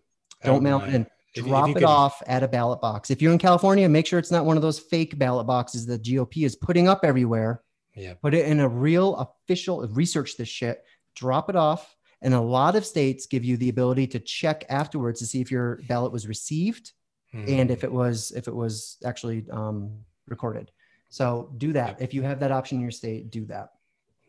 [0.43, 1.07] Don't oh, mail it in.
[1.35, 1.85] Drop if it could...
[1.85, 3.11] off at a ballot box.
[3.11, 5.99] If you're in California, make sure it's not one of those fake ballot boxes the
[5.99, 7.62] GOP is putting up everywhere.
[7.95, 8.15] Yeah.
[8.15, 9.86] Put it in a real official.
[9.89, 10.85] Research this shit.
[11.15, 11.97] Drop it off.
[12.23, 15.51] And a lot of states give you the ability to check afterwards to see if
[15.51, 16.93] your ballot was received
[17.31, 17.45] hmm.
[17.47, 20.73] and if it was if it was actually um, recorded.
[21.09, 21.89] So do that.
[21.89, 22.02] Yep.
[22.02, 23.72] If you have that option in your state, do that.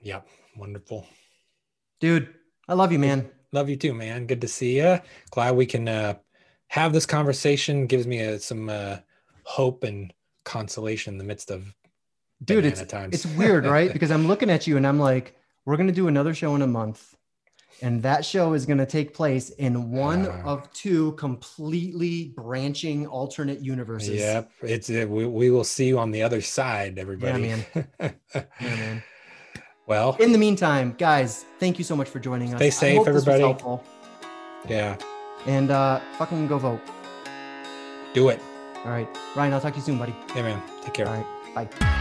[0.02, 0.28] Yep.
[0.56, 1.06] Wonderful.
[2.00, 2.34] Dude,
[2.68, 3.30] I love you, man.
[3.52, 4.28] Love you too, man.
[4.28, 5.00] Good to see you.
[5.32, 6.16] Glad we can uh,
[6.68, 7.88] have this conversation.
[7.88, 8.98] Gives me uh, some uh,
[9.44, 11.76] hope and consolation in the midst of
[12.44, 13.14] dude it's times.
[13.14, 15.36] it's weird right because i'm looking at you and i'm like
[15.66, 17.16] we're going to do another show in a month
[17.82, 23.08] and that show is going to take place in one uh, of two completely branching
[23.08, 24.20] alternate universes.
[24.20, 27.44] Yep, it's it, we, we will see you on the other side, everybody.
[27.44, 27.86] Yeah, man.
[28.36, 29.04] yeah, man.
[29.88, 32.60] Well, in the meantime, guys, thank you so much for joining us.
[32.60, 33.58] Stay safe, everybody.
[34.68, 34.98] Yeah.
[35.48, 36.82] And uh, fucking go vote.
[38.14, 38.40] Do it.
[38.86, 39.08] All right.
[39.36, 40.16] Ryan, I'll talk to you soon, buddy.
[40.36, 40.62] Yeah, man.
[40.84, 41.08] Take care.
[41.08, 41.16] All
[41.56, 41.70] right.
[41.70, 41.99] Bye.